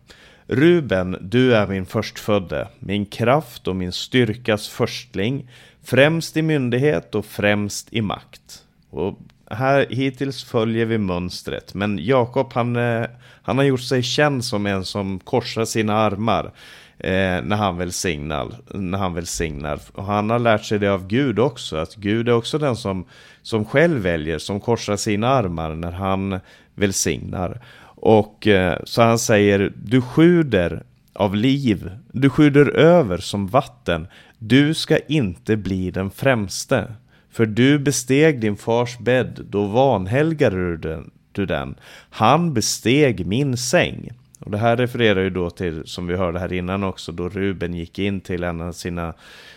Ruben, 0.47 1.17
du 1.21 1.55
är 1.55 1.67
min 1.67 1.87
förstfödde, 1.87 2.69
min 2.79 3.07
kraft 3.07 3.69
och 3.69 3.77
min 3.77 3.93
styrkas 3.93 4.69
förstling, 4.69 5.51
främst 5.85 6.37
i 6.37 6.43
myndighet 6.43 7.15
och 7.15 7.27
främst 7.27 7.93
i 7.93 8.01
makt. 8.01 8.63
Och 8.91 9.19
här 9.51 9.87
hittills 9.91 10.45
följer 10.45 10.87
vi 10.87 10.99
mönstret, 10.99 11.75
men 11.75 11.99
Jakob 11.99 12.53
han, 12.53 12.77
eh, 12.77 13.07
han 13.43 13.59
har 13.59 13.65
gjort 13.65 13.81
sig 13.81 14.03
känd 14.03 14.45
som 14.45 14.67
en 14.67 14.85
som 14.85 15.19
korsar 15.19 15.65
sina 15.65 15.95
armar 15.95 16.45
eh, 16.99 17.43
när, 17.43 17.57
han 17.57 17.77
välsignar, 17.77 18.49
när 18.71 18.99
han 18.99 19.15
välsignar. 19.15 19.81
Och 19.93 20.05
han 20.05 20.31
har 20.31 20.39
lärt 20.39 20.65
sig 20.65 20.79
det 20.79 20.89
av 20.89 21.07
Gud 21.07 21.39
också, 21.39 21.77
att 21.77 21.95
Gud 21.95 22.29
är 22.29 22.33
också 22.33 22.59
den 22.59 22.77
som, 22.77 23.05
som 23.43 23.65
själv 23.65 24.01
väljer, 24.01 24.39
som 24.39 24.61
korsar 24.61 24.97
sina 24.97 25.29
armar 25.29 25.75
när 25.75 25.93
han 25.93 26.41
välsignar. 26.75 27.61
Och 27.85 28.47
eh, 28.47 28.79
så 28.85 29.03
han 29.03 29.19
säger, 29.19 29.73
du 29.85 30.03
sjuder 30.03 30.83
av 31.13 31.37
liv, 31.37 31.91
du 32.13 32.31
sjuder 32.31 32.77
över 32.77 33.19
som 33.19 33.47
vatten, 33.47 34.07
du 34.39 34.75
ska 34.75 34.99
inte 34.99 35.57
bli 35.57 35.91
den 35.91 36.11
främste. 36.11 36.95
För 37.31 37.47
du 37.47 37.79
besteg 37.79 38.41
din 38.41 38.57
fars 38.57 38.99
bädd, 38.99 39.47
då 39.51 39.67
vanhelgade 39.67 40.57
du 40.57 40.77
den, 40.77 41.11
du 41.33 41.47
den. 41.47 41.75
Han 42.11 42.55
besteg 42.55 43.27
min 43.27 43.57
säng. 43.57 44.11
Och 44.39 44.51
det 44.51 44.59
här 44.59 44.77
refererar 44.77 45.23
ju 45.23 45.31
då 45.31 45.51
till, 45.51 45.83
som 45.85 46.07
vi 46.07 46.17
hörde 46.17 46.39
här 46.39 46.53
innan 46.53 46.85
också, 46.85 47.13
då 47.13 47.29
Ruben 47.29 47.75
gick 47.75 47.99
in 47.99 48.21
till 48.21 48.45
en 48.45 48.61
av 48.61 48.73
sina, 48.73 49.15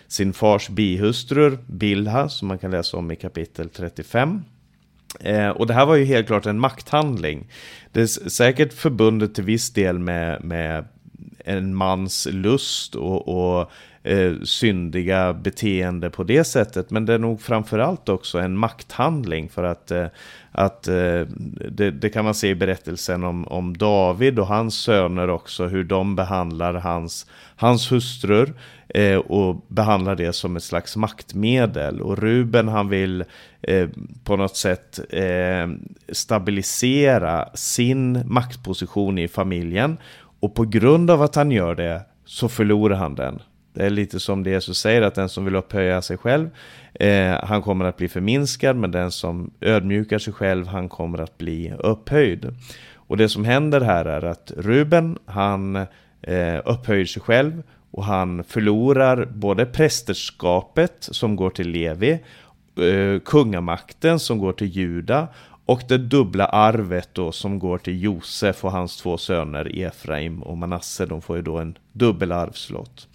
sin 0.07 0.33
fars 0.33 0.69
bihustrur, 0.69 1.57
Bilha, 1.67 2.29
som 2.29 2.47
man 2.47 2.57
kan 2.57 2.71
läsa 2.71 2.97
om 2.97 3.11
i 3.11 3.15
kapitel 3.15 3.69
35. 3.69 4.41
Eh, 5.19 5.49
och 5.49 5.67
det 5.67 5.73
här 5.73 5.85
var 5.85 5.95
ju 5.95 6.05
helt 6.05 6.27
klart 6.27 6.45
en 6.45 6.59
makthandling. 6.59 7.47
Det 7.91 8.01
är 8.01 8.29
säkert 8.29 8.73
förbundet 8.73 9.35
till 9.35 9.43
viss 9.43 9.73
del 9.73 9.99
med, 9.99 10.43
med 10.43 10.85
en 11.45 11.75
mans 11.75 12.27
lust 12.31 12.95
och, 12.95 13.27
och 13.27 13.71
eh, 14.05 14.33
syndiga 14.43 15.33
beteende 15.33 16.09
på 16.09 16.23
det 16.23 16.43
sättet. 16.43 16.91
Men 16.91 17.05
det 17.05 17.13
är 17.13 17.19
nog 17.19 17.41
framförallt 17.41 18.09
också 18.09 18.39
en 18.39 18.57
makthandling 18.57 19.49
för 19.49 19.63
att, 19.63 19.91
eh, 19.91 20.07
att 20.51 20.87
eh, 20.87 21.21
det, 21.69 21.91
det, 21.91 22.09
kan 22.09 22.25
man 22.25 22.33
se 22.33 22.49
i 22.49 22.55
berättelsen 22.55 23.23
om, 23.23 23.47
om 23.47 23.77
David 23.77 24.39
och 24.39 24.47
hans 24.47 24.75
söner 24.75 25.29
också, 25.29 25.67
hur 25.67 25.83
de 25.83 26.15
behandlar 26.15 26.73
hans, 26.73 27.27
hans 27.55 27.91
hustrur 27.91 28.53
eh, 28.87 29.17
och 29.17 29.65
behandlar 29.67 30.15
det 30.15 30.33
som 30.33 30.55
ett 30.55 30.63
slags 30.63 30.95
maktmedel. 30.95 32.01
Och 32.01 32.17
Ruben 32.17 32.67
han 32.67 32.89
vill 32.89 33.23
eh, 33.61 33.89
på 34.23 34.35
något 34.35 34.57
sätt 34.57 34.99
eh, 35.09 35.67
stabilisera 36.11 37.49
sin 37.53 38.23
maktposition 38.25 39.17
i 39.17 39.27
familjen 39.27 39.97
och 40.39 40.55
på 40.55 40.63
grund 40.63 41.11
av 41.11 41.21
att 41.21 41.35
han 41.35 41.51
gör 41.51 41.75
det 41.75 42.01
så 42.25 42.49
förlorar 42.49 42.95
han 42.95 43.15
den. 43.15 43.39
Det 43.75 43.85
är 43.85 43.89
lite 43.89 44.19
som 44.19 44.43
det 44.43 44.49
Jesus 44.49 44.77
säger 44.77 45.01
att 45.01 45.15
den 45.15 45.29
som 45.29 45.45
vill 45.45 45.55
upphöja 45.55 46.01
sig 46.01 46.17
själv 46.17 46.49
eh, 46.93 47.39
han 47.43 47.61
kommer 47.61 47.85
att 47.85 47.97
bli 47.97 48.07
förminskad 48.07 48.75
men 48.75 48.91
den 48.91 49.11
som 49.11 49.51
ödmjukar 49.61 50.19
sig 50.19 50.33
själv 50.33 50.67
han 50.67 50.89
kommer 50.89 51.17
att 51.17 51.37
bli 51.37 51.73
upphöjd. 51.79 52.55
Och 52.95 53.17
det 53.17 53.29
som 53.29 53.45
händer 53.45 53.81
här 53.81 54.05
är 54.05 54.25
att 54.25 54.51
Ruben 54.57 55.17
han 55.25 55.75
eh, 56.21 56.59
upphöjer 56.65 57.05
sig 57.05 57.21
själv 57.21 57.63
och 57.91 58.03
han 58.03 58.43
förlorar 58.43 59.25
både 59.25 59.65
prästerskapet 59.65 60.95
som 60.99 61.35
går 61.35 61.49
till 61.49 61.69
Levi, 61.69 62.11
eh, 62.11 63.19
kungamakten 63.25 64.19
som 64.19 64.37
går 64.37 64.53
till 64.53 64.67
Juda 64.67 65.27
och 65.65 65.81
det 65.87 65.97
dubbla 65.97 66.45
arvet 66.45 67.09
då 67.13 67.31
som 67.31 67.59
går 67.59 67.77
till 67.77 68.03
Josef 68.03 68.65
och 68.65 68.71
hans 68.71 68.97
två 68.97 69.17
söner 69.17 69.79
Efraim 69.79 70.43
och 70.43 70.57
Manasse. 70.57 71.05
De 71.05 71.21
får 71.21 71.35
ju 71.35 71.41
då 71.41 71.57
en 71.57 71.77
dubbel 71.91 72.31
arvslott. 72.31 73.07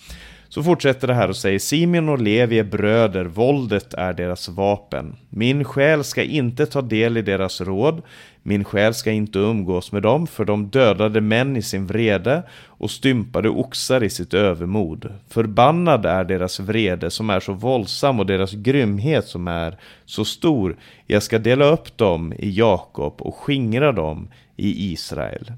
Så 0.50 0.62
fortsätter 0.62 1.08
det 1.08 1.14
här 1.14 1.28
och 1.28 1.36
säger 1.36 1.58
Simeon 1.58 2.08
och 2.08 2.18
Levi 2.18 2.58
är 2.58 2.64
bröder, 2.64 3.24
våldet 3.24 3.94
är 3.94 4.12
deras 4.12 4.48
vapen. 4.48 5.16
Min 5.28 5.64
själ 5.64 6.04
ska 6.04 6.22
inte 6.22 6.66
ta 6.66 6.82
del 6.82 7.16
i 7.16 7.22
deras 7.22 7.60
råd, 7.60 8.02
min 8.42 8.64
själ 8.64 8.94
ska 8.94 9.10
inte 9.10 9.38
umgås 9.38 9.92
med 9.92 10.02
dem, 10.02 10.26
för 10.26 10.44
de 10.44 10.68
dödade 10.68 11.20
män 11.20 11.56
i 11.56 11.62
sin 11.62 11.86
vrede 11.86 12.42
och 12.66 12.90
stympade 12.90 13.48
oxar 13.48 14.02
i 14.02 14.10
sitt 14.10 14.34
övermod. 14.34 15.14
Förbannad 15.28 16.06
är 16.06 16.24
deras 16.24 16.60
vrede 16.60 17.10
som 17.10 17.30
är 17.30 17.40
så 17.40 17.52
våldsam 17.52 18.20
och 18.20 18.26
deras 18.26 18.52
grymhet 18.52 19.26
som 19.26 19.48
är 19.48 19.78
så 20.04 20.24
stor. 20.24 20.76
Jag 21.06 21.22
ska 21.22 21.38
dela 21.38 21.64
upp 21.64 21.96
dem 21.96 22.32
i 22.32 22.50
Jakob 22.50 23.14
och 23.18 23.34
skingra 23.34 23.92
dem 23.92 24.28
i 24.56 24.92
Israel. 24.92 25.52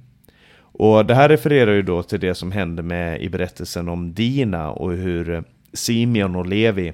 Och 0.83 1.07
det 1.07 1.15
här 1.15 1.29
refererar 1.29 1.73
ju 1.73 1.83
då 1.83 2.03
till 2.03 2.21
det 2.21 2.35
som 2.35 2.53
hände 2.53 2.83
med 2.83 3.23
i 3.23 3.29
berättelsen 3.29 3.89
om 3.89 4.15
Dina 4.15 4.71
och 4.71 4.93
hur 4.93 5.35
eh, 5.35 5.43
Simeon 5.73 6.37
och 6.37 6.47
Levi 6.47 6.93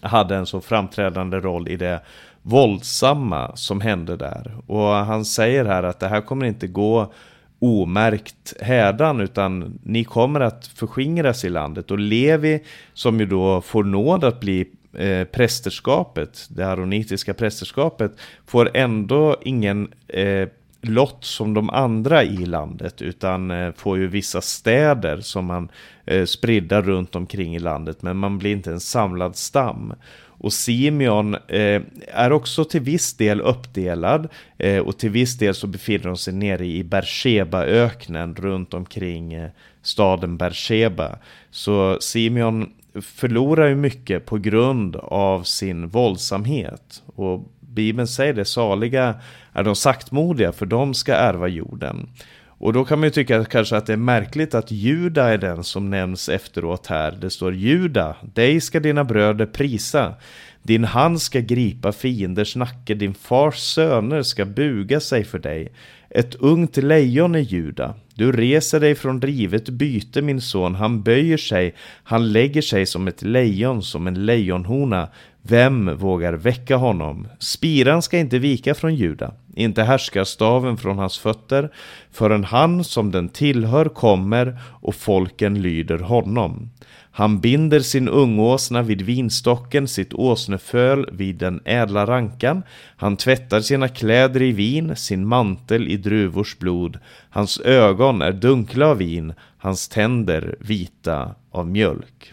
hade 0.00 0.36
en 0.36 0.46
så 0.46 0.60
framträdande 0.60 1.36
roll 1.36 1.68
i 1.68 1.76
det 1.76 2.00
våldsamma 2.42 3.56
som 3.56 3.80
hände 3.80 4.16
där. 4.16 4.56
Och 4.66 4.88
han 4.88 5.24
säger 5.24 5.64
här 5.64 5.82
att 5.82 6.00
det 6.00 6.08
här 6.08 6.20
kommer 6.20 6.46
inte 6.46 6.66
gå 6.66 7.12
omärkt 7.58 8.54
hädan 8.60 9.20
utan 9.20 9.78
ni 9.82 10.04
kommer 10.04 10.40
att 10.40 10.66
förskingras 10.66 11.44
i 11.44 11.48
landet. 11.48 11.90
Och 11.90 11.98
Levi 11.98 12.62
som 12.94 13.20
ju 13.20 13.26
då 13.26 13.60
får 13.60 13.84
nåd 13.84 14.24
att 14.24 14.40
bli 14.40 14.66
eh, 14.92 15.24
prästerskapet, 15.24 16.46
det 16.50 16.66
aronitiska 16.66 17.34
prästerskapet, 17.34 18.12
får 18.46 18.70
ändå 18.74 19.36
ingen 19.42 19.92
eh, 20.08 20.48
lott 20.82 21.24
som 21.24 21.54
de 21.54 21.70
andra 21.70 22.24
i 22.24 22.46
landet 22.46 23.02
utan 23.02 23.50
eh, 23.50 23.72
får 23.72 23.98
ju 23.98 24.06
vissa 24.06 24.40
städer 24.40 25.20
som 25.20 25.46
man 25.46 25.68
eh, 26.06 26.24
spridda 26.24 26.82
runt 26.82 27.16
omkring 27.16 27.56
i 27.56 27.58
landet 27.58 28.02
men 28.02 28.16
man 28.16 28.38
blir 28.38 28.52
inte 28.52 28.70
en 28.70 28.80
samlad 28.80 29.36
stam. 29.36 29.94
Och 30.42 30.52
Simeon 30.52 31.34
eh, 31.34 31.82
är 32.08 32.32
också 32.32 32.64
till 32.64 32.80
viss 32.80 33.14
del 33.16 33.40
uppdelad 33.40 34.28
eh, 34.58 34.78
och 34.78 34.98
till 34.98 35.10
viss 35.10 35.38
del 35.38 35.54
så 35.54 35.66
befinner 35.66 36.04
de 36.04 36.16
sig 36.16 36.34
nere 36.34 36.66
i 36.66 36.84
Berseba-öknen 36.84 38.34
runt 38.34 38.74
omkring 38.74 39.34
eh, 39.34 39.50
staden 39.82 40.36
Beersheba. 40.36 41.18
Så 41.50 42.00
Simeon 42.00 42.72
förlorar 43.00 43.68
ju 43.68 43.74
mycket 43.74 44.26
på 44.26 44.38
grund 44.38 44.96
av 44.96 45.42
sin 45.42 45.88
våldsamhet. 45.88 47.02
Och 47.06 47.51
Bibeln 47.72 48.06
säger 48.06 48.34
det, 48.34 48.44
saliga 48.44 49.14
är 49.52 49.62
de 49.62 49.76
saktmodiga 49.76 50.52
för 50.52 50.66
de 50.66 50.94
ska 50.94 51.14
ärva 51.14 51.48
jorden. 51.48 52.08
Och 52.46 52.72
då 52.72 52.84
kan 52.84 52.98
man 52.98 53.06
ju 53.06 53.10
tycka 53.10 53.44
kanske 53.44 53.76
att 53.76 53.86
det 53.86 53.92
är 53.92 53.96
märkligt 53.96 54.54
att 54.54 54.70
Juda 54.70 55.28
är 55.28 55.38
den 55.38 55.64
som 55.64 55.90
nämns 55.90 56.28
efteråt 56.28 56.86
här. 56.86 57.12
Det 57.20 57.30
står 57.30 57.54
Juda, 57.54 58.16
dig 58.34 58.60
ska 58.60 58.80
dina 58.80 59.04
bröder 59.04 59.46
prisa. 59.46 60.14
Din 60.62 60.84
hand 60.84 61.22
ska 61.22 61.40
gripa 61.40 61.92
fienders 61.92 62.56
nacke, 62.56 62.94
din 62.94 63.14
fars 63.14 63.58
söner 63.58 64.22
ska 64.22 64.44
buga 64.44 65.00
sig 65.00 65.24
för 65.24 65.38
dig. 65.38 65.72
Ett 66.10 66.34
ungt 66.34 66.76
lejon 66.76 67.34
är 67.34 67.38
Juda. 67.38 67.94
Du 68.14 68.32
reser 68.32 68.80
dig 68.80 68.94
från 68.94 69.22
rivet 69.22 69.68
byte 69.68 70.22
min 70.22 70.40
son, 70.40 70.74
han 70.74 71.02
böjer 71.02 71.36
sig, 71.36 71.74
han 72.04 72.32
lägger 72.32 72.62
sig 72.62 72.86
som 72.86 73.08
ett 73.08 73.22
lejon, 73.22 73.82
som 73.82 74.06
en 74.06 74.26
lejonhona. 74.26 75.08
Vem 75.42 75.96
vågar 75.96 76.32
väcka 76.32 76.76
honom? 76.76 77.28
Spiran 77.38 78.02
ska 78.02 78.18
inte 78.18 78.38
vika 78.38 78.74
från 78.74 78.94
Juda, 78.94 79.34
inte 79.54 79.82
härskarstaven 79.82 80.76
från 80.76 80.98
hans 80.98 81.18
fötter, 81.18 81.72
förrän 82.10 82.44
han 82.44 82.84
som 82.84 83.10
den 83.10 83.28
tillhör 83.28 83.84
kommer 83.84 84.58
och 84.80 84.94
folken 84.94 85.62
lyder 85.62 85.98
honom. 85.98 86.70
Han 87.14 87.40
binder 87.40 87.80
sin 87.80 88.08
ungåsna 88.08 88.82
vid 88.82 89.02
vinstocken, 89.02 89.88
sitt 89.88 90.14
åsneföl 90.14 91.08
vid 91.12 91.36
den 91.36 91.60
ädla 91.64 92.06
rankan. 92.06 92.62
Han 92.96 93.16
tvättar 93.16 93.60
sina 93.60 93.88
kläder 93.88 94.42
i 94.42 94.52
vin, 94.52 94.96
sin 94.96 95.26
mantel 95.26 95.88
i 95.88 95.96
druvors 95.96 96.58
blod. 96.58 96.98
Hans 97.30 97.60
ögon 97.60 98.22
är 98.22 98.32
dunkla 98.32 98.86
av 98.86 98.96
vin, 98.98 99.34
hans 99.58 99.88
tänder 99.88 100.56
vita 100.60 101.34
av 101.50 101.66
mjölk. 101.66 102.32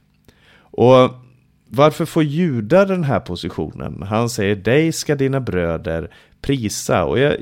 Och 0.61 1.11
varför 1.69 2.05
får 2.05 2.23
judar 2.23 2.85
den 2.85 3.03
här 3.03 3.19
positionen? 3.19 4.03
Han 4.03 4.29
säger 4.29 4.55
dig 4.55 4.91
ska 4.91 5.15
dina 5.15 5.39
bröder 5.39 6.09
prisa. 6.41 7.05
Och 7.05 7.19
jag, 7.19 7.35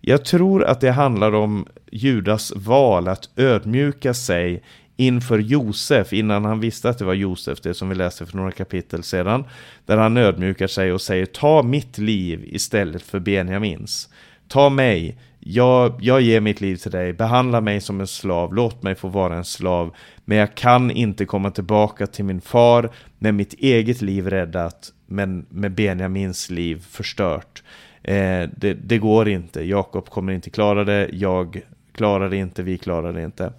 jag 0.00 0.24
tror 0.24 0.64
att 0.64 0.80
det 0.80 0.90
handlar 0.90 1.34
om 1.34 1.66
Judas 1.90 2.52
val 2.56 3.08
att 3.08 3.28
ödmjuka 3.36 4.14
sig 4.14 4.62
inför 4.96 5.38
Josef 5.38 6.12
innan 6.12 6.44
han 6.44 6.60
visste 6.60 6.88
att 6.88 6.98
det 6.98 7.04
var 7.04 7.14
Josef, 7.14 7.60
det 7.60 7.74
som 7.74 7.88
vi 7.88 7.94
läste 7.94 8.26
för 8.26 8.36
några 8.36 8.50
kapitel 8.50 9.02
sedan. 9.02 9.44
Där 9.86 9.96
han 9.96 10.16
ödmjukar 10.16 10.66
sig 10.66 10.92
och 10.92 11.00
säger 11.00 11.26
ta 11.26 11.62
mitt 11.62 11.98
liv 11.98 12.44
istället 12.44 13.02
för 13.02 13.20
Benjamins. 13.20 14.08
Ta 14.48 14.68
mig, 14.70 15.18
jag, 15.46 15.94
jag 16.00 16.20
ger 16.20 16.40
mitt 16.40 16.60
liv 16.60 16.76
till 16.76 16.90
dig, 16.90 17.12
behandla 17.12 17.60
mig 17.60 17.80
som 17.80 18.00
en 18.00 18.06
slav, 18.06 18.54
låt 18.54 18.82
mig 18.82 18.94
få 18.94 19.08
vara 19.08 19.36
en 19.36 19.44
slav. 19.44 19.94
Men 20.24 20.38
jag 20.38 20.54
kan 20.54 20.90
inte 20.90 21.24
komma 21.24 21.50
tillbaka 21.50 22.06
till 22.06 22.24
min 22.24 22.40
far 22.40 22.90
med 23.18 23.34
mitt 23.34 23.52
eget 23.52 24.02
liv 24.02 24.30
räddat, 24.30 24.92
men 25.06 25.46
med 25.48 25.72
Benjamins 25.72 26.50
liv 26.50 26.84
förstört. 26.90 27.62
Eh, 28.02 28.48
det, 28.56 28.74
det 28.74 28.98
går 28.98 29.28
inte, 29.28 29.62
Jakob 29.62 30.08
kommer 30.08 30.32
inte 30.32 30.50
klara 30.50 30.84
det, 30.84 31.08
jag 31.12 31.60
klarar 31.92 32.30
det 32.30 32.36
inte, 32.36 32.62
vi 32.62 32.78
klarar 32.78 33.12
det 33.12 33.22
inte. 33.22 33.52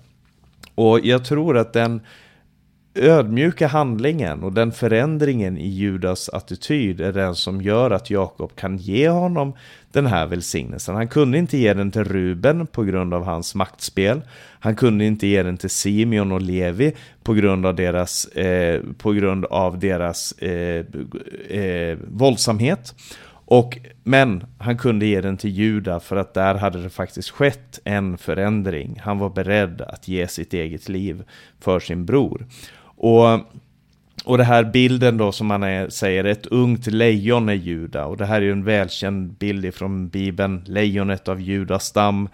Och 0.75 0.99
jag 0.99 1.25
tror 1.25 1.57
att 1.57 1.73
den 1.73 2.01
ödmjuka 2.96 3.68
handlingen 3.68 4.43
och 4.43 4.54
den 4.54 4.72
förändringen 4.72 5.58
i 5.58 5.68
Judas 5.68 6.30
attityd 6.30 7.02
är 7.02 7.12
den 7.12 7.36
som 7.36 7.62
gör 7.62 7.91
att 7.91 8.10
Jakob 8.10 8.56
kan 8.56 8.78
ge 8.78 9.10
honom 9.10 9.54
den 9.91 10.06
här 10.06 10.28
välsignelsen. 10.28 10.96
Han 10.96 11.08
kunde 11.08 11.38
inte 11.38 11.58
ge 11.58 11.74
den 11.74 11.91
till 11.91 12.04
Ruben 12.04 12.68
på 12.68 12.84
grund 12.84 13.14
av 13.14 13.24
hans 13.24 13.56
maktspel. 13.56 14.22
Han 14.60 14.76
kunde 14.76 15.06
inte 15.06 15.28
ge 15.28 15.43
den 15.43 15.58
till 15.58 15.70
Simeon 15.70 16.32
och 16.32 16.41
Levi 16.41 16.96
på 17.24 17.34
grund 17.34 17.66
av 17.66 17.76
deras, 17.76 18.26
eh, 18.26 18.82
på 18.98 19.12
grund 19.12 19.46
av 19.46 19.80
deras 19.80 20.32
eh, 20.32 20.86
eh, 21.50 21.98
våldsamhet. 22.08 22.96
Och, 23.48 23.78
men 24.04 24.46
han 24.58 24.78
kunde 24.78 25.06
ge 25.06 25.22
den 25.22 25.38
till 25.38 25.50
Juda 25.50 26.00
för 26.00 26.16
att 26.16 26.34
där 26.34 26.56
hade 26.56 26.84
det 26.84 26.89
faktiskt 26.89 27.30
skett 27.30 27.80
en 27.84 28.18
förändring. 28.18 29.00
Han 29.04 29.20
var 29.20 29.30
beredd 29.30 29.82
att 29.82 30.08
ge 30.08 30.28
sitt 30.28 30.54
eget 30.54 30.89
liv 30.89 31.24
för 31.60 31.80
sin 31.80 32.06
bror. 32.06 32.46
Och, 32.98 33.39
och 34.26 34.38
det 34.38 34.43
här 34.43 34.64
bilden 34.64 35.18
då 35.18 35.32
som 35.32 35.48
man 35.48 35.64
är, 35.64 35.89
säger, 35.89 36.24
ett 36.24 36.46
ungt 36.46 36.88
lejon 36.88 37.50
är 37.50 37.54
Juda. 37.54 38.06
Och 38.06 38.18
det 38.18 38.26
här 38.26 38.36
är 38.36 38.46
ju 38.46 38.52
en 38.52 38.64
välkänd 38.64 39.32
bild 39.32 39.66
ifrån 39.66 40.08
Bibeln, 40.08 40.64
lejonet 40.66 41.28
av 41.28 41.41
Judas 41.41 41.86
stam. 41.86 42.30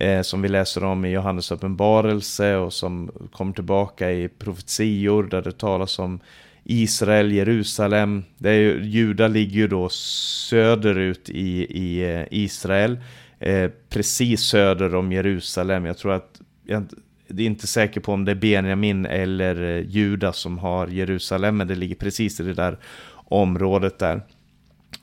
Eh, 0.00 0.22
som 0.22 0.42
vi 0.42 0.48
läser 0.48 0.84
om 0.84 1.04
i 1.04 1.10
Johannes 1.10 1.50
uppenbarelse 1.50 2.56
och 2.56 2.72
som 2.72 3.10
kommer 3.32 3.52
tillbaka 3.52 4.12
i 4.12 4.28
profetior 4.28 5.22
där 5.22 5.42
det 5.42 5.58
talas 5.58 5.98
om 5.98 6.20
Israel, 6.64 7.32
Jerusalem. 7.32 8.24
Det 8.38 8.50
är 8.50 8.58
ju, 8.58 8.84
Juda 8.84 9.28
ligger 9.28 9.56
ju 9.56 9.68
då 9.68 9.88
söderut 9.88 11.30
i, 11.30 11.64
i 11.64 12.14
eh, 12.14 12.24
Israel. 12.30 12.98
Eh, 13.38 13.70
precis 13.88 14.40
söder 14.40 14.94
om 14.94 15.12
Jerusalem. 15.12 15.84
Jag 15.84 15.98
tror 15.98 16.12
att, 16.12 16.40
jag 16.66 16.84
det 17.28 17.42
är 17.42 17.46
inte 17.46 17.66
säker 17.66 18.00
på 18.00 18.12
om 18.12 18.24
det 18.24 18.30
är 18.30 18.36
Benjamin 18.36 19.06
eller 19.06 19.76
eh, 19.76 19.86
Judas 19.88 20.36
som 20.36 20.58
har 20.58 20.86
Jerusalem, 20.86 21.56
men 21.56 21.68
det 21.68 21.74
ligger 21.74 21.94
precis 21.94 22.40
i 22.40 22.42
det 22.42 22.54
där 22.54 22.78
området 23.14 23.98
där. 23.98 24.22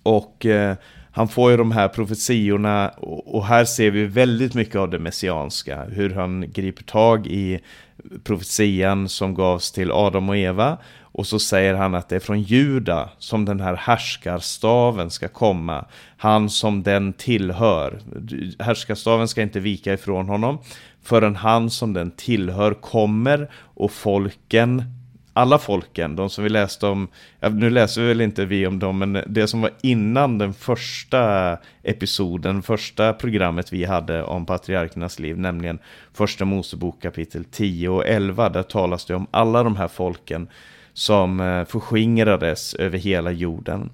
Och 0.03 0.45
eh, 0.45 0.75
han 1.11 1.27
får 1.27 1.51
ju 1.51 1.57
de 1.57 1.71
här 1.71 1.87
profetiorna 1.87 2.89
och, 2.89 3.35
och 3.35 3.45
här 3.45 3.65
ser 3.65 3.91
vi 3.91 4.05
väldigt 4.05 4.53
mycket 4.53 4.75
av 4.75 4.89
det 4.89 4.99
messianska. 4.99 5.83
Hur 5.83 6.09
han 6.09 6.51
griper 6.51 6.83
tag 6.83 7.27
i 7.27 7.59
profetian 8.23 9.09
som 9.09 9.33
gavs 9.33 9.71
till 9.71 9.91
Adam 9.91 10.29
och 10.29 10.37
Eva 10.37 10.77
och 11.01 11.27
så 11.27 11.39
säger 11.39 11.73
han 11.73 11.95
att 11.95 12.09
det 12.09 12.15
är 12.15 12.19
från 12.19 12.41
Juda 12.41 13.09
som 13.17 13.45
den 13.45 13.59
här 13.59 13.75
härskarstaven 13.75 15.09
ska 15.09 15.27
komma. 15.27 15.85
Han 16.17 16.49
som 16.49 16.83
den 16.83 17.13
tillhör. 17.13 17.99
Härskarstaven 18.59 19.27
ska 19.27 19.41
inte 19.41 19.59
vika 19.59 19.93
ifrån 19.93 20.29
honom 20.29 20.59
förrän 21.03 21.35
han 21.35 21.69
som 21.69 21.93
den 21.93 22.11
tillhör 22.11 22.73
kommer 22.73 23.51
och 23.53 23.91
folken 23.91 24.83
alla 25.33 25.59
folken, 25.59 26.15
de 26.15 26.29
som 26.29 26.43
vi 26.43 26.49
läste 26.49 26.87
om, 26.87 27.07
nu 27.51 27.69
läser 27.69 28.01
vi 28.01 28.07
väl 28.07 28.21
inte 28.21 28.45
vi 28.45 28.67
om 28.67 28.79
dem, 28.79 28.97
men 28.99 29.23
det 29.27 29.47
som 29.47 29.61
var 29.61 29.71
innan 29.81 30.37
den 30.37 30.53
första 30.53 31.57
episoden, 31.83 32.61
första 32.61 33.13
programmet 33.13 33.73
vi 33.73 33.85
hade 33.85 34.23
om 34.23 34.45
patriarkernas 34.45 35.19
liv, 35.19 35.37
nämligen 35.37 35.79
första 36.13 36.45
Mosebok 36.45 37.01
kapitel 37.01 37.43
10 37.43 37.89
och 37.89 38.07
11, 38.07 38.49
där 38.49 38.63
talas 38.63 39.05
det 39.05 39.15
om 39.15 39.27
alla 39.31 39.63
de 39.63 39.75
här 39.75 39.87
folken 39.87 40.47
som 40.93 41.39
eh, 41.39 41.65
förskingrades 41.65 42.73
över 42.73 42.97
hela 42.97 43.31
jorden. 43.31 43.89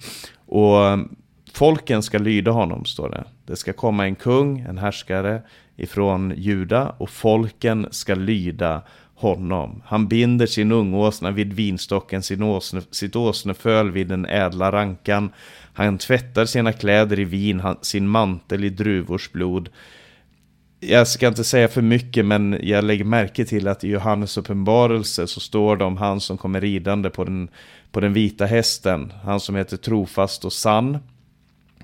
Och 0.45 0.85
eh, 0.85 0.97
folken 1.53 2.03
ska 2.03 2.17
lyda 2.17 2.51
honom, 2.51 2.85
står 2.85 3.09
det. 3.09 3.23
Det 3.45 3.55
ska 3.55 3.73
komma 3.73 4.05
en 4.05 4.15
kung, 4.15 4.59
en 4.59 4.77
härskare 4.77 5.41
ifrån 5.79 6.33
Juda 6.37 6.95
och 6.97 7.09
folken 7.09 7.87
ska 7.91 8.15
lyda 8.15 8.81
honom. 9.15 9.81
Han 9.85 10.07
binder 10.07 10.45
sin 10.45 10.71
ungåsna 10.71 11.31
vid 11.31 11.53
vinstocken, 11.53 12.23
sin 12.23 12.43
åsne, 12.43 12.81
sitt 12.91 13.15
åsneföl 13.15 13.91
vid 13.91 14.07
den 14.07 14.25
ädla 14.25 14.71
rankan. 14.71 15.29
Han 15.73 15.97
tvättar 15.97 16.45
sina 16.45 16.73
kläder 16.73 17.19
i 17.19 17.23
vin, 17.23 17.61
sin 17.81 18.07
mantel 18.07 18.63
i 18.63 18.69
druvors 18.69 19.31
blod 19.31 19.69
jag 20.79 21.07
ska 21.07 21.27
inte 21.27 21.43
säga 21.43 21.67
för 21.67 21.81
mycket, 21.81 22.25
men 22.25 22.59
jag 22.63 22.83
lägger 22.83 23.05
märke 23.05 23.45
till 23.45 23.67
att 23.67 23.83
i 23.83 23.87
Johannes 23.87 24.37
uppenbarelse 24.37 25.27
så 25.27 25.39
står 25.39 25.77
det 25.77 25.83
om 25.83 25.97
han 25.97 26.21
som 26.21 26.37
kommer 26.37 26.61
ridande 26.61 27.09
på 27.09 27.23
den, 27.23 27.49
på 27.91 27.99
den 27.99 28.13
vita 28.13 28.45
hästen. 28.45 29.13
Han 29.23 29.39
som 29.39 29.55
heter 29.55 29.77
trofast 29.77 30.45
och 30.45 30.53
sann. 30.53 30.97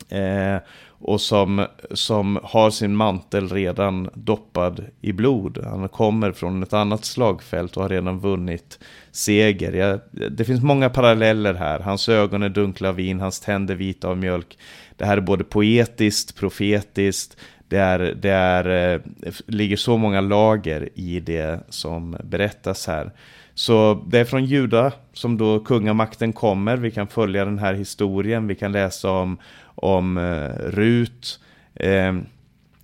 Eh, 0.09 0.57
och 0.99 1.21
som, 1.21 1.65
som 1.91 2.39
har 2.43 2.69
sin 2.69 2.95
mantel 2.95 3.49
redan 3.49 4.09
doppad 4.13 4.85
i 5.01 5.13
blod. 5.13 5.57
Han 5.63 5.89
kommer 5.89 6.31
från 6.31 6.63
ett 6.63 6.73
annat 6.73 7.05
slagfält 7.05 7.77
och 7.77 7.83
har 7.83 7.89
redan 7.89 8.19
vunnit 8.19 8.79
seger. 9.11 9.73
Jag, 9.73 9.99
det 10.31 10.45
finns 10.45 10.63
många 10.63 10.89
paralleller 10.89 11.53
här. 11.53 11.79
Hans 11.79 12.09
ögon 12.09 12.43
är 12.43 12.49
dunkla 12.49 12.89
av 12.89 12.95
vin, 12.95 13.19
hans 13.19 13.39
tänder 13.39 13.75
vita 13.75 14.07
av 14.07 14.17
mjölk. 14.17 14.57
Det 14.97 15.05
här 15.05 15.17
är 15.17 15.21
både 15.21 15.43
poetiskt, 15.43 16.35
profetiskt, 16.35 17.37
det, 17.67 17.77
är, 17.77 17.99
det 17.99 18.29
är, 18.29 18.63
Det 18.63 19.01
ligger 19.47 19.77
så 19.77 19.97
många 19.97 20.21
lager 20.21 20.89
i 20.93 21.19
det 21.19 21.59
som 21.69 22.17
berättas 22.23 22.87
här. 22.87 23.11
Så 23.53 24.03
det 24.07 24.19
är 24.19 24.25
från 24.25 24.45
Juda 24.45 24.91
som 25.13 25.37
då 25.37 25.59
kungamakten 25.59 26.33
kommer. 26.33 26.77
Vi 26.77 26.91
kan 26.91 27.07
följa 27.07 27.45
den 27.45 27.59
här 27.59 27.73
historien. 27.73 28.47
Vi 28.47 28.55
kan 28.55 28.71
läsa 28.71 29.11
om, 29.11 29.37
om 29.75 30.17
eh, 30.17 30.69
Rut 30.69 31.39
eh, 31.73 32.15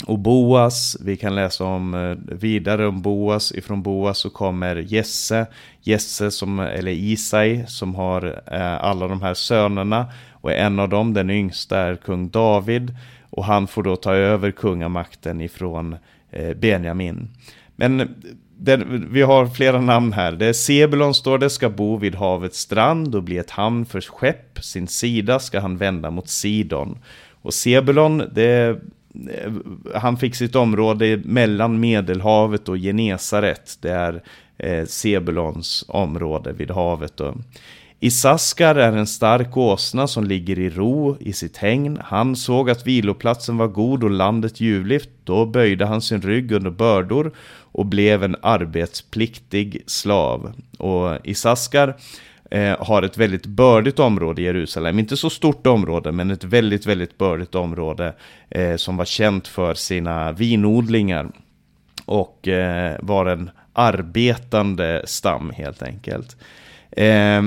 och 0.06 0.20
Boas. 0.20 0.98
Vi 1.02 1.18
kan 1.18 1.36
läsa 1.36 1.64
om 1.64 1.94
eh, 1.94 2.36
vidare 2.36 2.88
om 2.88 3.02
Boas. 3.02 3.52
Ifrån 3.52 3.84
Boas 3.84 4.18
så 4.18 4.30
kommer 4.30 4.76
Jesse. 4.76 5.46
Jesse 5.82 6.32
som, 6.32 6.60
eller 6.60 6.92
Isai 6.92 7.64
som 7.68 7.96
har 7.96 8.42
alla 8.82 9.08
de 9.08 9.22
här 9.22 9.34
sönerna. 9.34 10.06
Och 10.32 10.52
en 10.52 10.80
av 10.80 10.90
dem, 10.90 11.14
den 11.14 11.30
yngsta, 11.30 11.78
är 11.78 11.96
kung 11.96 12.30
David. 12.30 12.96
Och 13.30 13.46
han 13.46 13.68
får 13.68 13.84
då 13.84 13.96
ta 13.96 14.14
över 14.14 14.52
kungamakten 14.52 15.42
ifrån 15.42 15.96
Benjamin. 16.56 17.30
Men 17.76 18.16
den, 18.64 19.08
vi 19.12 19.22
har 19.22 19.46
flera 19.46 19.82
namn 19.82 20.14
här. 20.14 20.32
Det 20.32 20.46
är 20.46 20.54
Sebulon 20.54 21.14
står 21.14 21.38
det, 21.38 21.50
ska 21.50 21.70
bo 21.70 21.98
vid 21.98 22.16
havets 22.16 22.60
strand 22.60 23.16
och 23.16 23.24
bli 23.24 23.38
ett 23.38 23.50
hamn 23.52 23.86
för 23.86 24.02
skepp. 24.02 24.64
Sin 24.64 24.88
sida 24.88 25.40
ska 25.40 25.60
han 25.60 25.78
vända 25.78 26.12
mot 26.12 26.30
Sidon. 26.30 26.98
Och 27.42 27.54
Sebulon, 27.54 28.24
det, 28.32 28.70
eh, 29.30 29.52
han 29.96 30.18
fick 30.18 30.36
sitt 30.36 30.56
område 30.56 31.22
mellan 31.26 31.80
Medelhavet 31.80 32.70
och 32.70 32.78
Genesaret. 32.78 33.78
Det 33.82 33.92
är 33.92 34.24
eh, 34.58 34.86
Sebulons 34.86 35.86
område 35.88 36.54
vid 36.54 36.72
havet. 36.72 37.20
Och 37.20 37.36
Isaskar 38.04 38.76
är 38.76 38.92
en 38.92 39.08
stark 39.08 39.58
åsna 39.58 40.08
som 40.08 40.24
ligger 40.24 40.60
i 40.60 40.70
ro 40.70 41.18
i 41.20 41.34
sitt 41.34 41.58
hägn. 41.58 42.00
Han 42.04 42.36
såg 42.36 42.70
att 42.70 42.88
viloplatsen 42.88 43.58
var 43.58 43.68
god 43.68 44.04
och 44.04 44.10
landet 44.10 44.62
ljuvligt. 44.62 45.10
Då 45.24 45.46
böjde 45.46 45.86
han 45.86 46.02
sin 46.02 46.22
rygg 46.22 46.52
under 46.52 46.72
bördor 46.72 47.32
och 47.72 47.86
blev 47.86 48.24
en 48.24 48.36
arbetspliktig 48.42 49.84
slav. 49.88 50.54
Och 50.78 51.18
Isaskar 51.24 51.98
eh, 52.52 52.86
har 52.86 53.04
ett 53.04 53.18
väldigt 53.18 53.46
bördigt 53.46 54.00
område 54.00 54.42
i 54.42 54.46
Jerusalem. 54.46 55.00
Inte 55.00 55.18
så 55.18 55.30
stort 55.30 55.68
område, 55.68 56.12
men 56.12 56.32
ett 56.32 56.44
väldigt, 56.44 56.86
väldigt 56.86 57.18
bördigt 57.18 57.56
område 57.56 58.14
eh, 58.50 58.76
som 58.76 58.98
var 58.98 59.06
känt 59.06 59.48
för 59.48 59.74
sina 59.74 60.32
vinodlingar. 60.32 61.32
Och 62.06 62.48
eh, 62.48 62.98
var 63.02 63.26
en 63.26 63.50
arbetande 63.74 65.04
stam 65.06 65.52
helt 65.56 65.84
enkelt. 65.84 66.38
Eh, 66.92 67.42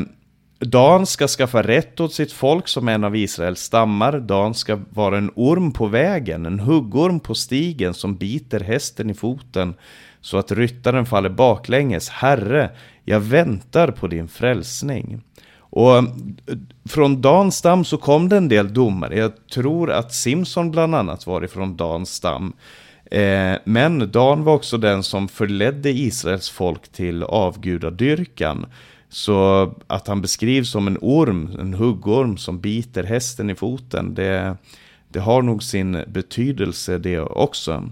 Dan 0.58 1.06
ska 1.06 1.28
skaffa 1.28 1.62
rätt 1.62 2.00
åt 2.00 2.12
sitt 2.12 2.32
folk 2.32 2.68
som 2.68 2.88
en 2.88 3.04
av 3.04 3.16
Israels 3.16 3.60
stammar. 3.60 4.20
Dan 4.20 4.54
ska 4.54 4.80
vara 4.90 5.18
en 5.18 5.30
orm 5.34 5.72
på 5.72 5.86
vägen, 5.86 6.46
en 6.46 6.60
huggorm 6.60 7.20
på 7.20 7.34
stigen 7.34 7.94
som 7.94 8.16
biter 8.16 8.60
hästen 8.60 9.10
i 9.10 9.14
foten 9.14 9.74
så 10.20 10.38
att 10.38 10.52
ryttaren 10.52 11.06
faller 11.06 11.28
baklänges. 11.28 12.08
Herre, 12.08 12.70
jag 13.04 13.20
väntar 13.20 13.90
på 13.90 14.06
din 14.06 14.28
frälsning. 14.28 15.22
Och 15.58 15.96
eh, 15.96 16.04
från 16.88 17.20
Dans 17.20 17.56
stam 17.56 17.84
så 17.84 17.96
kom 17.96 18.28
det 18.28 18.36
en 18.36 18.48
del 18.48 18.74
domare. 18.74 19.18
Jag 19.18 19.32
tror 19.54 19.90
att 19.90 20.14
Simson 20.14 20.70
bland 20.70 20.94
annat 20.94 21.26
var 21.26 21.44
ifrån 21.44 21.76
Dans 21.76 22.10
stam. 22.10 22.52
Eh, 23.10 23.54
men 23.64 24.10
Dan 24.12 24.44
var 24.44 24.54
också 24.54 24.78
den 24.78 25.02
som 25.02 25.28
förledde 25.28 25.90
Israels 25.90 26.50
folk 26.50 26.88
till 26.88 27.22
avgudadyrkan. 27.22 28.66
Så 29.14 29.72
att 29.86 30.08
han 30.08 30.20
beskrivs 30.20 30.70
som 30.70 30.86
en 30.86 30.98
orm, 31.00 31.56
en 31.60 31.74
huggorm 31.74 32.36
som 32.36 32.60
biter 32.60 33.04
hästen 33.04 33.50
i 33.50 33.54
foten, 33.54 34.14
det, 34.14 34.56
det 35.08 35.20
har 35.20 35.42
nog 35.42 35.62
sin 35.62 36.04
betydelse 36.06 36.98
det 36.98 37.20
också. 37.20 37.90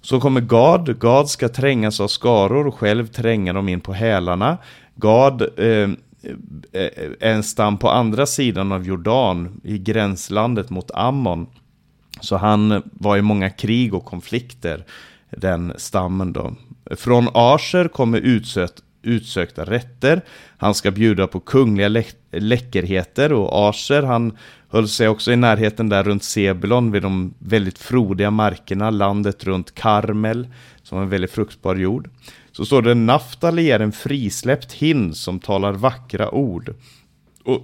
Så 0.00 0.20
kommer 0.20 0.40
Gad, 0.40 1.00
Gad 1.00 1.28
ska 1.28 1.48
trängas 1.48 2.00
av 2.00 2.08
skaror 2.08 2.66
och 2.66 2.74
själv 2.74 3.06
tränga 3.06 3.52
dem 3.52 3.68
in 3.68 3.80
på 3.80 3.92
hälarna. 3.92 4.58
Gad 4.94 5.42
eh, 5.42 5.66
eh 5.66 5.90
är 6.72 7.16
en 7.20 7.42
stam 7.42 7.78
på 7.78 7.90
andra 7.90 8.26
sidan 8.26 8.72
av 8.72 8.86
Jordan, 8.86 9.60
i 9.64 9.78
gränslandet 9.78 10.70
mot 10.70 10.90
Ammon. 10.94 11.46
Så 12.20 12.36
han 12.36 12.82
var 12.92 13.16
i 13.16 13.22
många 13.22 13.50
krig 13.50 13.94
och 13.94 14.04
konflikter, 14.04 14.84
den 15.30 15.72
stammen 15.76 16.32
då. 16.32 16.54
Från 16.96 17.28
Asher 17.34 17.88
kommer 17.88 18.18
Utsöt 18.18 18.82
utsökta 19.02 19.64
rätter. 19.64 20.20
Han 20.56 20.74
ska 20.74 20.90
bjuda 20.90 21.26
på 21.26 21.40
kungliga 21.40 21.88
lä 21.88 22.04
läckerheter 22.32 23.32
och 23.32 23.68
arser, 23.68 24.02
han 24.02 24.36
höll 24.68 24.88
sig 24.88 25.08
också 25.08 25.32
i 25.32 25.36
närheten 25.36 25.88
där 25.88 26.04
runt 26.04 26.24
Sebulon 26.24 26.92
vid 26.92 27.02
de 27.02 27.34
väldigt 27.38 27.78
frodiga 27.78 28.30
markerna, 28.30 28.90
landet 28.90 29.44
runt 29.44 29.74
Karmel 29.74 30.48
som 30.82 30.96
var 30.96 31.02
en 31.02 31.10
väldigt 31.10 31.30
fruktbar 31.30 31.76
jord. 31.76 32.10
Så 32.52 32.64
står 32.64 32.82
det 32.82 32.94
Naftali 32.94 33.70
är 33.70 33.80
en 33.80 33.92
frisläppt 33.92 34.72
hind 34.72 35.16
som 35.16 35.38
talar 35.38 35.72
vackra 35.72 36.30
ord. 36.30 36.74
Och 37.44 37.62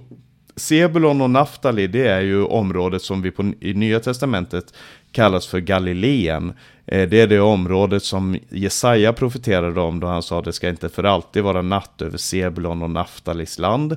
Sebulon 0.55 1.21
och 1.21 1.29
Naftali 1.29 1.87
det 1.87 2.07
är 2.07 2.21
ju 2.21 2.43
området 2.43 3.01
som 3.01 3.21
vi 3.21 3.31
på, 3.31 3.53
i 3.59 3.73
Nya 3.73 3.99
Testamentet 3.99 4.73
kallas 5.15 5.47
för 5.47 5.59
Galileen. 5.59 6.53
Eh, 6.85 7.09
det 7.09 7.21
är 7.21 7.27
det 7.27 7.39
området 7.39 8.03
som 8.03 8.37
Jesaja 8.49 9.13
profeterade 9.13 9.81
om 9.81 9.99
då 9.99 10.07
han 10.07 10.23
sa 10.23 10.39
att 10.39 10.45
det 10.45 10.53
ska 10.53 10.69
inte 10.69 10.89
för 10.89 11.03
alltid 11.03 11.43
vara 11.43 11.61
natt 11.61 12.01
över 12.01 12.17
Sebulon 12.17 12.81
och 12.81 12.89
Naftalis 12.89 13.59
land. 13.59 13.95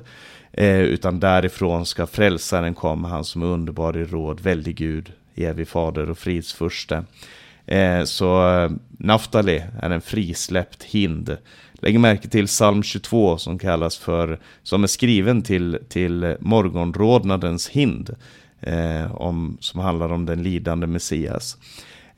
Eh, 0.51 0.81
utan 0.81 1.19
därifrån 1.19 1.85
ska 1.85 2.07
frälsaren 2.07 2.73
komma, 2.73 3.07
han 3.07 3.23
som 3.23 3.41
är 3.41 3.45
underbar 3.45 3.97
i 3.97 4.05
råd, 4.05 4.39
väldig 4.39 4.75
Gud, 4.75 5.11
evig 5.35 5.67
fader 5.67 6.09
och 6.09 6.17
fridsfurste. 6.17 7.03
Eh, 7.65 8.03
så 8.03 8.43
Naftali 8.89 9.63
är 9.81 9.89
en 9.89 10.01
frisläppt 10.01 10.83
hind. 10.83 11.37
Lägg 11.73 11.99
märke 11.99 12.27
till 12.27 12.47
psalm 12.47 12.83
22 12.83 13.37
som 13.37 13.59
kallas 13.59 13.97
för, 13.97 14.39
som 14.63 14.83
är 14.83 14.87
skriven 14.87 15.41
till, 15.41 15.79
till 15.89 16.35
morgonrodnadens 16.39 17.69
hind. 17.69 18.15
Eh, 18.61 19.15
om, 19.15 19.57
som 19.59 19.79
handlar 19.79 20.11
om 20.11 20.25
den 20.25 20.43
lidande 20.43 20.87
Messias. 20.87 21.57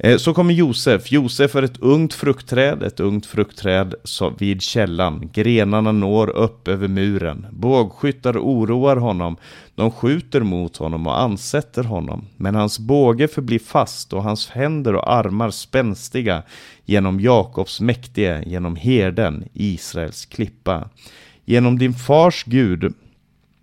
Eh, 0.03 0.17
så 0.17 0.33
kommer 0.33 0.53
Josef. 0.53 1.11
Josef 1.11 1.55
är 1.55 1.63
ett 1.63 1.79
ungt 1.79 2.13
fruktträd, 2.13 2.83
ett 2.83 2.99
ungt 2.99 3.25
fruktträd 3.25 3.95
vid 4.37 4.61
källan. 4.61 5.29
Grenarna 5.33 5.91
når 5.91 6.29
upp 6.29 6.67
över 6.67 6.87
muren. 6.87 7.47
Bågskyttar 7.51 8.37
oroar 8.37 8.95
honom. 8.95 9.37
De 9.75 9.91
skjuter 9.91 10.41
mot 10.41 10.77
honom 10.77 11.07
och 11.07 11.19
ansätter 11.19 11.83
honom. 11.83 12.25
Men 12.37 12.55
hans 12.55 12.79
båge 12.79 13.27
förblir 13.27 13.59
fast 13.59 14.13
och 14.13 14.23
hans 14.23 14.49
händer 14.49 14.95
och 14.95 15.13
armar 15.13 15.49
spänstiga 15.49 16.43
genom 16.85 17.19
Jakobs 17.19 17.81
mäktige, 17.81 18.43
genom 18.45 18.75
herden, 18.75 19.43
Israels 19.53 20.25
klippa. 20.25 20.89
Genom 21.45 21.79
din 21.79 21.93
fars 21.93 22.43
Gud 22.43 22.93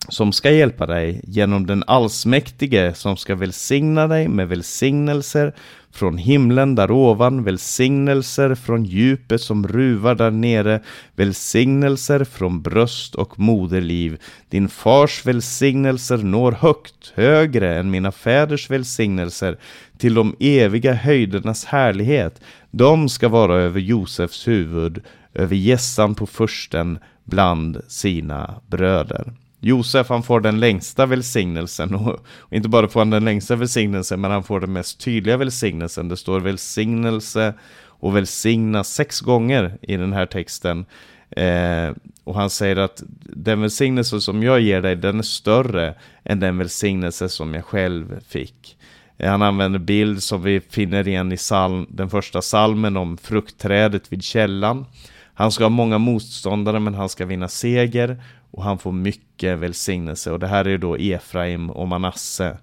som 0.08 0.32
ska 0.32 0.50
hjälpa 0.50 0.86
dig 0.86 1.20
genom 1.24 1.66
den 1.66 1.84
allsmäktige 1.86 2.94
som 2.94 3.16
ska 3.16 3.34
välsigna 3.34 4.06
dig 4.06 4.28
med 4.28 4.48
välsignelser 4.48 5.52
från 5.92 6.18
himlen 6.18 6.74
där 6.74 6.90
ovan, 6.90 7.44
välsignelser 7.44 8.54
från 8.54 8.84
djupet 8.84 9.40
som 9.40 9.68
ruvar 9.68 10.14
där 10.14 10.30
nere, 10.30 10.80
välsignelser 11.16 12.24
från 12.24 12.62
bröst 12.62 13.14
och 13.14 13.38
moderliv. 13.38 14.20
Din 14.48 14.68
fars 14.68 15.26
välsignelser 15.26 16.18
når 16.18 16.52
högt, 16.52 17.12
högre 17.14 17.78
än 17.78 17.90
mina 17.90 18.12
fäders 18.12 18.70
välsignelser, 18.70 19.58
till 19.98 20.14
de 20.14 20.36
eviga 20.40 20.92
höjdernas 20.92 21.64
härlighet. 21.64 22.40
De 22.70 23.08
ska 23.08 23.28
vara 23.28 23.56
över 23.56 23.80
Josefs 23.80 24.48
huvud, 24.48 25.02
över 25.34 25.56
gässan 25.56 26.14
på 26.14 26.26
försten 26.26 26.98
bland 27.24 27.80
sina 27.88 28.60
bröder. 28.66 29.32
Josef 29.60 30.08
han 30.08 30.22
får 30.22 30.40
den 30.40 30.60
längsta 30.60 31.06
välsignelsen 31.06 31.94
och, 31.94 32.08
och, 32.38 32.52
inte 32.52 32.68
bara 32.68 32.88
får 32.88 33.00
han 33.00 33.10
den 33.10 33.24
längsta 33.24 33.56
välsignelsen 33.56 34.20
men 34.20 34.30
han 34.30 34.44
får 34.44 34.60
den 34.60 34.72
mest 34.72 35.00
tydliga 35.00 35.36
välsignelsen. 35.36 36.08
Det 36.08 36.16
står 36.16 36.40
välsignelse 36.40 37.54
och 38.00 38.16
välsigna 38.16 38.84
sex 38.84 39.20
gånger 39.20 39.78
i 39.82 39.96
den 39.96 40.12
här 40.12 40.26
texten. 40.26 40.86
Eh, 41.30 41.90
och 42.24 42.34
han 42.34 42.50
säger 42.50 42.76
att 42.76 43.02
den 43.22 43.60
välsignelse 43.60 44.20
som 44.20 44.42
jag 44.42 44.60
ger 44.60 44.82
dig 44.82 44.96
den 44.96 45.18
är 45.18 45.22
större 45.22 45.94
än 46.24 46.40
den 46.40 46.58
välsignelse 46.58 47.28
som 47.28 47.54
jag 47.54 47.64
själv 47.64 48.20
fick. 48.28 48.76
Eh, 49.18 49.30
han 49.30 49.42
använder 49.42 49.78
bild 49.78 50.22
som 50.22 50.42
vi 50.42 50.60
finner 50.60 51.08
igen 51.08 51.32
i 51.32 51.36
psalm, 51.36 51.86
den 51.90 52.10
första 52.10 52.42
salmen 52.42 52.96
om 52.96 53.16
fruktträdet 53.16 54.12
vid 54.12 54.22
källan. 54.22 54.86
Han 55.34 55.52
ska 55.52 55.64
ha 55.64 55.68
många 55.68 55.98
motståndare 55.98 56.80
men 56.80 56.94
han 56.94 57.08
ska 57.08 57.26
vinna 57.26 57.48
seger 57.48 58.22
och 58.50 58.62
han 58.62 58.78
får 58.78 58.92
mycket 58.92 59.58
välsignelse 59.58 60.30
och 60.30 60.38
det 60.38 60.46
här 60.46 60.64
är 60.66 60.78
då 60.78 60.96
Efraim 60.96 61.70
och 61.70 61.88
Manasse. 61.88 62.58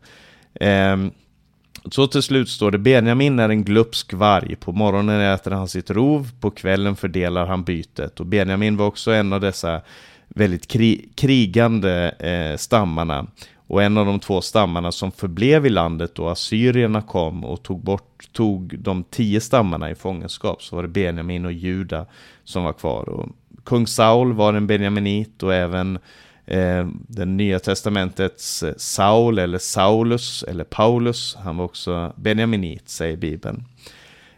Eh, 0.54 0.98
så 1.92 2.08
till 2.08 2.22
slut 2.22 2.50
står 2.50 2.72
det 2.72 2.78
Benjamin 2.78 3.40
är 3.40 3.50
en 3.50 3.64
glupsk 3.64 4.14
varg. 4.14 4.56
På 4.56 4.72
morgonen 4.72 5.22
äter 5.22 5.52
han 5.52 5.68
sitt 5.68 5.90
rov, 5.90 6.30
på 6.40 6.52
kvällen 6.52 6.96
fördelar 6.96 7.46
han 7.46 7.64
bytet. 7.64 8.20
Och 8.20 8.26
Benjamin 8.26 8.78
var 8.78 8.88
också 8.88 9.12
en 9.12 9.34
av 9.34 9.42
dessa 9.42 9.82
väldigt 10.28 10.68
kri 10.68 11.10
krigande 11.16 12.10
eh, 12.10 12.58
stammarna. 12.58 13.28
Och 13.68 13.84
en 13.84 13.98
av 13.98 14.06
de 14.06 14.20
två 14.20 14.42
stammarna 14.42 14.92
som 14.92 15.12
förblev 15.12 15.66
i 15.66 15.70
landet 15.70 16.16
då 16.16 16.30
assyrierna 16.30 17.02
kom 17.02 17.46
och 17.46 17.64
tog 17.64 17.84
bort 17.84 18.30
tog 18.32 18.80
de 18.80 19.04
tio 19.04 19.42
stammarna 19.42 19.92
i 19.92 19.96
fångenskap 19.96 20.64
så 20.64 20.76
var 20.76 20.84
det 20.84 20.90
Benjamin 20.90 21.46
och 21.46 21.52
Juda 21.52 22.06
som 22.44 22.64
var 22.64 22.74
kvar. 22.74 23.10
Och 23.10 23.30
kung 23.66 23.88
Saul 23.88 24.34
var 24.34 24.54
en 24.54 24.68
benjaminit 24.68 25.44
och 25.44 25.54
även 25.54 26.00
eh, 26.46 26.88
den 27.08 27.38
nya 27.38 27.60
testamentets 27.60 28.64
eh, 28.64 28.74
Saul 28.78 29.40
eller 29.40 29.58
Saulus 29.58 30.44
eller 30.44 30.64
Paulus, 30.64 31.38
han 31.44 31.58
var 31.58 31.66
också 31.66 32.14
benjaminit 32.16 32.90
säger 32.90 33.18
Bibeln. 33.18 33.64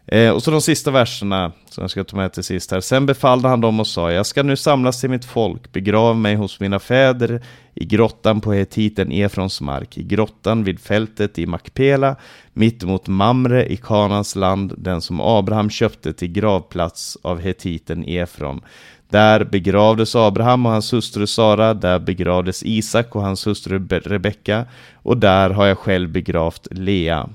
Eh, 0.05 0.32
och 0.32 0.43
så 0.43 0.51
de 0.51 0.61
sista 0.61 0.91
verserna 0.91 1.51
som 1.69 1.82
jag 1.82 1.91
ska 1.91 2.03
ta 2.03 2.17
med 2.17 2.34
till 2.34 2.43
sist 2.43 2.71
här. 2.71 2.80
Sen 2.80 3.05
befallde 3.05 3.47
han 3.47 3.61
dem 3.61 3.80
och 3.80 3.88
sa, 3.88 4.11
jag 4.11 4.25
ska 4.25 4.43
nu 4.43 4.55
samlas 4.55 5.01
till 5.01 5.09
mitt 5.09 5.25
folk, 5.25 5.71
begrav 5.71 6.17
mig 6.17 6.36
hos 6.36 6.59
mina 6.59 6.80
fäder 6.80 7.41
i 7.73 7.86
grottan 7.86 8.41
på 8.41 8.53
hetiten 8.53 9.11
Efrons 9.11 9.61
mark, 9.61 9.97
i 9.97 10.03
grottan 10.03 10.63
vid 10.63 10.80
fältet 10.80 11.39
i 11.39 11.45
Makpela, 11.45 12.15
mittemot 12.53 13.07
Mamre 13.07 13.71
i 13.71 13.78
Kanans 13.78 14.36
land, 14.36 14.73
den 14.78 15.01
som 15.01 15.21
Abraham 15.21 15.69
köpte 15.69 16.13
till 16.13 16.32
gravplats 16.32 17.17
av 17.21 17.39
hetiten 17.39 18.03
Efron. 18.07 18.61
Där 19.10 19.43
begravdes 19.43 20.16
Abraham 20.16 20.66
och 20.66 20.72
hans 20.72 20.93
hustru 20.93 21.28
Sara, 21.28 21.74
där 21.74 21.99
begravdes 21.99 22.64
Isak 22.64 23.16
och 23.16 23.22
hans 23.22 23.47
hustru 23.47 23.88
Rebecka, 23.89 24.66
och 24.93 25.18
där 25.18 25.49
har 25.49 25.66
jag 25.66 25.78
själv 25.78 26.10
begravt 26.10 26.68
Lea 26.72 27.30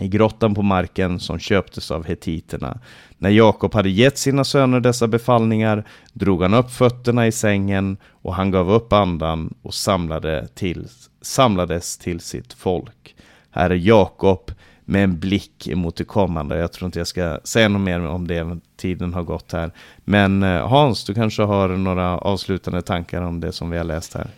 i 0.00 0.08
grottan 0.08 0.54
på 0.54 0.62
marken 0.62 1.20
som 1.20 1.38
köptes 1.38 1.90
av 1.90 2.04
hetiterna. 2.04 2.78
När 3.18 3.30
Jakob 3.30 3.74
hade 3.74 3.90
gett 3.90 4.18
sina 4.18 4.44
söner 4.44 4.80
dessa 4.80 5.06
befallningar 5.06 5.84
drog 6.12 6.42
han 6.42 6.54
upp 6.54 6.70
fötterna 6.70 7.26
i 7.26 7.32
sängen 7.32 7.96
och 8.10 8.34
han 8.34 8.50
gav 8.50 8.72
upp 8.72 8.92
andan 8.92 9.54
och 9.62 9.74
samlade 9.74 10.48
till, 10.54 10.86
samlades 11.22 11.98
till 11.98 12.20
sitt 12.20 12.52
folk. 12.52 13.14
Här 13.50 13.70
är 13.70 13.74
Jakob 13.74 14.50
med 14.84 15.04
en 15.04 15.18
blick 15.18 15.68
mot 15.74 15.96
det 15.96 16.04
kommande. 16.04 16.58
Jag 16.58 16.72
tror 16.72 16.86
inte 16.86 17.00
jag 17.00 17.06
ska 17.06 17.38
säga 17.44 17.68
något 17.68 17.82
mer 17.82 18.06
om 18.06 18.28
det, 18.28 18.58
tiden 18.76 19.14
har 19.14 19.22
gått 19.22 19.52
här. 19.52 19.70
Men 20.04 20.42
eh, 20.42 20.68
Hans, 20.68 21.04
du 21.04 21.14
kanske 21.14 21.42
har 21.42 21.68
några 21.68 22.18
avslutande 22.18 22.82
tankar 22.82 23.22
om 23.22 23.40
det 23.40 23.52
som 23.52 23.70
vi 23.70 23.76
har 23.76 23.84
läst 23.84 24.14
här? 24.14 24.30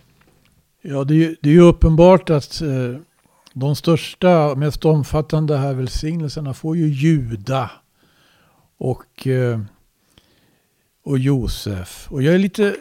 Ja, 0.83 1.05
det 1.05 1.25
är, 1.25 1.37
det 1.41 1.49
är 1.49 1.53
ju 1.53 1.61
uppenbart 1.61 2.31
att 2.31 2.63
eh, 2.63 3.01
de 3.53 3.77
största, 3.77 4.55
mest 4.55 4.85
omfattande 4.85 5.57
här 5.57 5.75
välsignelserna 5.75 6.55
får 6.55 6.77
ju 6.77 6.87
Juda 6.87 7.71
och, 8.79 9.27
eh, 9.27 9.61
och 11.05 11.19
Josef. 11.19 12.07
Och 12.11 12.23
jag 12.23 12.35
är 12.35 12.39
lite 12.39 12.75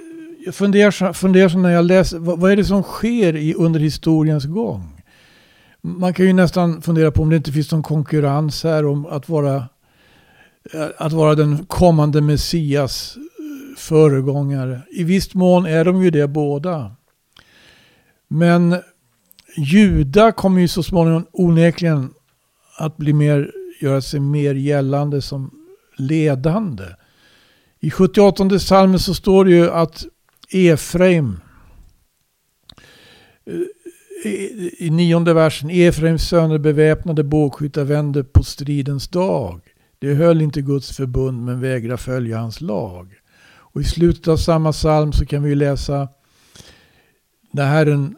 jag 0.46 0.56
funderar, 0.56 1.14
funderar 1.14 1.58
när 1.58 1.70
jag 1.70 1.86
läser, 1.86 2.20
vad, 2.20 2.40
vad, 2.40 2.52
är 2.52 2.56
det 2.56 2.66
som 2.66 2.84
sker 2.84 3.36
i, 3.36 3.54
under 3.54 3.80
historiens 3.80 4.46
gång? 4.46 4.93
Man 5.86 6.14
kan 6.14 6.26
ju 6.26 6.34
nästan 6.34 6.82
fundera 6.82 7.12
på 7.12 7.22
om 7.22 7.30
det 7.30 7.36
inte 7.36 7.52
finns 7.52 7.72
någon 7.72 7.84
konkurrens 7.84 8.64
här 8.64 8.86
om 8.86 9.06
att 9.06 9.30
vara, 9.30 9.70
att 10.98 11.14
vara 11.14 11.36
den 11.36 11.66
kommande 11.66 12.22
Messias 12.22 13.18
eh, 13.18 13.78
föregångare. 13.78 14.82
I 14.92 15.04
viss 15.04 15.34
mån 15.34 15.66
är 15.66 15.86
de 15.86 16.04
ju 16.04 16.12
det 16.12 16.28
båda. 16.28 16.96
Men 18.28 18.76
Juda 19.58 20.32
kommer 20.32 20.62
ju 20.62 20.68
så 20.68 20.84
småningom 20.84 21.26
onekligen 21.32 22.14
att 22.78 22.98
bli 22.98 23.14
mer, 23.14 23.52
göra 23.82 24.02
sig 24.02 24.20
mer 24.20 24.56
gällande 24.56 25.22
som 25.22 25.52
ledande. 25.98 26.86
I 27.80 27.92
78 27.92 28.60
salmen 28.60 29.00
så 29.00 29.14
står 29.14 29.46
det 29.46 29.52
ju 29.52 29.72
att 29.72 30.06
Efraim 30.50 31.40
eh, 33.46 33.54
i 34.78 34.90
nionde 34.92 35.34
versen. 35.34 35.70
Efraims 35.70 36.28
söner 36.30 36.58
beväpnade 36.58 37.24
bågskyttar 37.24 37.84
vände 37.84 38.24
på 38.24 38.44
stridens 38.44 39.08
dag. 39.08 39.62
De 40.00 40.14
höll 40.14 40.42
inte 40.42 40.62
Guds 40.62 40.96
förbund 40.96 41.46
men 41.46 41.62
vägrade 41.62 41.98
följa 41.98 42.38
hans 42.38 42.62
lag. 42.62 43.14
Och 43.56 43.82
i 43.82 43.84
slutet 43.84 44.28
av 44.28 44.38
samma 44.38 44.72
psalm 44.72 45.14
så 45.14 45.26
kan 45.26 45.44
vi 45.44 45.56
läsa 45.56 46.08
när 47.52 47.66
Herren 47.66 48.16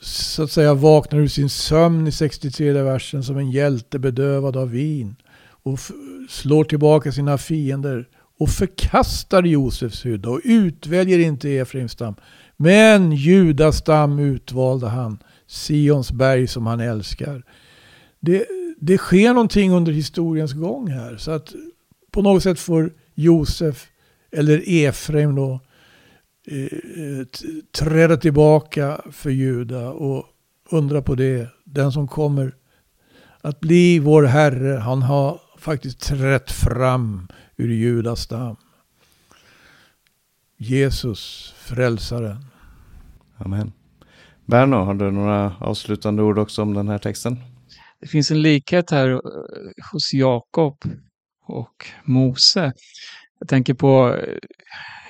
så 0.00 0.42
att 0.42 0.50
säga 0.50 0.74
vaknar 0.74 1.18
ur 1.18 1.28
sin 1.28 1.48
sömn 1.48 2.06
i 2.06 2.12
63 2.12 2.72
versen 2.72 3.22
som 3.22 3.38
en 3.38 3.50
hjälte 3.50 3.98
bedövad 3.98 4.56
av 4.56 4.70
vin 4.70 5.16
och 5.62 5.78
slår 6.28 6.64
tillbaka 6.64 7.12
sina 7.12 7.38
fiender 7.38 8.08
och 8.38 8.50
förkastar 8.50 9.42
Josefs 9.42 10.06
hydda 10.06 10.30
och 10.30 10.40
utväljer 10.44 11.18
inte 11.18 11.50
Efraims 11.50 11.92
stam. 11.92 12.14
Men 12.56 13.12
Judas 13.12 13.76
stam 13.76 14.18
utvalde 14.18 14.88
han, 14.88 15.18
Sions 15.48 16.12
berg 16.12 16.46
som 16.46 16.66
han 16.66 16.80
älskar. 16.80 17.42
Det, 18.20 18.46
det 18.80 18.98
sker 18.98 19.32
någonting 19.32 19.72
under 19.72 19.92
historiens 19.92 20.52
gång 20.52 20.88
här. 20.88 21.16
Så 21.16 21.30
att 21.30 21.54
på 22.10 22.22
något 22.22 22.42
sätt 22.42 22.58
får 22.58 22.92
Josef, 23.14 23.88
eller 24.30 24.62
Efraim 24.66 25.34
då, 25.34 25.60
eh, 26.46 27.26
träda 27.78 28.16
tillbaka 28.16 29.00
för 29.12 29.30
Juda 29.30 29.88
och 29.90 30.26
undra 30.70 31.02
på 31.02 31.14
det. 31.14 31.48
Den 31.64 31.92
som 31.92 32.08
kommer 32.08 32.54
att 33.40 33.60
bli 33.60 33.98
vår 33.98 34.22
Herre, 34.22 34.78
han 34.78 35.02
har 35.02 35.40
faktiskt 35.58 36.00
trätt 36.00 36.50
fram 36.50 37.28
ur 37.56 37.68
Judas 37.68 38.20
stam. 38.20 38.56
Jesus, 40.56 41.54
frälsaren. 41.58 42.44
Amen. 43.36 43.72
Berno, 44.48 44.76
har 44.76 44.94
du 44.94 45.10
några 45.10 45.56
avslutande 45.60 46.22
ord 46.22 46.38
också 46.38 46.62
om 46.62 46.74
den 46.74 46.88
här 46.88 46.98
texten? 46.98 47.36
Det 48.00 48.06
finns 48.06 48.30
en 48.30 48.42
likhet 48.42 48.90
här 48.90 49.10
eh, 49.10 49.18
hos 49.92 50.14
Jakob 50.14 50.76
och 51.46 51.86
Mose. 52.04 52.72
Jag 53.38 53.48
tänker 53.48 53.74
på 53.74 54.14
eh, 54.14 54.38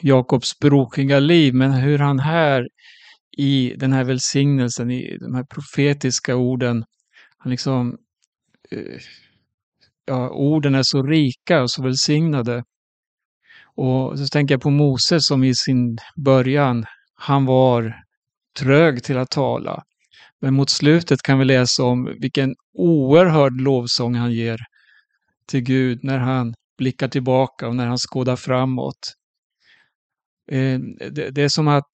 Jakobs 0.00 0.58
brokiga 0.58 1.20
liv, 1.20 1.54
men 1.54 1.72
hur 1.72 1.98
han 1.98 2.18
här 2.18 2.68
i 3.36 3.74
den 3.76 3.92
här 3.92 4.04
välsignelsen, 4.04 4.90
i 4.90 5.18
de 5.20 5.34
här 5.34 5.44
profetiska 5.44 6.36
orden, 6.36 6.84
han 7.38 7.50
liksom 7.50 7.96
eh, 8.70 9.00
ja, 10.04 10.30
orden 10.30 10.74
är 10.74 10.82
så 10.82 11.02
rika 11.02 11.62
och 11.62 11.70
så 11.70 11.82
välsignade. 11.82 12.64
Och 13.74 14.18
så 14.18 14.26
tänker 14.26 14.54
jag 14.54 14.62
på 14.62 14.70
Mose 14.70 15.20
som 15.20 15.44
i 15.44 15.54
sin 15.54 15.98
början, 16.16 16.84
han 17.14 17.44
var 17.44 18.07
trög 18.58 19.02
till 19.04 19.18
att 19.18 19.30
tala. 19.30 19.82
Men 20.40 20.54
mot 20.54 20.70
slutet 20.70 21.22
kan 21.22 21.38
vi 21.38 21.44
läsa 21.44 21.84
om 21.84 22.16
vilken 22.20 22.54
oerhörd 22.74 23.60
lovsång 23.60 24.14
han 24.14 24.32
ger 24.32 24.58
till 25.46 25.60
Gud 25.60 26.04
när 26.04 26.18
han 26.18 26.54
blickar 26.78 27.08
tillbaka 27.08 27.68
och 27.68 27.76
när 27.76 27.86
han 27.86 27.98
skådar 27.98 28.36
framåt. 28.36 29.14
Eh, 30.50 30.78
det 31.32 31.42
är 31.42 31.48
som 31.48 31.68
att 31.68 31.90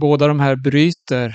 båda 0.00 0.26
de 0.26 0.40
här 0.40 0.56
bryter 0.56 1.34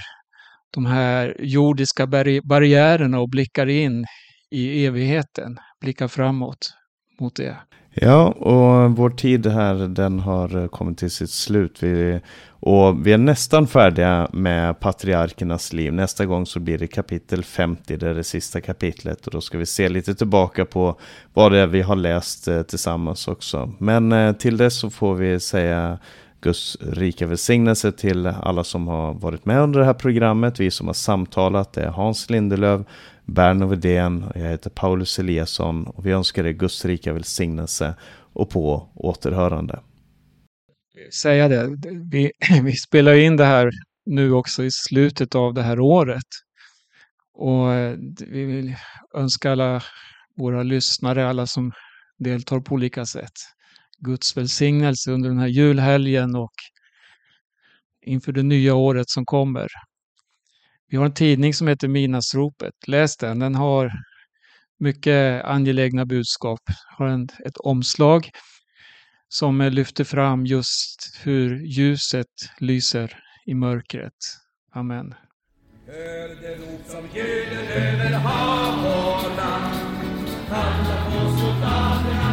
de 0.74 0.86
här 0.86 1.36
jordiska 1.40 2.08
barriärerna 2.44 3.20
och 3.20 3.30
blickar 3.30 3.68
in 3.68 4.06
i 4.52 4.86
evigheten, 4.86 5.58
blickar 5.82 6.08
framåt 6.08 6.74
mot 7.20 7.36
det. 7.36 7.58
Ja, 7.94 8.28
och 8.28 8.98
vår 8.98 9.10
tid 9.10 9.48
här 9.48 9.76
den 9.76 10.20
har 10.20 10.68
kommit 10.68 10.98
till 10.98 11.12
sitt 11.12 11.30
slut. 11.30 11.84
Vi, 11.84 12.20
och 12.50 13.08
vi 13.08 13.14
är 13.14 13.18
nästan 13.18 13.68
färdiga 13.68 14.30
med 14.34 14.80
patriarkernas 14.80 15.74
liv. 15.74 15.94
Nästa 15.94 16.26
gång 16.26 16.46
så 16.46 16.60
blir 16.60 16.78
det 16.78 16.88
kapitel 16.88 17.44
50, 17.44 17.98
det 17.98 18.10
är 18.10 18.14
det 18.14 18.24
sista 18.24 18.62
kapitlet. 18.62 19.28
Och 19.28 19.34
då 19.34 19.42
ska 19.42 19.58
vi 19.58 19.66
se 19.66 19.90
lite 19.90 20.16
tillbaka 20.16 20.66
på 20.66 20.96
vad 21.34 21.52
det 21.52 21.60
är 21.60 21.68
vi 21.68 21.82
har 21.82 21.96
läst 21.96 22.48
eh, 22.48 22.62
tillsammans 22.62 23.28
också. 23.28 23.74
Men 23.78 24.12
eh, 24.12 24.34
till 24.34 24.58
dess 24.58 24.80
så 24.80 24.90
får 24.90 25.16
vi 25.16 25.40
säga 25.40 25.98
Guds 26.42 26.78
rika 26.82 27.28
välsignelse 27.28 27.92
till 27.92 28.28
alla 28.28 28.64
som 28.64 28.88
har 28.88 29.14
varit 29.14 29.46
med 29.46 29.62
under 29.62 29.80
det 29.80 29.86
här 29.86 29.94
programmet. 29.94 30.60
Vi 30.60 30.72
som 30.72 30.88
har 30.88 30.94
samtalat, 30.94 31.74
det 31.74 31.82
är 31.82 31.90
Hans 31.90 32.30
Lindelöf, 32.30 32.82
Berno 33.34 33.66
Widén 33.68 34.24
och 34.24 34.36
jag 34.36 34.50
heter 34.50 34.70
Paulus 34.70 35.20
Eliasson 35.20 35.88
och 35.88 36.06
vi 36.06 36.12
önskar 36.12 36.44
dig 36.44 36.54
Guds 36.54 36.86
rika 36.86 37.14
välsignelse 37.14 37.96
och 38.34 38.50
på 38.50 38.92
återhörande. 38.96 39.80
Säga 41.14 41.48
det, 41.48 41.78
vi, 42.12 42.32
vi 42.64 42.72
spelar 42.76 43.14
in 43.14 43.38
det 43.38 43.46
här 43.46 43.72
nu 44.06 44.34
också 44.34 44.64
i 44.64 44.72
slutet 44.72 45.36
av 45.36 45.54
det 45.54 45.62
här 45.62 45.80
året. 45.80 46.28
Och 47.34 47.74
eh, 47.74 47.98
vi 48.28 48.46
vill 48.46 48.76
önska 49.16 49.52
alla 49.52 49.84
våra 50.38 50.64
lyssnare, 50.64 51.30
alla 51.30 51.48
som 51.48 51.72
deltar 52.18 52.60
på 52.60 52.76
olika 52.76 53.06
sätt, 53.06 53.34
Guds 54.00 54.38
välsignelse 54.38 55.12
under 55.12 55.30
den 55.30 55.40
här 55.40 55.48
julhelgen 55.48 56.36
och 56.36 56.54
inför 58.06 58.32
det 58.32 58.44
nya 58.44 58.76
året 58.76 59.10
som 59.10 59.26
kommer. 59.26 59.68
Vi 60.92 60.98
har 60.98 61.06
en 61.06 61.14
tidning 61.14 61.54
som 61.54 61.68
heter 61.68 61.88
Midnattsropet. 61.88 62.74
Läs 62.88 63.18
den. 63.18 63.40
Den 63.40 63.56
har 63.56 63.92
mycket 64.80 65.44
angelägna 65.44 66.06
budskap. 66.06 66.60
Har 66.98 67.08
en, 67.08 67.30
ett 67.46 67.58
omslag 67.58 68.30
som 69.30 69.62
lyfter 69.62 70.04
fram 70.04 70.46
just 70.46 71.20
hur 71.24 71.66
ljuset 71.66 72.28
lyser 72.60 73.18
i 73.46 73.54
mörkret. 73.54 74.14
Amen. 74.74 75.14
Hör 75.88 76.42
det 76.42 76.56
rop 76.56 76.86
som 76.88 77.04
ljuder 77.16 77.72
över 77.76 78.12
hav 78.12 78.86
och 78.86 79.38
land. 79.38 79.76
Kalla 80.50 81.06
på 81.06 81.38
soldaterna 81.38 82.31